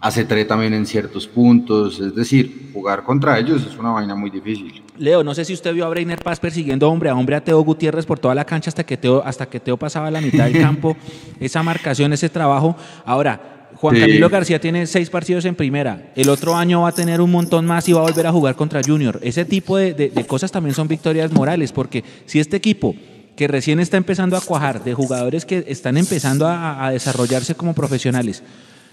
[0.00, 2.00] a Cetré también en ciertos puntos.
[2.00, 4.82] Es decir, jugar contra ellos es una vaina muy difícil.
[4.96, 7.60] Leo, no sé si usted vio a Breiner Paz persiguiendo hombre a hombre a Teo
[7.62, 10.60] Gutiérrez por toda la cancha hasta que Teo, hasta que Teo pasaba la mitad del
[10.62, 10.96] campo.
[11.38, 12.76] esa marcación, ese trabajo.
[13.04, 14.00] Ahora, Juan Sí.
[14.02, 16.12] Camilo García tiene seis partidos en primera.
[16.14, 18.54] El otro año va a tener un montón más y va a volver a jugar
[18.54, 19.18] contra Junior.
[19.22, 22.94] Ese tipo de, de- de cosas también son victorias morales, porque si este equipo
[23.36, 27.72] que recién está empezando a cuajar, de jugadores que están empezando a, a desarrollarse como
[27.74, 28.42] profesionales,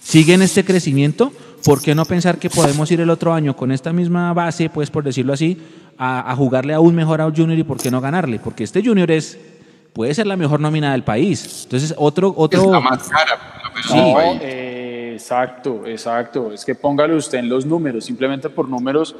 [0.08, 1.34] siguen este crecimiento,
[1.66, 4.90] ¿por qué no pensar que podemos ir el otro año con esta misma base, pues
[4.90, 5.58] por decirlo así,
[5.98, 8.40] a, a jugarle aún mejor a un Junior y por qué no ganarle?
[8.40, 9.38] Porque este Junior es
[9.92, 11.64] puede ser la mejor nómina del país.
[11.66, 13.38] Entonces, otro otro Es la más cara.
[13.86, 13.98] Sí.
[13.98, 16.54] No, eh, exacto, exacto.
[16.54, 19.14] Es que póngale usted en los números, simplemente por números,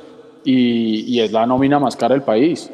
[0.46, 2.72] y, y es la nómina más cara del país.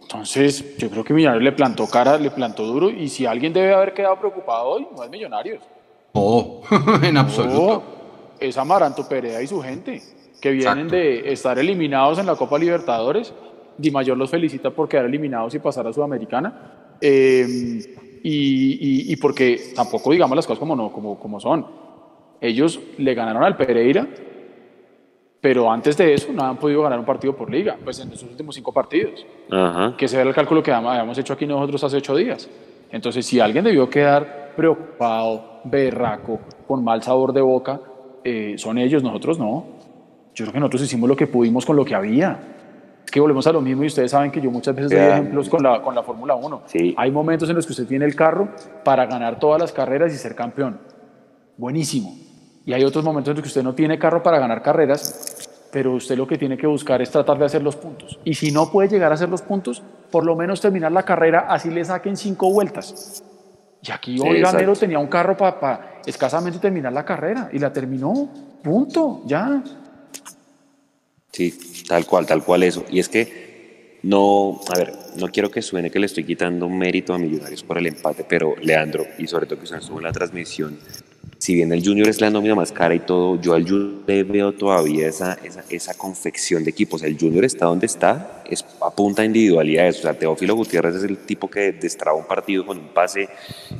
[0.00, 3.74] Entonces, yo creo que Millonarios le plantó cara, le plantó duro, y si alguien debe
[3.74, 5.60] haber quedado preocupado hoy, no es Millonarios.
[6.16, 6.60] No,
[7.02, 7.66] en absoluto.
[7.66, 7.82] No,
[8.40, 10.02] es Amaranto Perea y su gente,
[10.40, 13.32] que vienen de estar eliminados en la Copa Libertadores.
[13.78, 16.96] Di Mayor los felicita por quedar eliminados y pasar a Sudamericana.
[17.00, 17.46] Eh,
[18.22, 18.30] y,
[19.08, 21.66] y- y porque tampoco digamos las cosas como, no, como, como son.
[22.40, 24.06] Ellos le ganaron al Pereira,
[25.40, 28.22] pero antes de eso no han podido ganar un partido por liga, pues en sus
[28.24, 29.94] últimos cinco partidos Ajá.
[29.96, 32.48] que ese era el cálculo que habíamos hecho aquí nosotros hace ocho días.
[32.90, 37.80] Entonces, si alguien debió quedar preocupado, berraco, con mal sabor de boca,
[38.24, 39.64] eh, son ellos, nosotros no.
[40.34, 42.38] Yo creo que nosotros hicimos lo que pudimos con lo que había.
[43.04, 45.48] Es que volvemos a lo mismo y ustedes saben que yo muchas veces doy ejemplos
[45.48, 46.62] con la, con la Fórmula 1.
[46.96, 48.48] Hay momentos en los que usted tiene el carro
[48.82, 50.80] para ganar todas las carreras y ser campeón.
[51.56, 52.16] Buenísimo.
[52.64, 55.92] Y hay otros momentos en los que usted no tiene carro para ganar carreras, pero
[55.92, 58.18] usted lo que tiene que buscar es tratar de hacer los puntos.
[58.24, 61.46] Y si no puede llegar a hacer los puntos, por lo menos terminar la carrera,
[61.48, 63.22] así le saquen cinco vueltas.
[63.82, 64.72] Y aquí Sí, hoy exacto.
[64.74, 68.28] tenía un carro para escasamente terminar la carrera y la terminó.
[68.62, 69.62] Punto, ya.
[71.30, 72.84] Sí, tal cual, tal cual eso.
[72.90, 77.12] Y es que no, a ver, no quiero que suene que le estoy quitando mérito
[77.12, 80.12] a Millonarios por el empate, pero Leandro, y sobre todo que usted estuvo en la
[80.12, 80.78] transmisión,
[81.38, 84.22] si bien el Junior es la nómina más cara y todo, yo al Junior le
[84.24, 87.02] veo todavía esa, esa, esa confección de equipos.
[87.02, 89.98] El Junior está donde está, es a punta de individualidades.
[89.98, 93.28] O sea, Teófilo Gutiérrez es el tipo que destraba un partido con un pase,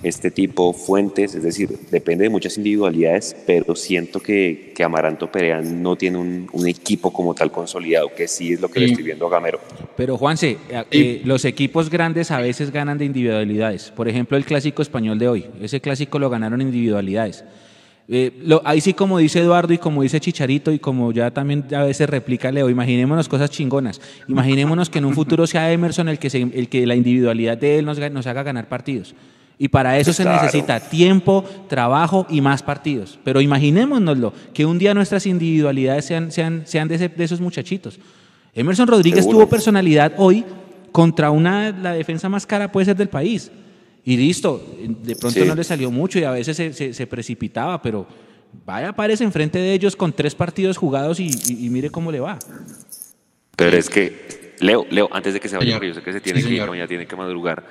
[0.02, 5.60] este tipo Fuentes, es decir, depende de muchas individualidades, pero siento que, que Amaranto Perea
[5.60, 8.92] no tiene un, un equipo como tal consolidado, que sí es lo que le Sí.
[8.92, 9.60] estoy viendo a Gamero.
[9.96, 13.90] Pero Juanse, eh, eh, los equipos grandes a veces ganan de individualidades.
[13.90, 15.46] Por ejemplo, el clásico español de hoy.
[15.60, 17.44] Ese clásico lo ganaron individualidades.
[18.08, 21.64] Eh, lo- ahí sí, como dice Eduardo y como dice Chicharito y como ya también
[21.74, 24.00] a veces replica Leo, imaginémonos cosas chingonas.
[24.28, 27.78] Imaginémonos que en un futuro sea Emerson el que, se- el que la individualidad de
[27.80, 29.14] él nos, ga- nos haga ganar partidos.
[29.58, 33.18] Y para eso se necesita tiempo, trabajo y más partidos.
[33.24, 37.98] Pero imaginémonoslo, que un día nuestras individualidades sean, sean, sean de, ese- de esos muchachitos.
[38.54, 39.38] Emerson Rodríguez Seguro.
[39.38, 40.44] tuvo personalidad hoy
[40.92, 43.50] contra una la defensa más cara puede ser del país.
[44.06, 44.64] Y listo,
[45.02, 45.46] de pronto Sí.
[45.46, 48.06] no le salió mucho y a veces se, se- se precipitaba, pero
[48.64, 52.20] vaya, aparece enfrente de ellos con tres partidos jugados y, y- y mire cómo le
[52.20, 52.38] va.
[53.56, 56.20] Pero es que, Leo, Leo, antes de que se vaya, porque yo sé que se
[56.20, 57.64] tiene Sí, que ir, mañana tiene que madrugar,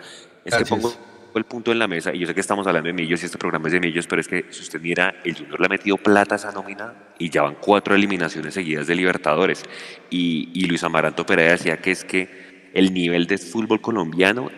[0.43, 0.63] es Gracias.
[0.69, 0.93] que pongo
[1.35, 3.37] el punto en la mesa, y yo sé que estamos hablando de Millos y este
[3.37, 5.97] programa es de Millos, pero es que si usted mira, el Junior le ha metido
[5.97, 9.63] plata a esa nómina y ya van cuatro eliminaciones seguidas de Libertadores.
[10.09, 14.49] Y, y Luis Amaranto Pereira decía que es que el nivel de fútbol colombiano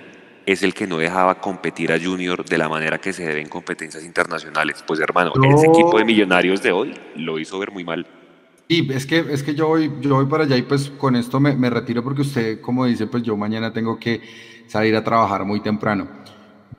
[0.48, 3.50] es el que no dejaba competir a Junior de la manera que se debe en
[3.50, 4.84] competencias internacionales.
[4.88, 5.56] Pues hermano, No.
[5.56, 8.08] ese equipo de millonarios de hoy lo hizo ver muy mal.
[8.70, 11.40] Y es que, es que yo, voy, yo voy para allá y pues con esto
[11.42, 14.22] me, me retiro porque usted, como dice, pues yo mañana tengo que
[14.68, 16.08] salir a trabajar muy temprano.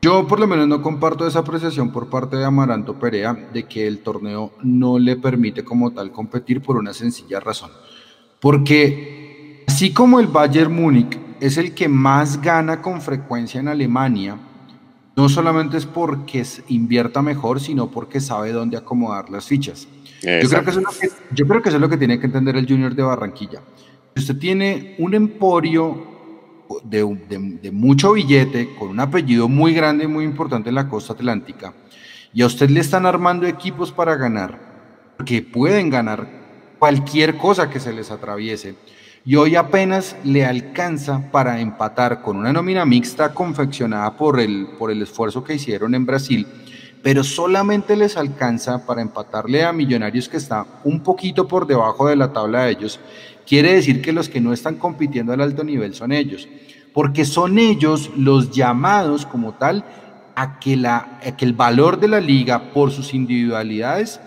[0.00, 3.86] Yo por lo menos no comparto esa apreciación por parte de Amaranto Perea de que
[3.86, 7.70] el torneo no le permite como tal competir por una sencilla razón.
[8.40, 14.36] Porque así como el Bayern Múnich es el que más gana con frecuencia en Alemania,
[15.16, 19.88] no solamente es porque invierta mejor, sino porque sabe dónde acomodar las fichas.
[20.42, 22.18] Yo creo, que eso es lo que, yo creo que eso es lo que tiene
[22.20, 23.60] que entender el Junior de Barranquilla.
[24.14, 26.06] Si usted tiene un emporio
[26.84, 30.88] de, de- de mucho billete, con un apellido muy grande y muy importante en la
[30.88, 31.72] costa atlántica,
[32.32, 36.28] y a usted le están armando equipos para ganar, que pueden ganar
[36.78, 38.74] cualquier cosa que se les atraviese,
[39.28, 44.90] y hoy apenas le alcanza para empatar con una nómina mixta confeccionada por el, por
[44.90, 46.46] el esfuerzo que hicieron en Brasil,
[47.02, 52.16] pero solamente les alcanza para empatarle a Millonarios que está un poquito por debajo de
[52.16, 53.00] la tabla de ellos,
[53.46, 56.48] quiere decir que los que no están compitiendo al alto nivel son ellos,
[56.94, 59.84] porque son ellos los llamados como tal
[60.36, 64.22] a que, la, a que el valor de la liga por sus individualidades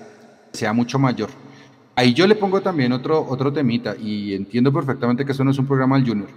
[0.54, 1.41] sea mucho mayor.
[2.02, 5.60] Ahí yo le pongo también otro, otro temita y entiendo perfectamente que eso no es
[5.60, 6.30] un programa del Junior.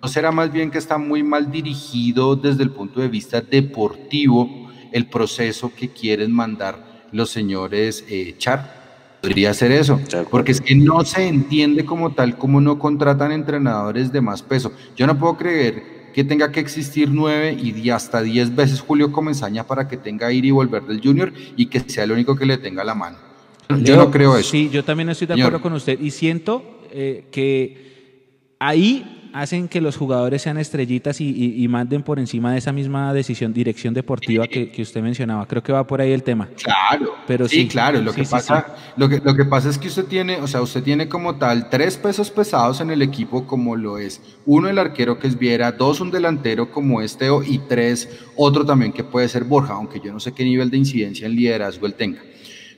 [0.00, 4.70] ¿No será más bien que está muy mal dirigido desde el punto de vista deportivo
[4.90, 9.18] el proceso que quieren mandar los señores eh, Char?
[9.20, 14.12] Podría ser eso, porque es que no se entiende como tal como no contratan entrenadores
[14.12, 14.72] de más peso.
[14.96, 19.66] Yo no puedo creer que tenga que existir nueve y hasta diez veces Julio Comenzaña
[19.66, 22.56] para que tenga ir y volver del Junior y que sea el único que le
[22.56, 23.31] tenga la mano.
[23.80, 24.50] Yo no creo eso.
[24.50, 29.80] Sí, yo también estoy de acuerdo con usted y siento eh, que ahí hacen que
[29.80, 34.82] los jugadores sean estrellitas y, manden por encima de esa misma decisión, dirección deportiva que,
[34.82, 35.46] usted mencionaba.
[35.46, 36.48] Creo que va por ahí el tema.
[36.62, 38.00] Claro, pero sí, claro.
[38.02, 40.82] Lo que pasa, Lo que lo que pasa es que usted tiene, o sea, usted
[40.82, 45.18] tiene como tal tres pesos pesados en el equipo como lo es uno el arquero
[45.18, 49.44] que es Viera, dos un delantero como este y tres otro también que puede ser
[49.44, 52.20] Borja, aunque yo no sé qué nivel de incidencia en liderazgo él tenga.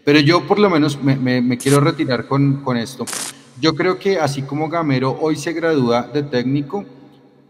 [0.05, 3.07] Pero yo por lo menos me, quiero retirar con, con esto.
[3.61, 6.85] Yo creo que así como Gamero hoy se gradúa de técnico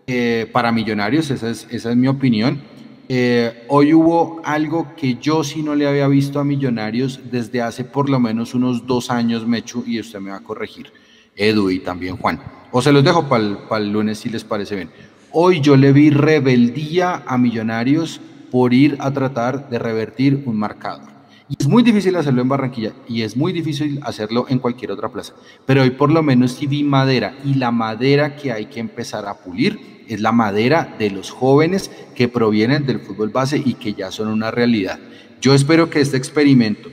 [0.07, 2.61] eh, para Millonarios, esa es, esa es mi opinión.
[3.09, 7.85] Eh, hoy hubo algo que yo sí no le había visto a Millonarios desde hace
[7.85, 10.93] por lo menos unos dos años, Mechu, y usted me va a corregir,
[11.37, 12.41] Edu y también Juan.
[12.71, 14.91] O se los dejo para el lunes si les parece bien.
[15.33, 18.21] Hoy yo le vi rebeldía a Millonarios
[18.51, 21.14] por ir a tratar de revertir un marcador.
[21.49, 25.11] Y es muy difícil hacerlo en Barranquilla y es muy difícil hacerlo en cualquier otra
[25.11, 25.35] plaza.
[25.67, 29.27] Pero hoy por lo menos sí vi madera y la madera que hay que empezar
[29.27, 33.93] a pulir es la madera de los jóvenes que provienen del fútbol base y que
[33.93, 34.99] ya son una realidad.
[35.41, 36.89] Yo espero que este experimento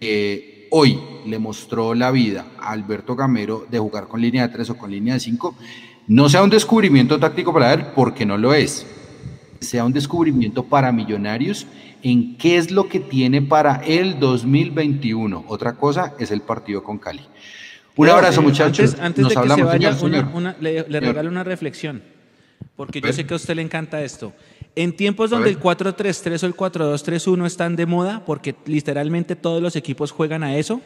[0.00, 4.70] que hoy le mostró la vida a Alberto Gamero de jugar con línea de 3
[4.70, 5.56] o con línea de 5
[6.08, 8.86] no sea un descubrimiento táctico para él, porque no lo es.
[9.62, 11.66] Sea un descubrimiento para millonarios
[12.02, 15.44] en qué es lo que tiene para el 2021.
[15.48, 17.22] Otra cosa es el partido con Cali.
[17.96, 18.96] Un abrazo, eh, muchachos.
[19.00, 19.96] Antes, de que se vaya,
[20.60, 22.02] le, regalo una reflexión,
[22.76, 24.32] porque yo sé que a usted le encanta esto.
[24.74, 29.76] En tiempos donde el 4-3-3 o el 4-2-3-1 están de moda, porque literalmente todos los
[29.76, 30.80] equipos juegan a eso,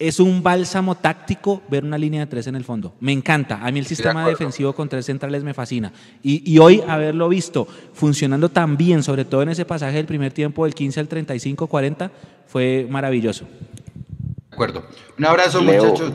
[0.00, 2.94] es un bálsamo táctico ver una línea de tres en el fondo.
[3.00, 3.60] Me encanta.
[3.62, 5.92] A mí el sistema defensivo con tres centrales me fascina.
[6.22, 10.64] Y, hoy haberlo visto funcionando tan bien, sobre todo en ese pasaje del primer tiempo
[10.64, 12.10] del 15 al 35-40,
[12.46, 13.44] fue maravilloso.
[13.44, 14.84] De acuerdo.
[15.18, 16.12] Un abrazo, muchachos.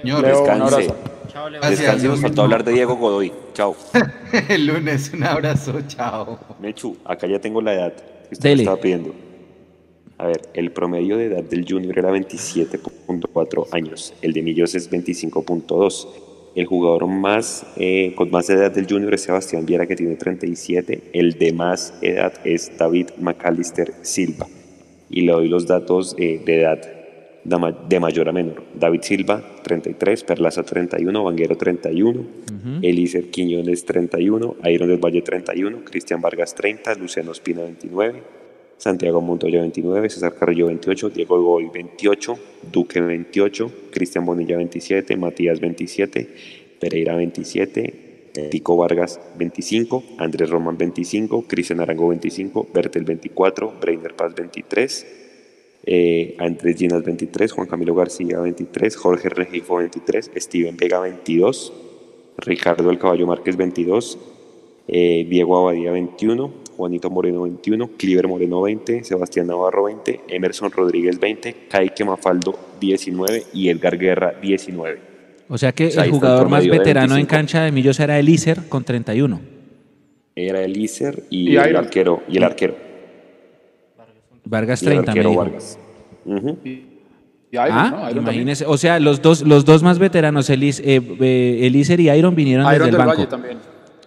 [0.00, 0.94] Señor, descanse.
[1.32, 1.60] Chao, Leo.
[1.62, 3.32] Descanse, nos faltó hablar de Diego Godoy.
[3.54, 3.76] Chao.
[4.48, 6.38] el lunes, un abrazo, chao.
[6.60, 7.92] Mechu, acá ya tengo la edad
[8.28, 9.25] que usted estaba pidiendo.
[10.18, 14.90] A ver, el promedio de edad del junior era 27.4 años, el de Millos es
[14.90, 16.08] 25.2.
[16.54, 21.10] El jugador más eh, con más edad del junior es Sebastián Viera que tiene 37,
[21.12, 24.46] el de más edad es David McAllister Silva.
[25.10, 26.80] Y le doy los datos eh, de edad
[27.44, 28.64] de mayor a menor.
[28.74, 32.26] David Silva, 33, Perlaza, 31, Vanguero, 31,
[32.82, 38.22] Elícer Quiñones, 31, Iron del Valle, 31, Cristian Vargas, 30, Luciano Espina, 29,
[38.78, 42.38] Santiago Montoya 29, César Carrillo 28, Diego Goy 28,
[42.70, 46.28] Duque 28, Cristian Bonilla 27, Matías 27,
[46.78, 48.06] Pereira 27,
[48.50, 55.06] Tico Vargas 25, Andrés Román 25, Cristian Arango 25, Bertel 24, Breiner Paz 23,
[55.84, 61.72] eh, Andrés Ginas 23, Juan Camilo García 23, Jorge Regifo 23, Steven Vega 22,
[62.38, 64.18] Ricardo El Caballo Márquez 22,
[64.88, 71.18] eh, Diego Abadía 21, Juanito Moreno 21, Cliver Moreno 20, Sebastián Navarro 20, Emerson Rodríguez
[71.18, 75.00] 20, Kaique Mafaldo 19 y Edgar Guerra 19.
[75.48, 79.40] O sea que el jugador más veterano en cancha de Millos era Elícer con 31.
[80.34, 82.22] Era Elícer y, el arquero.
[82.28, 82.76] Y el arquero.
[84.44, 85.78] Vargas 30, me Vargas.
[87.58, 92.34] ah, imagínese, o sea, los dos, los dos más veteranos, Elícer eh, eh, y Iron
[92.34, 93.26] vinieron desde el banco.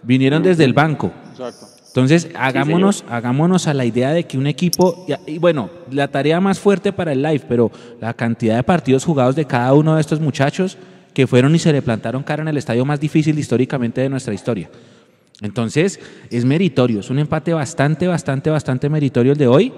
[0.04, 1.12] Vinieron desde el banco.
[1.32, 1.69] Exacto.
[2.00, 6.60] Entonces, hagámonos, hagámonos a la idea de que un equipo, y bueno, la tarea más
[6.60, 10.20] fuerte para el live, pero la cantidad de partidos jugados de cada uno de estos
[10.20, 10.78] muchachos
[11.14, 14.34] que fueron y se le plantaron cara en el estadio más difícil históricamente de nuestra
[14.34, 14.70] historia.
[15.42, 16.00] Entonces,
[16.30, 19.74] es meritorio, es un empate bastante, bastante, bastante meritorio el de hoy.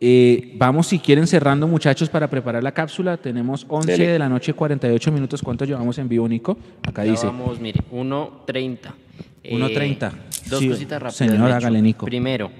[0.00, 3.16] Eh, vamos, si quieren, cerrando, muchachos, para preparar la cápsula.
[3.16, 5.40] Tenemos 11 de la noche, 48 minutos.
[5.42, 6.58] ¿Cuánto llevamos en vivo, Nico?
[6.82, 7.26] Acá dice.
[7.26, 9.03] Vamos, mire, 1.30.
[9.44, 10.12] 1.30.
[10.12, 10.16] Eh,
[10.50, 11.16] dos cositas rápidas.
[11.16, 12.06] Señora Nico.
[12.06, 12.50] Primero,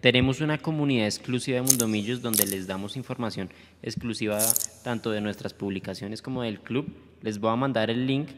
[0.00, 3.50] tenemos una comunidad exclusiva de Mundomillos donde les damos información
[3.82, 4.38] exclusiva
[4.82, 6.86] tanto de nuestras publicaciones como del club.
[7.22, 8.28] Les voy a mandar el link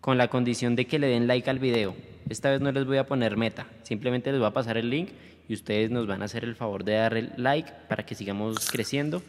[0.00, 1.94] con la condición de que le den like al video.
[2.28, 5.08] Esta vez no les voy a poner meta, simplemente les voy a pasar el link
[5.48, 9.22] y ustedes nos van a hacer el favor de darle like para que sigamos creciendo.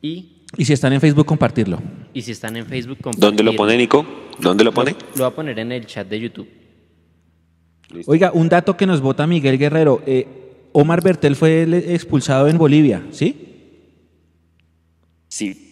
[0.00, 1.80] Y, Y si están en Facebook, compartirlo.
[2.14, 3.56] y si están en Facebook, ¿Dónde lo compartirlo.
[3.56, 4.06] pone, Nico?
[4.38, 4.92] ¿Dónde lo pone?
[5.16, 6.48] Lo voy a poner en el chat de YouTube.
[8.06, 10.02] Oiga, un dato que nos vota Miguel Guerrero.
[10.06, 10.26] eh,
[10.72, 13.44] Omar Bertel fue el expulsado en Bolivia, ¿sí?
[15.28, 15.64] Sí.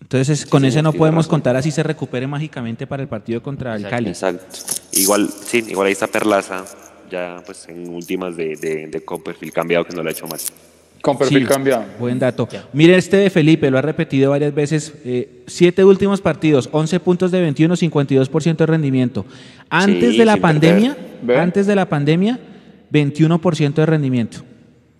[0.00, 1.30] Entonces, con Sí, ese no podemos razón.
[1.30, 4.08] contar así se recupere mágicamente para el partido contra el Cali.
[4.10, 4.44] Exacto.
[4.92, 6.64] Igual, sí, igual ahí está Perlaza,
[7.10, 10.26] ya pues en últimas de, de, de con perfil cambiado que no lo ha hecho
[10.26, 10.38] mal.
[11.02, 11.84] Con perfil Sí, cambiado.
[11.98, 12.48] Buen dato.
[12.72, 14.94] Mire este de Felipe, lo ha repetido varias veces.
[15.04, 19.26] eh, siete últimos partidos, 11 puntos de 21, 52% de rendimiento.
[19.68, 20.96] Antes Sí, de la pandemia,
[21.36, 22.38] antes de la pandemia,
[22.92, 24.38] 21% de rendimiento.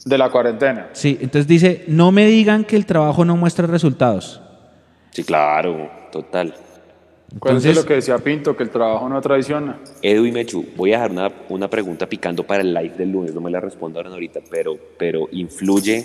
[0.05, 0.89] De la cuarentena.
[0.93, 4.41] Sí, entonces dice, no me digan que el trabajo no muestra resultados.
[5.11, 6.55] Sí, claro, total.
[7.37, 9.79] Acuérdense Entonces- lo que decía Pinto, que el trabajo no traiciona.
[10.03, 13.35] Edu y Mechu, voy a dejar una, una pregunta picando para el live del lunes,
[13.35, 16.05] no me la respondan ahorita, pero, pero influye,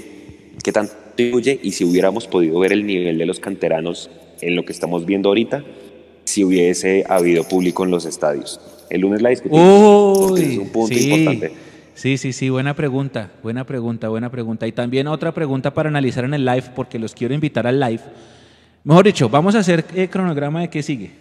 [0.64, 1.60] ¿qué tanto influye?
[1.62, 4.10] Y si hubiéramos podido ver el nivel de los canteranos
[4.42, 5.64] en lo que estamos viendo ahorita,
[6.24, 8.60] si hubiese habido público en los estadios.
[8.90, 11.10] El lunes la discutimos, porque es un punto sí.
[11.10, 11.52] importante.
[11.94, 14.68] Sí, sí, sí, buena pregunta, buena pregunta, buena pregunta.
[14.68, 18.02] Y también otra pregunta para analizar en el live, porque los quiero invitar al live.
[18.88, 21.12] Mejor dicho, vamos a hacer eh, cronograma de qué sigue.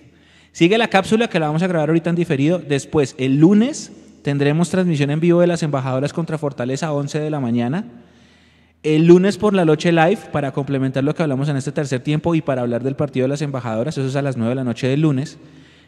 [0.52, 2.60] Sigue la cápsula que la vamos a grabar ahorita en diferido.
[2.60, 3.90] Después, el lunes,
[4.22, 7.84] tendremos transmisión en vivo de las embajadoras contra Fortaleza a 11 de la mañana.
[8.84, 12.36] El lunes por la noche live para complementar lo que hablamos en este tercer tiempo
[12.36, 14.62] y para hablar del partido de las embajadoras, eso es a las 9 de la
[14.62, 15.36] noche del lunes.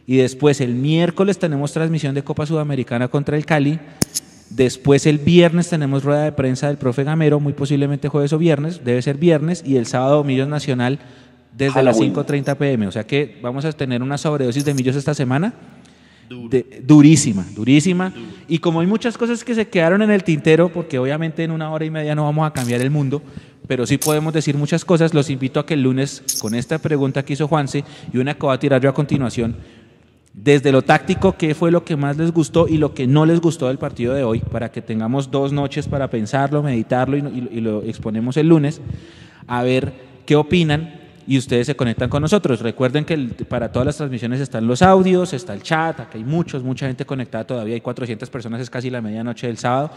[0.04, 3.78] Y después el miércoles tenemos transmisión de Copa Sudamericana contra el Cali.
[4.50, 8.84] Después el viernes tenemos rueda de prensa del profe Gamero, muy posiblemente jueves o viernes,
[8.84, 9.62] debe ser viernes.
[9.64, 10.98] Y el sábado Millos Nacional
[11.58, 12.12] desde Halloween.
[12.14, 12.86] las 5.30 pm.
[12.86, 15.52] O sea que vamos a tener una sobredosis de Millos esta semana.
[16.50, 18.12] De- durísima, durísima.
[18.48, 21.70] Y como hay muchas cosas que se quedaron en el tintero, porque obviamente en una
[21.70, 23.22] hora y media no vamos a cambiar el mundo,
[23.66, 27.24] pero sí podemos decir muchas cosas, los invito a que el lunes, con esta pregunta
[27.24, 27.82] que hizo Juanse
[28.12, 29.56] y una que voy a tirar yo a continuación,
[30.34, 33.40] desde lo táctico, qué fue lo que más les gustó y lo que no les
[33.40, 37.48] gustó del partido de hoy, para que tengamos dos noches para pensarlo, meditarlo y, y-
[37.58, 38.80] y lo exponemos el lunes,
[39.46, 39.92] a ver
[40.26, 40.97] qué opinan
[41.28, 42.60] y ustedes se conectan con nosotros.
[42.60, 46.24] Recuerden que el- para todas las transmisiones están los audios, está el chat, acá hay
[46.24, 49.90] muchos, mucha gente conectada todavía, hay 400 personas, es casi la medianoche del sábado,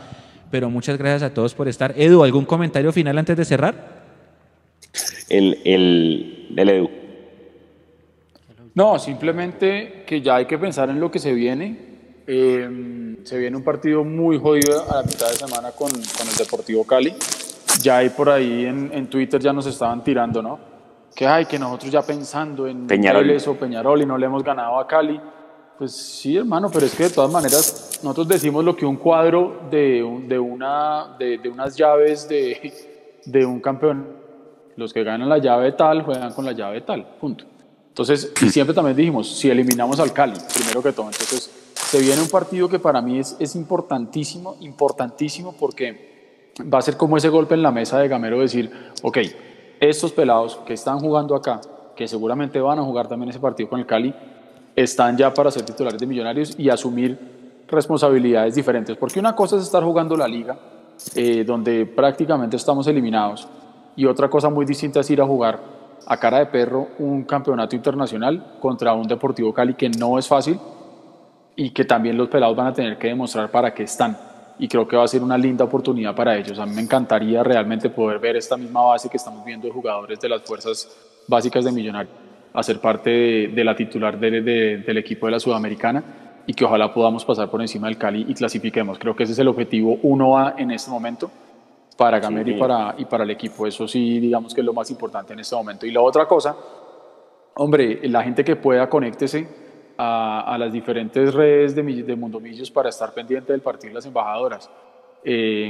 [0.52, 1.94] pero muchas gracias a todos por estar.
[1.98, 4.02] Edu, ¿algún comentario final antes de cerrar?
[5.30, 6.90] El, el, el Edu.
[8.76, 11.91] No, simplemente que ya hay que pensar en lo que se viene.
[12.28, 16.36] Eh, se viene un partido muy jodido a la mitad de semana con, con el
[16.38, 17.14] Deportivo Cali.
[17.82, 20.60] Ya hay por ahí en, en Twitter ya nos estaban tirando, ¿no?
[21.16, 23.26] Que hay que nosotros ya pensando en Peñarol.
[23.26, 25.20] Vélez o Peñarol y no le hemos ganado a Cali.
[25.78, 29.62] Pues sí, hermano, pero es que de todas maneras nosotros decimos lo que un cuadro
[29.70, 32.72] de, un- de, una, de, de unas llaves de,
[33.26, 34.08] de un campeón,
[34.76, 37.46] los que ganan la llave tal juegan con la llave tal, punto.
[37.90, 42.22] Entonces, y siempre también dijimos, si eliminamos al Cali, primero que todo, entonces se viene
[42.22, 47.28] un partido que para mí es, es importantísimo, importantísimo porque va a ser como ese
[47.30, 48.72] golpe en la mesa de Gamero decir,
[49.02, 49.18] ok,
[49.82, 51.60] estos pelados que están jugando acá,
[51.95, 54.14] que seguramente van a jugar también ese partido con el Cali,
[54.76, 57.20] están ya para ser titulares de Millonarios y asumir
[57.68, 58.95] responsabilidades diferentes.
[58.95, 60.56] Porque una cosa es estar jugando la liga,
[61.16, 63.48] eh, donde prácticamente estamos eliminados,
[63.95, 65.60] y otra cosa muy distinta es ir a jugar
[66.06, 70.60] a cara de perro un campeonato internacional contra un Deportivo Cali que no es fácil
[71.56, 74.31] y que también los pelados van a tener que demostrar para qué están.
[74.62, 76.60] Y creo que va a ser una linda oportunidad para ellos.
[76.60, 80.20] A mí me encantaría realmente poder ver esta misma base que estamos viendo de jugadores
[80.20, 80.88] de las fuerzas
[81.28, 82.14] básicas de Millonarios
[82.54, 86.04] a ser parte de, de la titular de- de- del equipo de la Sudamericana
[86.46, 89.00] y que ojalá podamos pasar por encima del Cali y clasifiquemos.
[89.00, 91.32] Creo que ese es el objetivo 1A en este momento
[91.98, 92.60] para Gamero y, Sí.
[92.60, 93.66] para, y para el equipo.
[93.66, 95.86] Eso sí, digamos que es lo más importante en este momento.
[95.88, 96.56] Y la otra cosa,
[97.56, 99.48] hombre, la gente que pueda, conéctese
[100.03, 103.95] a, a las diferentes redes de, de Mundo Millos para estar pendiente del partido de
[103.95, 104.69] las embajadoras.
[105.23, 105.68] Eh,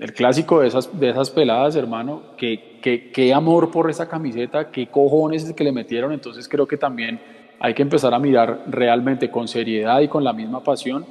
[0.00, 4.70] el clásico de esas, de esas peladas, hermano, qué que, qué amor por esa camiseta,
[4.70, 6.12] qué cojones es que le metieron.
[6.12, 7.20] Entonces creo que también
[7.58, 11.04] hay que empezar a mirar realmente con seriedad y con la misma pasión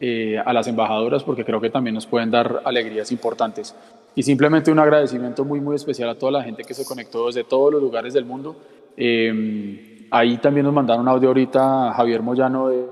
[0.00, 3.76] eh, a las embajadoras porque creo que también nos pueden dar alegrías importantes.
[4.14, 7.44] Y simplemente un agradecimiento muy, muy especial a toda la gente que se conectó desde
[7.44, 8.56] todos los lugares del mundo.
[8.96, 12.86] Eh, ahí también nos mandaron un audio ahorita a Javier Moyano de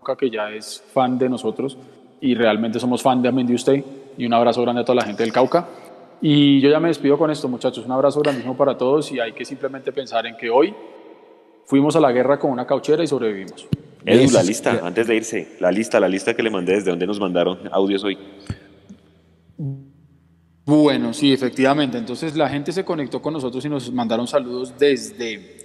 [0.00, 1.76] Boca, que ya es fan de nosotros
[2.20, 3.84] y realmente somos fan también de usted.
[4.16, 5.66] Y un abrazo grande a toda la gente del Cauca.
[6.20, 7.84] Y yo ya me despido con esto, muchachos.
[7.84, 10.74] Un abrazo grandísimo para todos y hay que simplemente pensar en que hoy
[11.64, 13.68] fuimos a la guerra con una cauchera y sobrevivimos.
[14.04, 17.06] Edu, la lista, antes de irse, la lista, la lista que le mandé desde donde
[17.06, 18.18] nos mandaron audios hoy.
[20.64, 21.98] Bueno, sí, efectivamente.
[21.98, 25.57] Entonces la gente se conectó con nosotros y nos mandaron saludos desde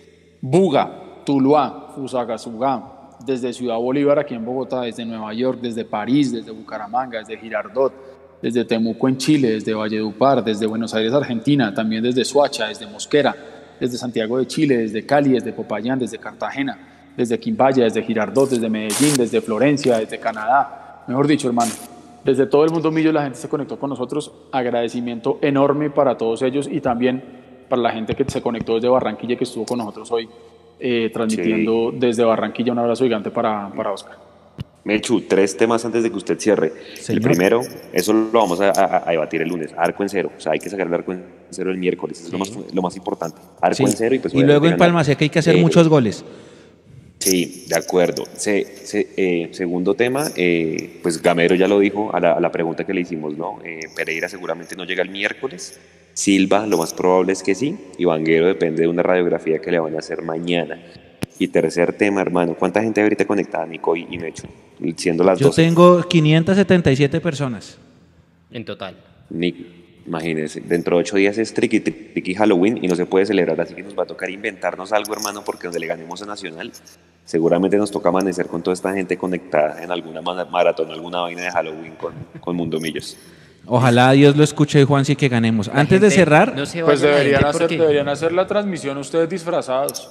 [0.46, 6.52] Buga, Tuluá, Fusagasugá, desde Ciudad Bolívar aquí en Bogotá, desde Nueva York, desde París, desde
[6.52, 7.94] Bucaramanga, desde Girardot,
[8.42, 13.34] desde Temuco en Chile, desde Valledupar, desde Buenos Aires, Argentina, también desde Suacha, desde Mosquera,
[13.80, 16.78] desde Santiago de Chile, desde Cali, desde Popayán, desde Cartagena,
[17.16, 21.06] desde Quimbaya, desde Girardot, desde Medellín, desde Florencia, desde Canadá.
[21.08, 21.72] Mejor dicho, hermano,
[22.26, 24.30] desde todo el mundo millo la gente se conectó con nosotros.
[24.52, 27.43] Agradecimiento enorme para todos ellos y también
[27.74, 30.30] para la gente que se conectó desde Barranquilla que estuvo con nosotros hoy
[30.80, 32.72] eh, transmitiendo desde Barranquilla.
[32.72, 34.16] Un abrazo gigante para, para Oscar.
[34.84, 36.72] Mechu, tres temas antes de que usted cierre.
[37.08, 40.30] El primero, eso lo vamos a, a, debatir el lunes, arco en cero.
[40.38, 42.52] O sea, hay que sacar el arco en cero el miércoles, eso es lo más,
[42.74, 43.38] lo más importante.
[43.60, 43.84] Arco Sí.
[43.84, 44.34] en cero y pues...
[44.36, 45.04] Y luego en Palma.
[45.04, 46.24] Seca hay que hacer Eh, muchos goles.
[47.18, 48.26] Sí, de acuerdo.
[48.36, 52.52] Se- se- eh, segundo tema, eh, pues Gamero ya lo dijo a la, a la
[52.52, 53.60] pregunta que le hicimos, ¿no?
[53.64, 55.80] Eh, Pereira seguramente no llega el miércoles.
[56.14, 57.78] Silva, lo más probable es que sí.
[57.98, 60.80] Y Vanguero depende de una radiografía que le van a hacer mañana.
[61.40, 64.44] Y tercer tema, hermano, ¿cuánta gente hay ahorita conectada, Nico y, y Mecho?
[64.98, 65.64] Siendo las Yo 12.
[65.64, 67.78] tengo 577 personas.
[68.52, 68.96] En total.
[69.32, 69.56] Nick,
[70.06, 73.74] imagínense, dentro de ocho días es triqui, triqui Halloween y no se puede celebrar, así
[73.74, 76.72] que nos va a tocar inventarnos algo, hermano, porque donde le ganemos a Nacional,
[77.26, 81.42] seguramente nos toca amanecer con toda esta gente conectada en alguna ma- maratón, alguna vaina
[81.42, 83.18] de Halloween con, con Mundo Millos.
[83.66, 85.70] Ojalá Dios lo escuche, Juan, sí que ganemos.
[85.74, 90.10] Antes de cerrar, Pues deberían hacer, deberían hacer la transmisión ustedes disfrazados.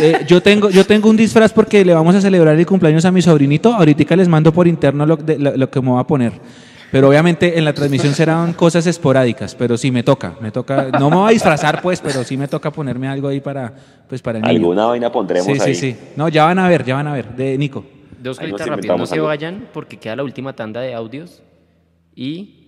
[0.00, 3.10] eh, yo, tengo, yo tengo un disfraz porque le vamos a celebrar el cumpleaños a
[3.10, 3.74] mi sobrinito.
[3.74, 6.32] Ahorita les mando por interno lo, de- lo- lo que me va a poner.
[6.92, 11.10] Pero obviamente en la transmisión serán cosas esporádicas, pero sí me toca, me toca, no
[11.10, 13.74] me voy a disfrazar pues, pero sí me toca ponerme algo ahí para,
[14.08, 14.56] pues para el niño.
[14.56, 15.74] Alguna vaina pondremos sí, ahí.
[15.74, 17.84] Sí, sí, No, ya van a ver, ya van a ver, de Nico.
[18.22, 19.26] Dos cositas rápido, no se algo.
[19.26, 21.42] vayan porque queda la última tanda de audios
[22.14, 22.65] y,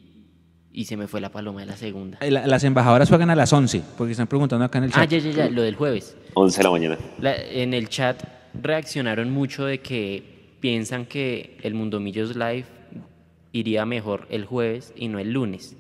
[0.79, 2.19] y se me fue la paloma de la segunda.
[2.21, 5.01] Eh, la- Las embajadoras juegan a las 11, porque están preguntando acá en el chat.
[5.03, 6.17] Ah, ya, ya, ya, lo del jueves.
[6.35, 6.99] 11 de la mañana.
[7.21, 8.23] La- en el chat
[8.55, 10.23] reaccionaron mucho de que
[10.61, 12.67] piensan que el Mundo Millos Live
[13.51, 15.75] iría mejor el jueves y no el lunes.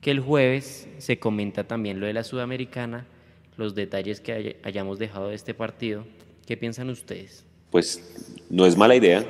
[0.00, 3.08] Que el jueves se comenta también lo de la Sudamericana,
[3.56, 6.04] los detalles que hay- hayamos dejado de este partido.
[6.46, 7.44] ¿Qué piensan ustedes?
[7.72, 9.24] Pues no es mala idea,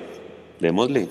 [0.60, 1.08] démosle.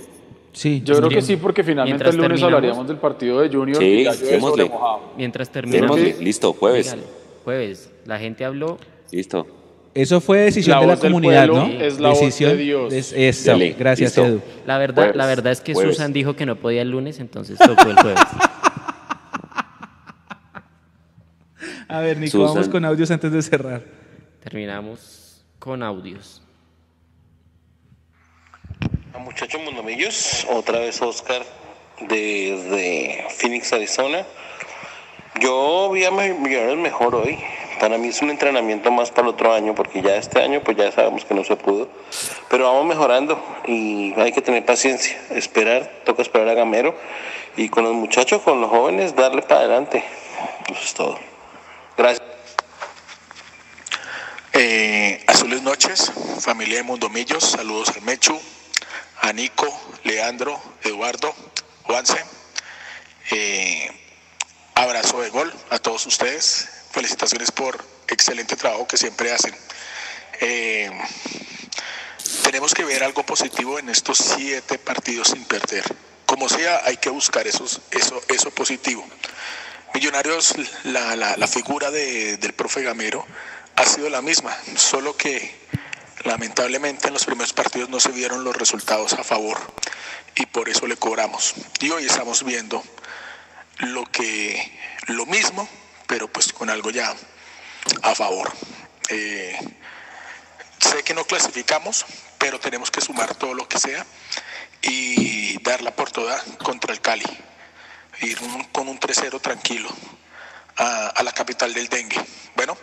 [0.53, 0.81] Sí.
[0.85, 3.77] Yo creo que sí, porque finalmente el lunes hablaríamos del partido de Junior.
[3.77, 4.71] Sí, démosle.
[5.17, 5.99] Mientras terminamos...
[6.19, 6.85] Listo, jueves.
[6.85, 7.03] Dígale,
[7.43, 8.77] jueves, la gente habló...
[9.11, 9.47] Listo.
[9.95, 11.65] Eso fue decisión La de la comunidad, ¿no?
[11.67, 12.91] es la voz de decisión Dios.
[12.93, 14.25] es- eso, Dale, gracias, listo.
[14.25, 14.41] Edu.
[14.65, 15.95] La verdad, Jueves, la verdad es que jueves.
[15.95, 18.19] Susan dijo que no podía el lunes, entonces tocó el jueves.
[21.87, 22.53] A ver, Nico, Susan.
[22.55, 23.83] vamos con audios antes de cerrar.
[24.41, 26.41] Terminamos con audios.
[29.23, 31.41] Muchachos Mundomillos, otra vez Oscar
[32.01, 34.25] desde Phoenix, Arizona.
[35.39, 37.39] Yo vi a Millonarios mejor hoy.
[37.79, 40.75] Para mí es un entrenamiento más para el otro año, porque ya este año pues
[40.75, 41.87] ya sabemos que no se pudo.
[42.49, 46.93] Pero vamos mejorando y hay que tener paciencia, esperar, toca esperar a Gamero.
[47.55, 50.03] Y con los muchachos, con los jóvenes, darle para adelante.
[50.69, 51.17] Eso es todo.
[51.97, 52.27] Gracias.
[54.51, 58.39] Eh, azules noches, familia de Mundomillos, saludos al Mechu,
[59.23, 59.67] a Nico,
[60.03, 61.33] Leandro, Eduardo,
[61.83, 62.23] Juanse.
[63.31, 63.89] Eh,
[64.75, 66.67] abrazo de gol a todos ustedes.
[66.91, 69.55] Felicitaciones por excelente trabajo que siempre hacen.
[70.41, 70.91] Eh,
[72.43, 75.83] tenemos que ver algo positivo en estos siete partidos sin perder.
[76.25, 77.65] Como sea, hay que buscar eso,
[78.27, 79.07] eso positivo.
[79.93, 83.25] Millonarios, la, la- la figura de- del profe Gamero
[83.75, 85.55] ha sido la misma, solo que
[86.23, 89.57] lamentablemente en los primeros partidos no se vieron los resultados a favor
[90.35, 91.53] y por eso le cobramos.
[91.79, 92.83] Y hoy estamos viendo
[93.79, 94.71] lo que
[95.07, 95.67] lo mismo,
[96.07, 97.13] pero pues con algo ya
[98.01, 98.51] a favor.
[99.09, 99.57] Eh,
[100.79, 102.05] sé que no clasificamos,
[102.37, 104.05] pero tenemos que sumar todo lo que sea
[104.81, 107.25] y darla por toda contra el Cali.
[108.21, 108.39] Ir
[108.71, 109.89] con un 3-0 tranquilo
[110.77, 112.23] a, la capital del dengue.
[112.55, 112.77] Bueno,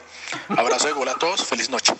[0.48, 1.94] abrazo de gol a todos, feliz noche.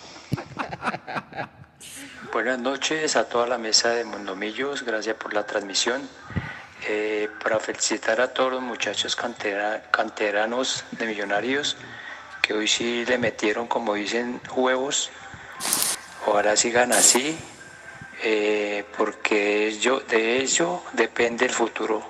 [2.33, 6.07] Buenas noches a toda la mesa de Mondomillos, gracias por la transmisión.
[6.87, 11.77] Eh, para felicitar a todos los muchachos cantera- canteranos de Millonarios
[12.41, 15.11] que hoy sí le metieron, como dicen, huevos.
[16.25, 17.37] Ojalá sigan así,
[18.23, 19.77] eh, porque
[20.09, 22.03] de ello depende el futuro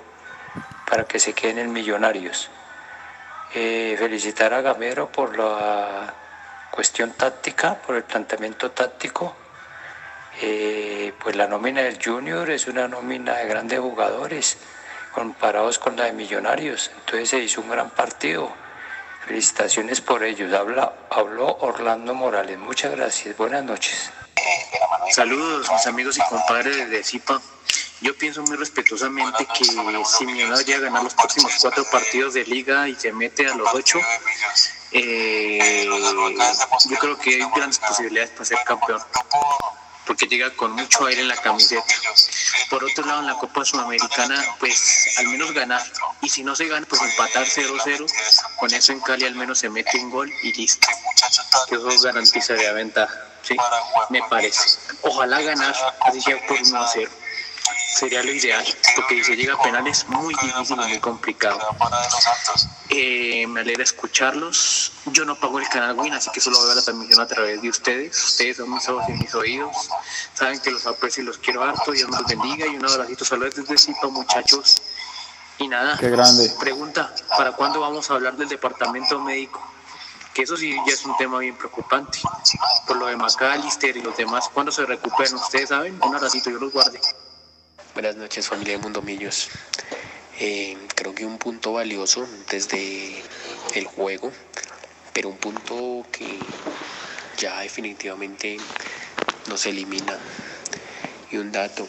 [0.88, 2.50] para que se queden en Millonarios.
[3.54, 6.14] Eh, felicitar a Gamero por la
[6.70, 9.36] cuestión táctica, por el planteamiento táctico.
[10.40, 14.56] Eh, pues la nómina del Junior es una nómina de grandes jugadores
[15.12, 16.90] comparados con la de Millonarios.
[17.00, 18.50] Entonces se hizo un gran partido.
[19.26, 20.52] Felicitaciones por ellos.
[20.54, 22.58] Habla, habló Orlando Morales.
[22.58, 23.36] Muchas gracias.
[23.36, 24.10] Buenas noches.
[25.10, 27.40] Saludos, mis amigos y compadres de Zipa.
[28.02, 32.44] Yo pienso muy respetuosamente que si Millonarios llega a ganar los próximos cuatro partidos de
[32.44, 34.00] liga y se mete a los ocho,
[34.90, 39.00] eh, yo creo que hay grandes posibilidades para ser campeón,
[40.04, 41.84] porque llega con mucho aire en la camiseta.
[42.70, 45.82] Por otro lado, en la Copa Sudamericana, pues al menos ganar,
[46.22, 48.12] y si no se gana, pues empatar 0-0,
[48.58, 50.88] con eso en Cali al menos se mete un gol y listo.
[51.70, 53.56] Eso garantizaría ventaja, ¿sí?
[54.10, 54.80] Me parece.
[55.02, 57.21] Ojalá ganar, así sea por 1-0
[57.94, 58.64] sería lo ideal,
[58.96, 61.58] porque si se llega a penales muy difícil y muy complicado.
[62.88, 64.92] Eh, me alegra escucharlos.
[65.06, 67.68] Yo no pago el canal Win, así que solo veo la transmisión a través de
[67.68, 68.22] ustedes.
[68.24, 69.88] Ustedes son mis ojos y mis oídos.
[70.34, 71.92] Saben que los aprecio y los quiero harto.
[71.92, 73.24] Dios los bendiga y un abracito.
[73.24, 74.76] Saludos desde Cito, muchachos.
[75.58, 76.50] Y nada, Qué grande.
[76.58, 79.62] pregunta, ¿para cuándo vamos a hablar del departamento médico?
[80.34, 82.18] Que eso sí ya es un tema bien preocupante.
[82.86, 85.34] Por lo de McAllister y los demás, ¿cuándo se recuperan?
[85.34, 85.98] ¿Ustedes saben?
[86.02, 86.98] Un abracito, yo los guarde.
[87.94, 89.50] Buenas noches familia de Mundomillos.
[90.40, 93.22] Eh, creo que un punto valioso desde
[93.74, 94.32] el juego,
[95.12, 96.40] pero un punto que
[97.36, 98.56] ya definitivamente
[99.46, 100.16] nos elimina.
[101.30, 101.86] Y un dato,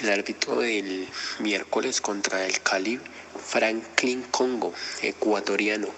[0.00, 1.08] el árbitro del
[1.40, 2.98] miércoles contra el Cali,
[3.38, 4.72] Franklin Congo,
[5.02, 5.88] ecuatoriano,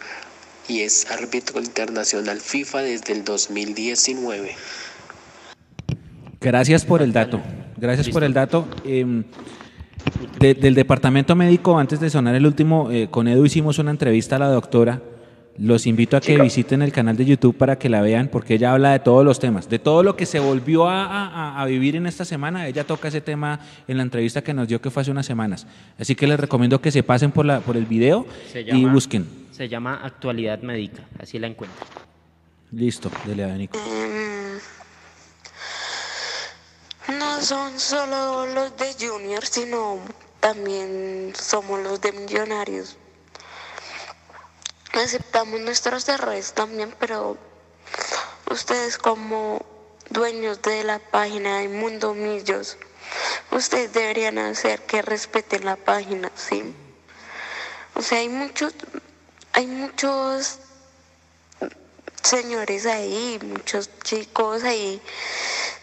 [0.66, 4.56] y es árbitro internacional FIFA desde el 2019.
[6.40, 7.40] Gracias por el dato.
[7.76, 8.66] Gracias por el dato.
[8.84, 9.22] Eh,
[10.38, 14.36] de- del departamento médico, antes de sonar el último, eh, con Edu hicimos una entrevista
[14.36, 15.02] a la doctora.
[15.58, 18.72] Los invito a que visiten el canal de YouTube para que la vean, porque ella
[18.72, 21.96] habla de todos los temas, de todo lo que se volvió a, a- a vivir
[21.96, 22.68] en esta semana.
[22.68, 23.58] Ella toca ese tema
[23.88, 25.66] en la entrevista que nos dio que fue hace unas semanas.
[25.98, 28.92] Así que les recomiendo que se pasen por, la, por el video Se y llama-
[28.92, 29.26] busquen.
[29.50, 31.82] Se llama Actualidad Médica, así la encuentran.
[32.72, 33.78] Listo, dele a Nico.
[37.08, 40.00] No son solo los de Junior, sino
[40.40, 42.96] también somos los de Millonarios.
[44.92, 47.36] Aceptamos nuestros errores también, pero
[48.50, 49.64] ustedes como
[50.10, 52.76] dueños de la página de Mundo Millos,
[53.52, 56.74] ustedes deberían hacer que respeten la página, ¿sí?
[57.94, 58.74] O sea, hay muchos,
[59.52, 60.58] hay muchos
[62.22, 65.00] señores ahí, muchos chicos ahí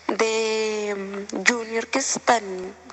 [0.07, 2.43] de mm, Junior que están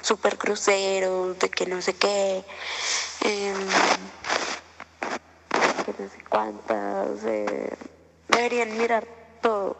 [0.02, 2.44] súper cruceros, de que no sé qué,
[3.22, 3.68] em,
[5.84, 7.76] que no sé cuántas, eh,
[8.28, 9.06] deberían mirar
[9.42, 9.76] todo.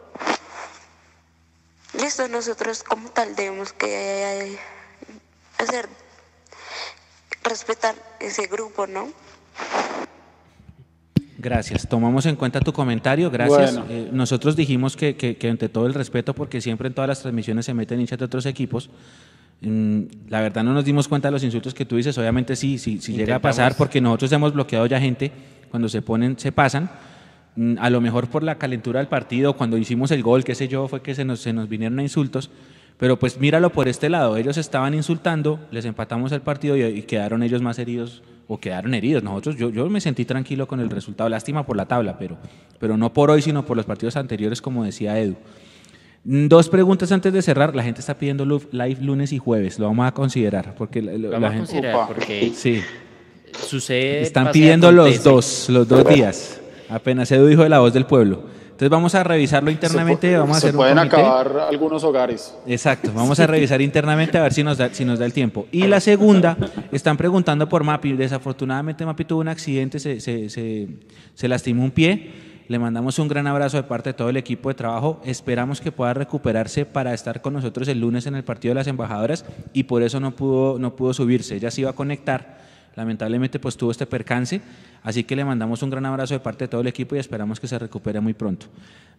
[1.93, 4.59] Listo, nosotros como tal debemos que eh,
[5.57, 5.89] hacer,
[7.43, 9.11] respetar ese grupo, ¿no?
[11.41, 13.73] Gracias, tomamos en cuenta tu comentario, gracias.
[13.75, 13.87] Bueno.
[13.89, 17.21] Eh, nosotros dijimos que, que, que ante todo el respeto, porque siempre en todas las
[17.21, 18.91] transmisiones se meten hinchas de otros equipos.
[19.61, 22.77] Mm, la verdad no nos dimos cuenta de los insultos que tú dices, obviamente sí,
[22.77, 25.31] sí, sí llega a pasar, porque nosotros hemos bloqueado ya gente,
[25.71, 26.91] cuando se ponen, se pasan.
[27.55, 30.67] Mm, A lo mejor por la calentura del partido, cuando hicimos el gol, qué sé
[30.67, 32.51] yo, fue que se nos, se nos vinieron a insultos.
[32.97, 37.01] Pero pues míralo por este lado, ellos estaban insultando, les empatamos el partido y, y
[37.01, 38.21] quedaron ellos más heridos
[38.53, 39.23] o quedaron heridos.
[39.23, 42.37] Nosotros, yo, yo me sentí tranquilo con el resultado, lástima por la tabla, pero,
[42.79, 45.35] pero no por hoy, sino por los partidos anteriores, como decía Edu.
[46.25, 47.73] Mm, Dos preguntas antes de cerrar.
[47.75, 49.79] La gente está pidiendo live lunes y jueves.
[49.79, 50.75] Lo vamos a considerar.
[50.77, 52.81] Porque la, Vamos la a gente- considerar porque Sí.
[53.67, 54.21] sucede.
[54.21, 56.59] Están pidiendo los dos, los dos días.
[56.89, 58.43] Apenas Edu dijo de la voz del pueblo.
[58.81, 60.31] Entonces vamos a revisarlo internamente.
[60.31, 62.55] se, vamos a se hacer un pueden acabar algunos hogares.
[62.65, 65.67] Exacto, vamos a revisar internamente a ver si nos, da, si nos da el tiempo.
[65.71, 66.57] Y la segunda,
[66.91, 68.13] están preguntando por Mapi.
[68.13, 70.87] Desafortunadamente Mapi tuvo un accidente, se, se, se,
[71.35, 72.31] se lastimó un pie.
[72.69, 75.21] Le mandamos un gran abrazo de parte de todo el equipo de trabajo.
[75.25, 78.87] Esperamos que pueda recuperarse para estar con nosotros el lunes en el partido de las
[78.87, 81.57] embajadoras y por eso no pudo, no pudo subirse.
[81.57, 82.60] Ella se iba a conectar.
[82.95, 84.61] Lamentablemente pues tuvo este percance,
[85.03, 87.59] así que le mandamos un gran abrazo de parte de todo el equipo y esperamos
[87.59, 88.67] que se recupere muy pronto.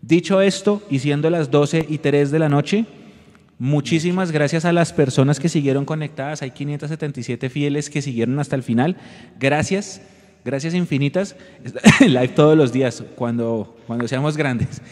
[0.03, 2.85] Dicho esto, y siendo las 12 y 3 de la noche,
[3.59, 6.43] muchísimas gracias a las personas que siguieron conectadas.
[6.43, 8.97] Hay 577 fieles que siguieron hasta el final.
[9.39, 10.03] Gracias,
[10.45, 11.37] gracias infinitas.
[12.01, 14.83] Live todos los días cuando, cuando seamos grandes.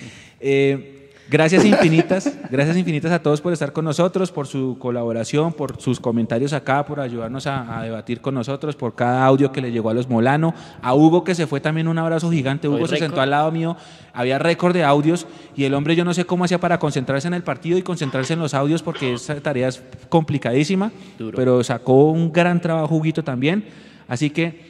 [0.41, 1.00] Eh,
[1.31, 6.01] Gracias infinitas, gracias infinitas a todos por estar con nosotros, por su colaboración, por sus
[6.01, 9.91] comentarios acá, por ayudarnos a, a debatir con nosotros, por cada audio que le llegó
[9.91, 10.53] a los Molano.
[10.83, 12.67] A Hugo que se fue también un abrazo gigante.
[12.67, 13.77] Hugo se sentó al lado mío,
[14.13, 17.35] había récord de audios y el hombre yo no sé cómo hacía para concentrarse en
[17.35, 21.37] el partido y concentrarse en los audios porque esa tarea es complicadísima, Duro.
[21.37, 23.67] pero sacó un gran trabajo Huguito también.
[24.09, 24.70] Así que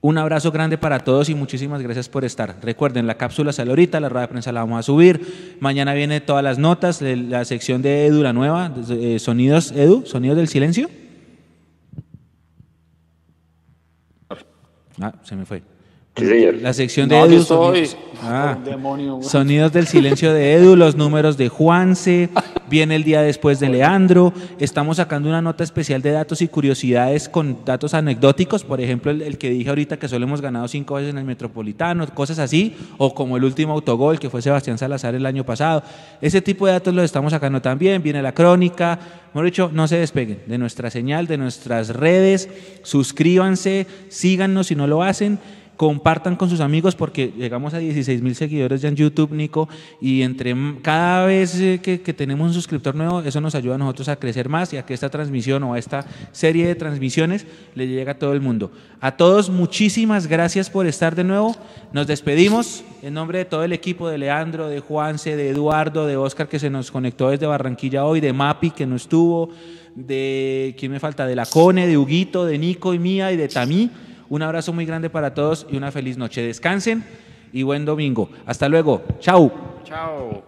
[0.00, 2.56] un abrazo grande para todos y muchísimas gracias por estar.
[2.62, 5.56] Recuerden, la cápsula sale ahorita, la rueda de prensa la vamos a subir.
[5.60, 10.36] Mañana viene todas las notas, la sección de Edu, la nueva, eh, sonidos, Edu, sonidos
[10.36, 10.88] del silencio.
[15.00, 15.75] Ah, se me fue.
[16.16, 16.54] Sí, señor.
[16.62, 17.36] La sección de No, Edu.
[17.42, 17.86] estoy.
[17.86, 18.56] sonidos- Ah.
[18.64, 19.18] Demonio.
[19.22, 22.30] Sonidos del silencio de Edu, los números de Juanse,
[22.70, 27.28] viene el día después de Leandro, estamos sacando una nota especial de datos y curiosidades
[27.28, 30.94] con datos anecdóticos, por ejemplo el, el que dije ahorita que solo hemos ganado cinco
[30.94, 35.14] veces en el Metropolitano, cosas así, o como el último autogol que fue Sebastián Salazar
[35.14, 35.82] el año pasado.
[36.22, 38.98] Ese tipo de datos los estamos sacando también, viene la crónica,
[39.34, 42.48] mejor dicho, no se despeguen de nuestra señal, de nuestras redes,
[42.82, 45.38] suscríbanse, síganos si no lo hacen
[45.76, 49.68] compartan con sus amigos porque llegamos a 16 mil seguidores ya en YouTube, Nico,
[50.00, 54.08] y entre cada vez eh, que, tenemos un suscriptor nuevo, eso nos ayuda a nosotros
[54.08, 57.86] a crecer más y a que esta transmisión o a esta serie de transmisiones le
[57.86, 58.70] llegue a todo el mundo.
[59.00, 61.54] A todos, muchísimas gracias por estar de nuevo.
[61.92, 66.16] Nos despedimos en nombre de todo el equipo de Leandro, de Juanse, de Eduardo, de
[66.16, 69.50] Oscar que se nos conectó desde Barranquilla hoy, de Mapi que no estuvo,
[69.94, 73.48] de quién me falta, de la Cone, de Huguito, de Nico y mía y de
[73.48, 73.90] Tamí.
[74.28, 76.42] Un abrazo muy grande para todos y una feliz noche.
[76.42, 77.04] Descansen
[77.52, 78.28] y buen domingo.
[78.46, 79.02] Hasta luego.
[79.20, 79.52] Chau.
[79.84, 80.45] Chao.